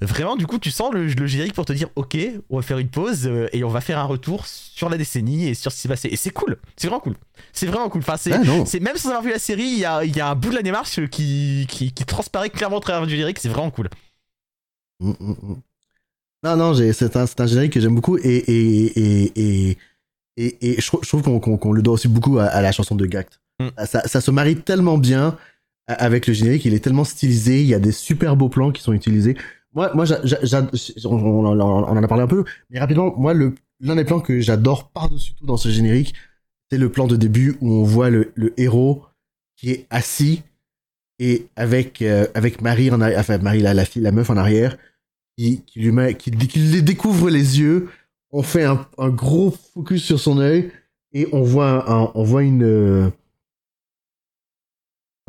[0.00, 2.16] vraiment, du coup, tu sens le, le générique pour te dire, ok,
[2.48, 5.46] on va faire une pause euh, et on va faire un retour sur la décennie
[5.48, 6.08] et sur ce qui s'est passé.
[6.08, 7.16] Et c'est cool, c'est vraiment cool.
[7.52, 8.00] C'est vraiment cool.
[8.00, 8.38] Enfin, c'est ah
[8.80, 10.62] même sans avoir vu la série, il y a, y a un bout de la
[10.62, 13.38] démarche qui, qui, qui transparaît clairement au travers du générique.
[13.40, 13.88] C'est vraiment cool.
[15.00, 15.56] Mm, mm, mm.
[16.44, 19.78] Non, non, c'est un, un générique que j'aime beaucoup et, et, et,
[20.36, 22.94] et, je, trouve- je trouve qu'on qu'on le doit aussi beaucoup à, à la chanson
[22.94, 23.40] de Gact.
[23.60, 23.68] Mm.
[23.86, 25.36] Ça, ça se marie tellement bien
[25.88, 28.82] avec le générique, il est tellement stylisé, il y a des super beaux plans qui
[28.82, 29.36] sont utilisés.
[29.74, 30.04] Moi, moi
[31.04, 34.20] on, on- on- on en a parlé un peu, mais rapidement, moi, l'un des plans
[34.20, 36.14] que j'adore par-dessus tout dans ce générique,
[36.70, 39.02] c'est le plan de début où on voit le, le héros
[39.56, 40.42] qui est assis
[41.18, 44.76] et avec, euh, avec Marie en enfin Marie, la, la fille, la meuf en arrière,
[45.38, 47.88] qui, lui met, qui, lui découvre les yeux.
[48.30, 50.70] On fait un, gros focus sur son œil
[51.12, 53.08] et on voit, un, on voit une, euh,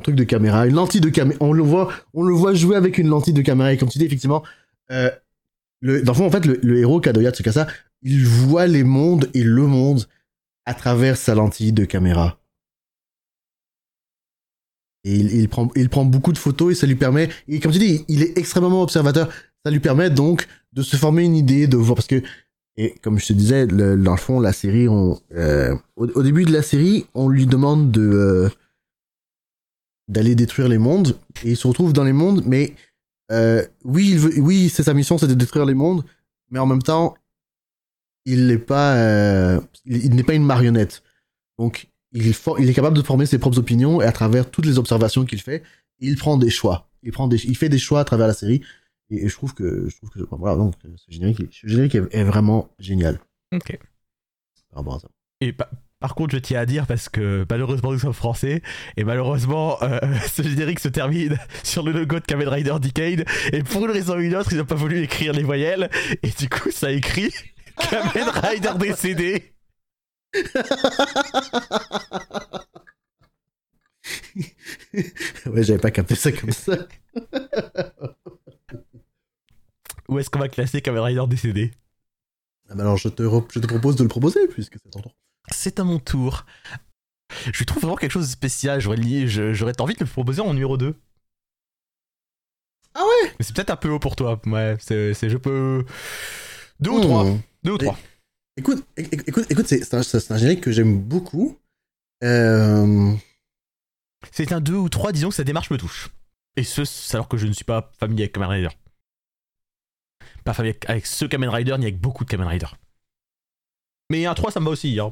[0.03, 1.37] truc de caméra, une lentille de caméra.
[1.41, 3.99] On le voit, on le voit jouer avec une lentille de caméra et comme tu
[3.99, 4.43] dis effectivement,
[4.91, 5.11] euh,
[5.81, 7.67] le, dans le fond en fait le, héros Kadoya Tsukasa,
[8.01, 10.07] il voit les mondes et le monde
[10.65, 12.39] à travers sa lentille de caméra.
[15.05, 17.79] Et il prend, il prend beaucoup de photos et ça lui permet, et comme tu
[17.79, 19.29] dis, il est extrêmement observateur.
[19.65, 22.21] Ça lui permet donc de se former une idée, de voir, parce que,
[22.77, 26.53] et comme je te disais, dans le fond, la série, on, euh, au, début de
[26.53, 28.49] la série, on lui demande de, euh,
[30.07, 32.73] d'aller détruire les mondes, et il se retrouve dans les mondes, mais,
[33.31, 36.03] euh, oui, oui, c'est sa mission, c'est de détruire les mondes,
[36.51, 37.15] mais en même temps,
[38.25, 41.03] il n'est pas, il, n'est pas une marionnette.
[41.57, 45.25] Donc, il, est capable de former ses propres opinions et à travers toutes les observations
[45.25, 45.63] qu'il fait,
[45.99, 46.89] il prend des choix.
[47.03, 48.61] Il prend il fait des choix à travers la série.
[49.09, 52.03] Et, et je trouve que, je trouve que, voilà, donc, ce générique, ce générique est,
[52.15, 53.19] est vraiment génial
[53.53, 53.77] Ok.
[54.69, 55.07] par rapport à ça.
[55.41, 55.69] Et pa-
[55.99, 58.61] par contre, je tiens à dire parce que malheureusement nous sommes français
[58.97, 59.99] et malheureusement euh,
[60.31, 64.15] ce générique se termine sur le logo de Kamen Rider Decade et pour une raison
[64.15, 65.89] ou une autre ils n'ont pas voulu écrire les voyelles
[66.23, 67.33] et du coup ça écrit
[67.89, 69.53] Kamen Rider décédé.
[74.93, 76.77] ouais, j'avais pas capté ça comme ça.
[80.09, 81.71] Où est-ce qu'on va classer Kamen Rider décédé?
[82.67, 85.01] Ah bah alors, je te, re- je te propose de le proposer puisque c'est ton
[85.01, 85.15] tour.
[85.51, 86.45] C'est à mon tour.
[87.53, 88.81] Je trouve vraiment quelque chose de spécial.
[88.81, 90.95] J'aurais envie de le proposer en numéro 2.
[92.95, 93.33] Ah ouais?
[93.39, 94.41] Mais c'est peut-être un peu haut pour toi.
[94.45, 95.85] Ouais, c'est, je peux.
[96.79, 97.25] Deux ou trois.
[97.63, 97.97] Deux ou trois.
[98.57, 101.57] Écoute, écoute, écoute, c'est un, générique que j'aime beaucoup.
[102.23, 103.13] Euh,
[104.31, 106.09] C'est un 2 ou 3, disons que sa démarche me touche.
[106.57, 106.81] Et ce,
[107.15, 108.69] alors que je ne suis pas familier avec Kamen Rider.
[110.43, 112.67] Pas familier avec- avec ce Kamen Rider, ni avec beaucoup de Kamen Rider.
[114.09, 114.99] Mais un 3, ça me va aussi.
[114.99, 115.11] hein.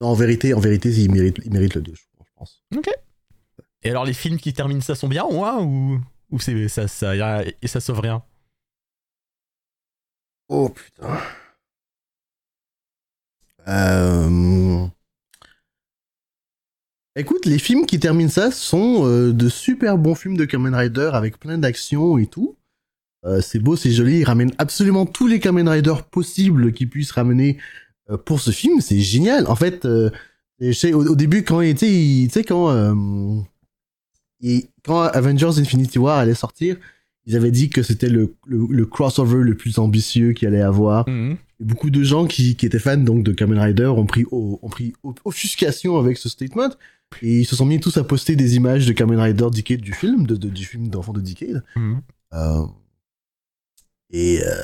[0.00, 2.02] en vérité, en vérité, il mérite, il mérite le 2, je
[2.36, 2.62] pense.
[3.82, 6.00] Et alors, les films qui terminent ça sont bien, ouais, ou,
[6.30, 8.22] ou c'est, ça, ça, a- et ça sauve rien?
[10.48, 11.18] Oh putain.
[13.68, 14.86] Euh...
[17.16, 21.10] Écoute, les films qui terminent ça sont euh, de super bons films de Kamen Rider
[21.14, 22.56] avec plein d'action et tout.
[23.24, 27.10] Euh, c'est beau, c'est joli, ils ramènent absolument tous les Kamen Rider possibles qu'ils puissent
[27.12, 27.58] ramener
[28.10, 29.46] euh, pour ce film, c'est génial.
[29.48, 30.10] En fait, euh,
[30.60, 32.70] je sais, au, au début, quand il était, il- tu sais, quand,
[34.40, 36.76] il- quand Avengers Infinity War allait sortir,
[37.24, 41.08] ils avaient dit que c'était le, le, le crossover le plus ambitieux qu'il allait avoir.
[41.08, 41.36] Mhm.
[41.58, 44.60] Et beaucoup de gens qui, qui étaient fans donc de Kamen Rider ont pris, au-
[44.62, 44.92] ont pris
[45.24, 46.68] offuscation avec ce statement
[47.22, 49.92] et ils se sont mis tous à poster des images de Kamen Rider Decade du
[49.94, 51.64] film, de, de- du film d'enfant de Decade.
[51.74, 52.00] Mhm.
[54.10, 54.62] Et euh,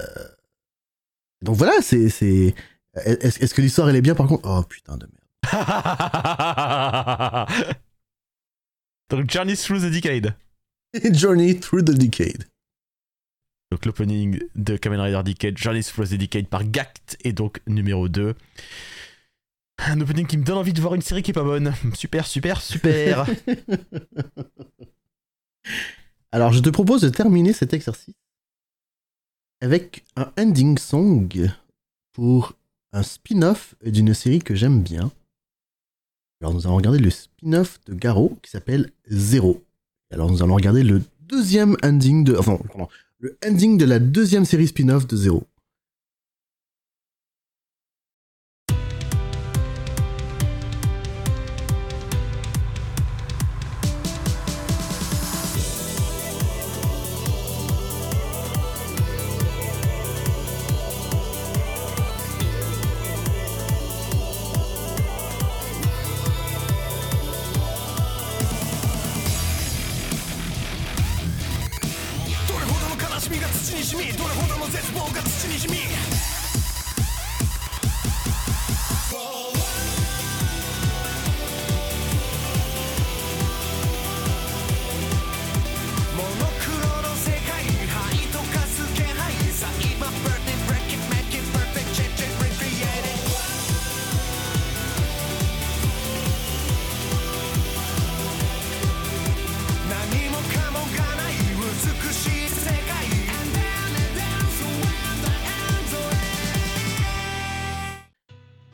[1.43, 2.55] donc voilà, c'est c'est
[2.95, 4.49] est-ce est-ce que l'histoire elle est bien par contre?
[4.49, 5.19] Oh putain de merde.
[9.11, 10.35] Donc Journey Through the Decade.
[11.13, 12.47] Journey Through the Decade.
[13.71, 18.09] Donc l'opening de Kamen Rider Decade, Journey Through the Decade par Gact est donc numéro
[18.09, 18.35] 2.
[19.79, 21.75] Un opening qui me donne envie de voir une série qui est pas bonne.
[21.95, 23.27] Super, super, super.
[26.33, 28.15] Alors, je te propose de terminer cet exercice
[29.63, 31.29] avec un ending song
[32.13, 32.55] pour
[32.93, 35.13] un spin-off d'une série que j'aime bien.
[36.41, 39.63] Alors, nous allons regarder le spin-off de Garo qui s'appelle Zero.
[40.11, 42.37] Alors, nous allons regarder le deuxième ending de.
[42.37, 42.59] Enfin,
[43.21, 45.45] le ending de la deuxième série spin-off de Zero.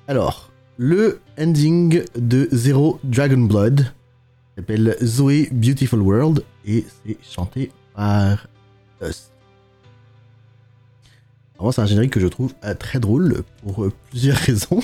[0.08, 3.92] Alors, le ending de Zero Dragon Blood
[4.56, 8.46] s'appelle Zoe Beautiful World et c'est chanté par
[9.02, 9.30] Us.
[11.60, 14.80] Moi, c'est un générique que je trouve euh, très drôle pour euh, plusieurs raisons.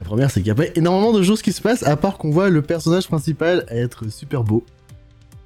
[0.00, 2.18] La première, c'est qu'il n'y a pas énormément de choses qui se passent à part
[2.18, 4.66] qu'on voit le personnage principal être super beau.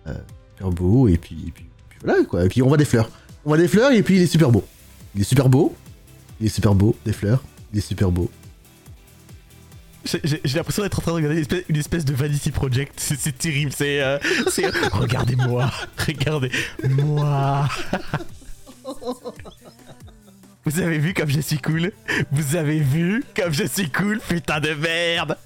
[0.07, 0.15] Euh,
[0.55, 2.47] super beau, et puis, et puis, puis voilà quoi.
[2.47, 3.11] Et puis on voit des fleurs.
[3.45, 4.65] On voit des fleurs et puis il est super beau.
[5.15, 5.75] Il est super beau.
[6.41, 7.43] Il est super beau, des fleurs.
[7.73, 8.31] Il est super beau.
[10.25, 12.95] J'ai l'impression d'être en train de regarder une espèce, une espèce de Vanity Project.
[12.97, 13.73] C'est terrible.
[13.77, 14.01] C'est.
[14.03, 14.19] euh,
[14.93, 15.71] Regardez-moi.
[16.07, 17.69] Regardez-moi.
[20.65, 21.93] Vous avez vu comme je suis cool?
[22.31, 25.37] Vous avez vu comme je suis cool Putain de merde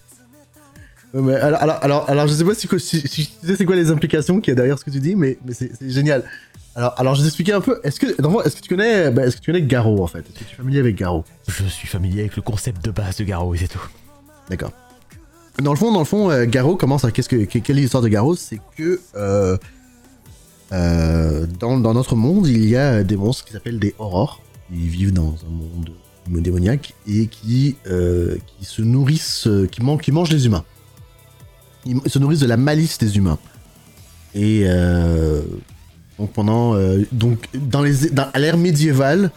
[1.14, 3.76] mais alors, alors, alors, alors, je sais pas si, si- si tu sais c'est quoi
[3.76, 6.24] les implications qu'il y a derrière ce que tu dis, mais, c'est génial.
[6.74, 7.80] Alors, alors, je vais t'expliquer un peu.
[7.84, 10.20] Est-ce que, est-ce que tu connais, bah, est-ce que tu connais Garo en fait?
[10.20, 11.24] Est-ce que tu es familier avec Garo?
[11.48, 13.86] Je suis familier avec le concept de base de Garo et c'est tout.
[14.48, 14.72] D'accord.
[15.62, 17.82] Dans le fond, dans le fond, euh, Garo commence à qu'est-ce que que- quelle est
[17.82, 18.34] l'histoire de Garo?
[18.36, 19.58] C'est que euh,
[20.72, 24.40] euh, dans, dans notre monde, il y a des monstres qui s'appellent des aurores.
[24.72, 25.90] Ils vivent dans un monde
[26.42, 30.64] démoniaque et qui euh, qui se nourrissent, qui, man- qui mangent les humains.
[31.84, 33.38] Ils se nourrissent de la malice des humains.
[34.34, 35.42] Et euh,
[36.18, 39.30] donc pendant euh, donc dans les à l'ère médiévale,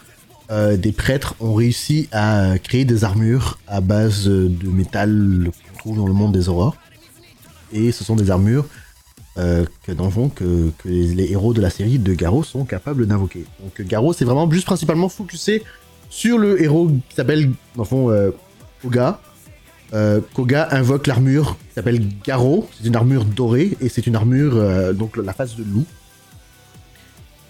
[0.52, 5.98] euh, des prêtres ont réussi à créer des armures à base de métal qu'on trouve
[5.98, 6.76] dans le monde des aurores.
[7.72, 8.66] Et ce sont des armures
[9.38, 13.46] euh, que fond que, que les, héros de la série de Garo sont capables d'invoquer.
[13.62, 15.64] Donc Garo c'est vraiment juste principalement focusé
[16.10, 18.32] sur le héros qui s'appelle dans le fond
[18.82, 19.20] Koga.
[20.34, 25.18] Koga invoque l'armure qui s'appelle Garo, c'est une armure dorée et c'est une armure donc
[25.18, 25.86] la face de loup.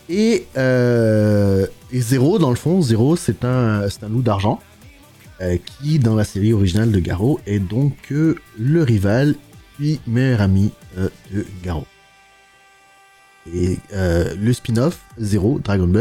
[0.10, 4.60] Et, euh, Zero, dans le fond, Zero, c'est un, un loup d'argent
[5.42, 9.36] euh, qui, dans la série originale de Garo, est donc euh, le rival
[9.76, 11.86] puis meilleur ami de Garo.
[13.54, 15.92] Et le spin-off Zero, Dragon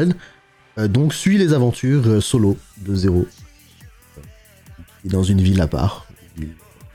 [0.79, 3.27] euh, donc suit les aventures solo de Zero.
[5.05, 6.07] Il est dans une ville à part.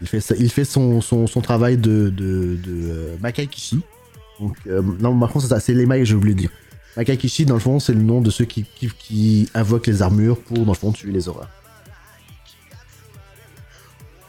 [0.02, 1.02] Il, fait, son,
[1.44, 3.82] travail de, de, Makai Kishi.
[4.66, 6.52] Non, par contre, c'est les mailles, j'ai oublié dire.
[6.98, 10.38] Makakishi, dans le fond, c'est le nom de ceux qui, qui, qui invoquent les armures
[10.40, 11.50] pour, dans le fond, tuer les horreurs.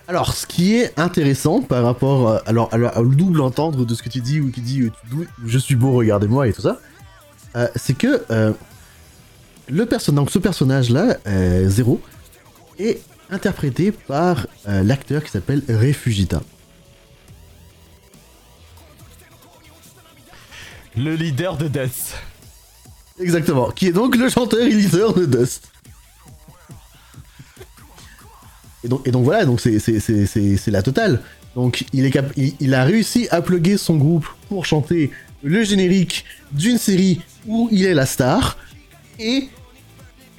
[0.07, 3.95] Alors, ce qui est intéressant par rapport euh, alors, à, à le double entendre de
[3.95, 6.81] ce que tu dis, ou qui dit euh, je suis beau, regardez-moi et tout ça,
[7.57, 8.25] euh, c'est que
[9.69, 12.01] le perso- donc ce personnage-là, euh, Zero,
[12.79, 13.01] est
[13.31, 16.43] interprété par l'acteur qui s'appelle Refugita.
[20.97, 22.17] Le leader de Death.
[23.21, 25.71] Exactement, qui est donc le chanteur et leader de Dust.
[28.83, 31.21] Et donc, voilà, donc c'est, c'est, c'est, c'est, c'est la totale.
[31.55, 35.11] Donc il, est a réussi à plugger son groupe pour chanter
[35.43, 38.57] le générique d'une série où il est la star.
[39.19, 39.49] Et,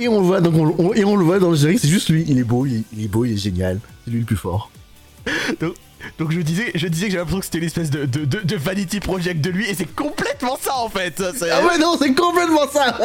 [0.07, 2.09] on le voit, donc on, on- et on le voit dans le générique, c'est juste
[2.09, 3.79] lui, il est beau, il, est- beau, il est génial.
[4.07, 4.71] lui le plus fort.
[6.29, 8.55] je disais, je disais que j'avais l'impression que c'était une espèce de, de, de, de
[8.55, 11.21] vanity project de lui et c'est complètement ça en fait.
[11.51, 12.97] Ah ouais, non, c'est complètement ça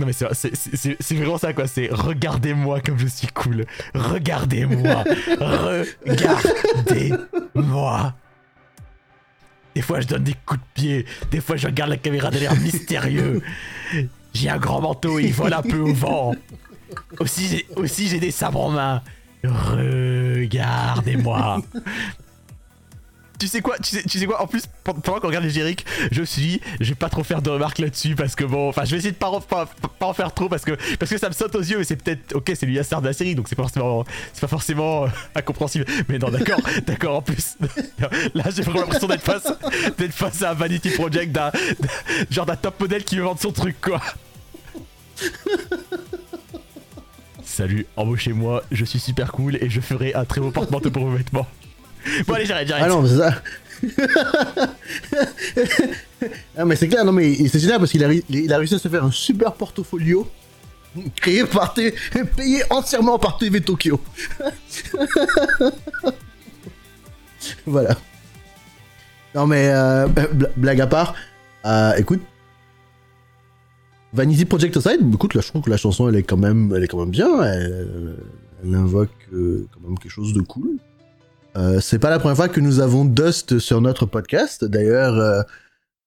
[0.00, 3.66] Non mais c'est- c'est c'est- c'est vraiment ça quoi, c'est regardez-moi comme je suis cool.
[3.94, 5.02] Regardez-moi.
[6.06, 8.14] Regardez-moi.
[9.74, 12.38] Des fois je donne des coups de pied, des fois je regarde la caméra de
[12.38, 13.42] l'air mystérieux.
[14.34, 16.34] J'ai un grand manteau, il vole un peu au vent.
[17.20, 19.02] Aussi aussi j'ai des sabres en main.
[19.44, 21.60] Regardez-moi.
[23.38, 26.60] Tu sais quoi, tu sais, quoi, en plus, pendant qu'on regarde les génériques, je suis
[26.80, 29.12] je vais pas trop faire de remarques là-dessus parce que bon, enfin, je vais essayer
[29.12, 29.68] de pas, pas,
[30.00, 32.34] en faire trop parce que, parce que ça me saute aux yeux et c'est peut-être,
[32.34, 35.08] ok, c'est lui star de la série donc c'est pas forcément, c'est pas forcément euh,
[35.36, 35.84] incompréhensible.
[36.08, 37.56] Mais non, d'accord, d'accord, en plus,
[38.34, 39.46] là j'ai vraiment l'impression d'être face,
[39.96, 41.52] d'être face à un Vanity Project d'un-
[42.32, 44.00] genre d'un top modèle qui veut vendre son truc quoi.
[47.58, 51.16] Salut, embauchez-moi, je suis super cool et je ferai un très beau porte-manteau pour vos
[51.16, 51.48] vêtements.
[52.28, 52.84] Bon allez, j'arrête, j'arrête.
[52.86, 53.42] Ah non, mais c'est ça.
[56.56, 59.02] ah, mais c'est clair, non, mais c'est génial parce qu'il a, réussi à se faire
[59.02, 60.30] un super portfolio
[61.16, 61.96] créé par T-
[62.36, 64.00] payé entièrement par TV Tokyo.
[67.66, 67.96] voilà.
[69.34, 71.16] Non, mais euh, bla- blague à part,
[71.64, 72.22] euh, écoute.
[74.12, 76.84] Vanity Project Aside, écoute, là, je trouve que la chanson, elle est quand même, elle
[76.84, 77.42] est quand même bien.
[77.42, 78.16] Elle,
[78.64, 80.78] elle invoque euh, quand même quelque chose de cool.
[81.56, 84.64] Euh, c'est pas la première fois que nous avons Dust sur notre podcast.
[84.64, 85.42] D'ailleurs, euh,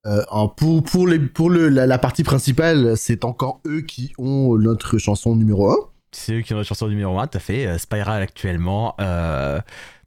[0.08, 4.98] euh, pour, pour, les, pour le, la, partie principale, c'est encore eux qui ont notre
[4.98, 5.76] chanson numéro 1.
[6.12, 8.96] C'est eux qui ont la chanson numéro 1, t'as fait euh, Spiral actuellement.
[9.00, 9.60] euh,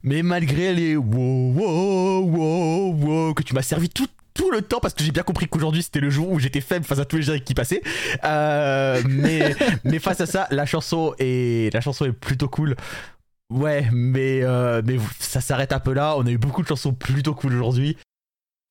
[0.03, 4.79] mais malgré les wow, wow, wow, wow, que tu m'as servi tout, tout le temps,
[4.79, 7.15] parce que j'ai bien compris qu'aujourd'hui c'était le jour où j'étais faible face à tous
[7.15, 7.81] les génériques qui passaient.
[8.23, 12.75] Euh, mais, mais face à ça, la chanson est, la chanson est plutôt cool.
[13.51, 16.15] Ouais, mais, euh, mais ça s'arrête un peu là.
[16.17, 17.97] On a eu beaucoup de chansons plutôt cool aujourd'hui.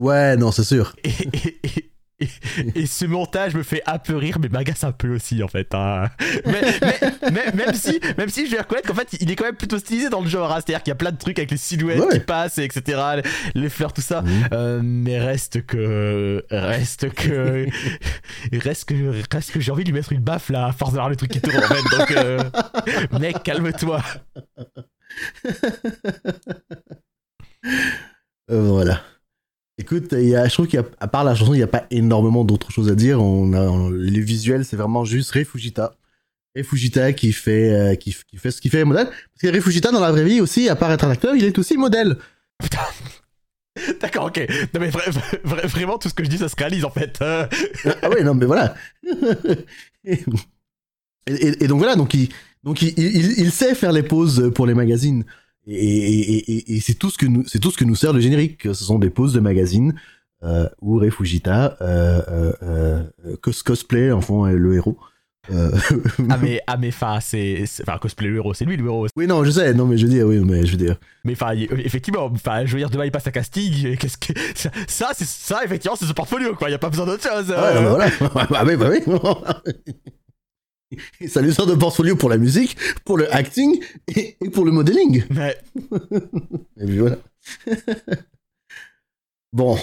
[0.00, 0.94] Ouais, non, c'est sûr.
[1.04, 2.28] Et, et- et- et-
[2.74, 5.74] et ce montage me fait un peu rire, mais m'agace un peu aussi en fait.
[5.74, 6.08] hein.
[6.46, 9.44] Mais, mais- mais- même, si, même si je vais reconnaître qu'en fait il est quand
[9.44, 10.50] même plutôt stylisé dans le genre.
[10.52, 10.56] hein.
[10.64, 12.18] C'est-à-dire qu'il y a plein de trucs avec les silhouettes Ouais.
[12.18, 13.00] qui passent, et etc.
[13.54, 14.22] Les, fleurs, tout ça.
[14.22, 14.48] Mhm.
[14.52, 16.44] Euh, mais reste que.
[16.50, 17.66] Reste que.
[18.52, 21.08] reste que, reste que j'ai envie de lui mettre une baffe là, à force d'avoir
[21.10, 21.96] le truc qui tourne en fait.
[21.98, 22.42] Donc, euh,
[23.18, 24.02] mec, calme-toi.
[28.50, 29.00] Euh, voilà.
[29.78, 32.70] Écoute, y a, je trouve qu'à part la chanson, il n'y a pas énormément d'autres
[32.70, 33.20] choses à dire.
[33.20, 35.32] On a, on- les visuels, c'est vraiment juste.
[35.32, 39.06] Rei Fujita qui fait, euh, qui, qui fait ce qu'il fait modèle.
[39.06, 41.44] Parce que Rei Fujita, dans la vraie vie aussi, à part être un acteur, il
[41.44, 42.16] est aussi modèle.
[42.62, 42.78] Putain.
[44.00, 44.38] D'accord, ok.
[44.72, 45.10] Non mais vra-
[45.44, 47.18] vra- vraiment tout ce que je dis ça se réalise en fait.
[47.22, 47.44] Euh,
[48.02, 48.76] ah ouais, non, mais voilà.
[50.04, 50.24] et,
[51.26, 52.28] et- et donc voilà, donc il,
[52.62, 55.24] donc il, il, il sait faire les pauses pour les magazines.
[55.66, 58.20] Et, et, et- c'est tout ce que nous, c'est tout ce que nous sert le
[58.20, 58.62] générique.
[58.64, 59.94] Ce sont des pauses de magazines
[60.42, 64.98] euh, où Rei Fujita, euh, euh, euh, cos cosplay, enfin, est le héros.
[65.52, 65.70] Euh,
[66.30, 69.26] Ah mais ah mais enfin c'est enfin cosplay le héros c'est lui le héros oui,
[69.26, 70.96] non, je sais, non, mais je veux dire, oui, mais je veux dire.
[71.22, 74.32] mais enfin il- effectivement enfin je veux dire demain il passe à casting qu'est-ce que
[74.54, 77.50] ça ça, c'est ça effectivement c'est son portfolio quoi y a pas besoin d'autre chose.
[77.50, 77.74] Ouais, euh.
[77.74, 78.46] non, mais voilà.
[78.50, 79.00] bah oui, bah oui.
[81.28, 83.82] Ça lui sert de portfolio pour la musique, pour le acting
[84.14, 85.24] et, et pour le modeling.
[85.30, 85.56] Mais
[86.80, 87.16] Et puis voilà.
[89.52, 89.78] bon.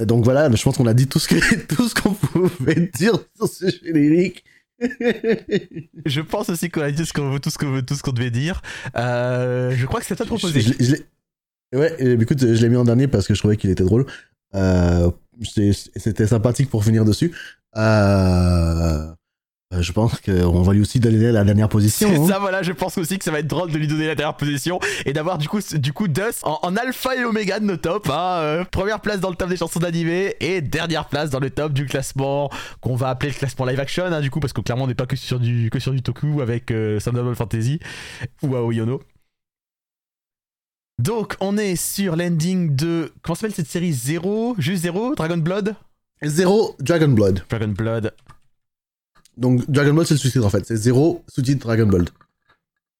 [0.00, 3.14] Donc voilà, je pense qu'on a dit tout ce que tout ce qu'on pouvait dire
[3.36, 4.44] sur ce générique.
[4.78, 8.02] je pense aussi qu'on a dit ce qu'on veut tout ce qu'on veut tout ce
[8.02, 8.60] qu'on devait dire.
[8.96, 10.60] Euh, je crois que c'est toi de proposer.
[10.60, 10.94] Je- je
[11.72, 13.84] je ouais, euh, écoute, je l'ai mis en dernier parce que je trouvais qu'il était
[13.84, 14.04] drôle.
[14.54, 15.10] Euh,
[15.96, 17.34] C'était sympathique pour finir dessus.
[17.76, 19.06] Euh,
[19.74, 22.08] euh, je pense qu'on va lui aussi donner la dernière position.
[22.08, 22.28] C'est hein.
[22.28, 24.36] ça, voilà, je pense aussi que ça va être drôle de lui donner la dernière
[24.36, 27.76] position et d'avoir du coup, du coup Dust en, en alpha et oméga de nos
[27.76, 28.08] tops.
[28.08, 31.50] hein, euh, première place dans le top des chansons d'animé et dernière place dans le
[31.50, 32.48] top du classement
[32.80, 34.94] qu'on va appeler le classement live action, hein, du coup, parce que clairement on n'est
[34.94, 37.80] pas que sur du, que sur du Toku avec euh, Sound of Fantasy
[38.42, 39.02] ou Aoyono.
[40.98, 43.12] Donc on est sur l'ending de.
[43.20, 43.92] Comment s'appelle cette série?
[43.92, 44.54] Zero?
[44.58, 45.14] Juste Zero?
[45.14, 45.74] Dragon Blood?
[46.22, 47.42] Zéro Dragon Blood.
[47.50, 48.14] Dragon Blood.
[49.36, 50.64] Donc Dragon Blood c'est le sous-titre en fait.
[50.64, 52.10] C'est zéro sous-titre Dragon Blood.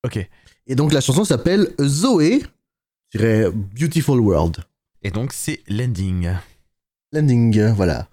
[0.05, 0.29] Ok.
[0.67, 2.43] Et donc la chanson s'appelle Zoé
[3.15, 4.59] Beautiful World.
[5.03, 6.33] Et donc c'est l'ending.
[7.13, 8.09] Landing, euh, voilà.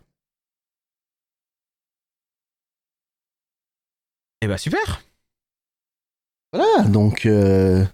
[4.41, 5.01] Et bah super
[6.51, 7.85] Voilà, donc euh,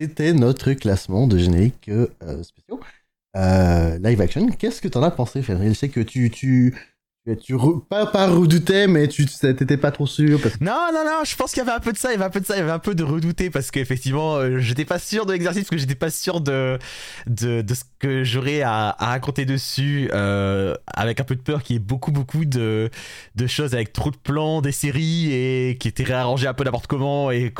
[0.00, 2.80] c'était notre classement de génériques euh, spéciaux.
[3.36, 6.76] Euh, live action, qu'est-ce que t'en as pensé, Fenrir Je sais que tu, tu,
[7.36, 11.36] tu re- pas, pas redoutais, mais tu t'étais pas trop sûr Non, non, non, je
[11.36, 12.56] pense qu'il y avait un peu de ça, il y avait un peu de ça,
[12.56, 15.62] il y avait un peu de redouter parce qu'effectivement, euh, j'étais pas sûr de l'exercice,
[15.62, 16.78] parce que j'étais pas sûr de,
[17.26, 21.74] de, de ce que j'aurais à, raconter dessus, euh, avec un peu de peur qu'il
[21.74, 22.90] y ait beaucoup, beaucoup de,
[23.34, 26.86] de choses avec trop de plans des séries et qui étaient réarrangés un peu n'importe
[26.86, 27.52] comment et,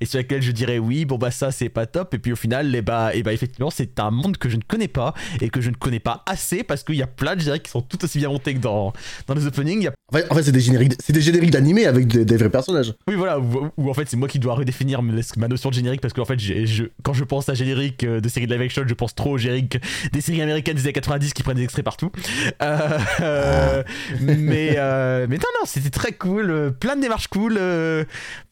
[0.00, 2.36] et sur lesquels je dirais oui, bon bah ça c'est pas top, et puis au
[2.36, 5.50] final, eh bah, eh bah effectivement, c'est un monde que je ne connais pas et
[5.50, 7.82] que je ne connais pas assez parce qu'il y a plein de génériques qui sont
[7.82, 8.85] tout aussi bien montés que dans,
[9.26, 9.82] dans les openings.
[9.82, 12.24] Y a en fait, en fait, c'est des génériques, c'est des génériques d'animé avec des,
[12.24, 12.94] des vrais personnages.
[13.08, 16.00] Oui, voilà, où, où en fait c'est moi qui dois redéfinir ma notion de générique
[16.00, 18.62] parce qu'en fait, j'ai- je, quand je pense à générique euh, de séries de live
[18.62, 19.78] action, je pense trop au générique
[20.12, 22.10] des séries américaines des années 90 qui prennent des extraits partout.
[22.62, 23.82] Euh, euh,
[24.20, 27.58] mais, euh, mais non, non, c'était très cool, plein de démarches cool,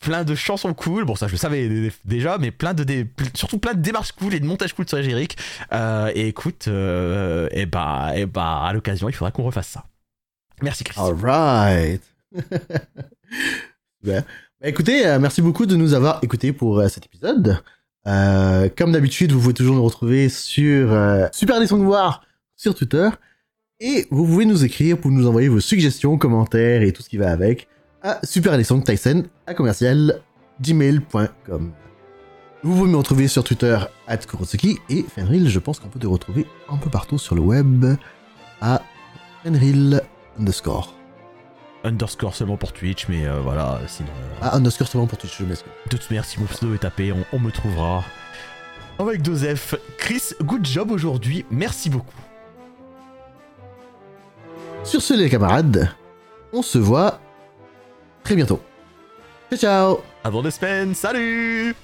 [0.00, 1.04] plein de chansons cool.
[1.04, 4.34] Bon, ça je le savais déjà, mais plein de dé- surtout plein de démarches cool
[4.34, 5.36] et de montage cool sur les génériques.
[6.14, 9.84] Et écoute, et bah, et bah, à l'occasion, il faudra qu'on refasse ça.
[10.64, 10.98] Merci Chris.
[10.98, 12.02] Alright.
[14.00, 14.24] Super.
[14.60, 17.62] Bah, écoutez, euh, merci beaucoup de nous avoir écoutés pour euh, cet épisode.
[18.06, 20.88] Euh, comme d'habitude, vous pouvez toujours nous retrouver sur
[21.32, 22.24] Super Sons Noirs
[22.56, 23.10] sur Twitter.
[23.78, 27.18] Et vous pouvez nous écrire pour nous envoyer vos suggestions, commentaires et tout ce qui
[27.18, 27.68] va avec
[28.02, 30.22] à superalessongtyson à commercial
[30.62, 31.72] gmail.com.
[32.62, 36.06] Vous pouvez me retrouver sur Twitter at Kurotsuki et Fenril, je pense qu'on peut te
[36.06, 37.84] retrouver un peu partout sur le web
[38.62, 38.80] à
[39.42, 40.00] Fenril
[40.38, 40.94] underscore.
[41.84, 44.08] Underscore seulement pour Twitch, mais euh, voilà, sinon.
[44.40, 45.70] Ah, underscore seulement pour Twitch, je m'excuse.
[45.90, 48.04] De toute manière, si mon pseudo est tapé, on, on me trouvera.
[48.98, 49.74] Avec F.
[49.98, 51.44] Chris, good job aujourd'hui.
[51.50, 52.14] Merci beaucoup.
[54.84, 55.90] Sur ce, les camarades,
[56.52, 57.20] on se voit
[58.22, 58.60] très bientôt.
[59.50, 61.74] Ciao, ciao Avant deux semaines, salut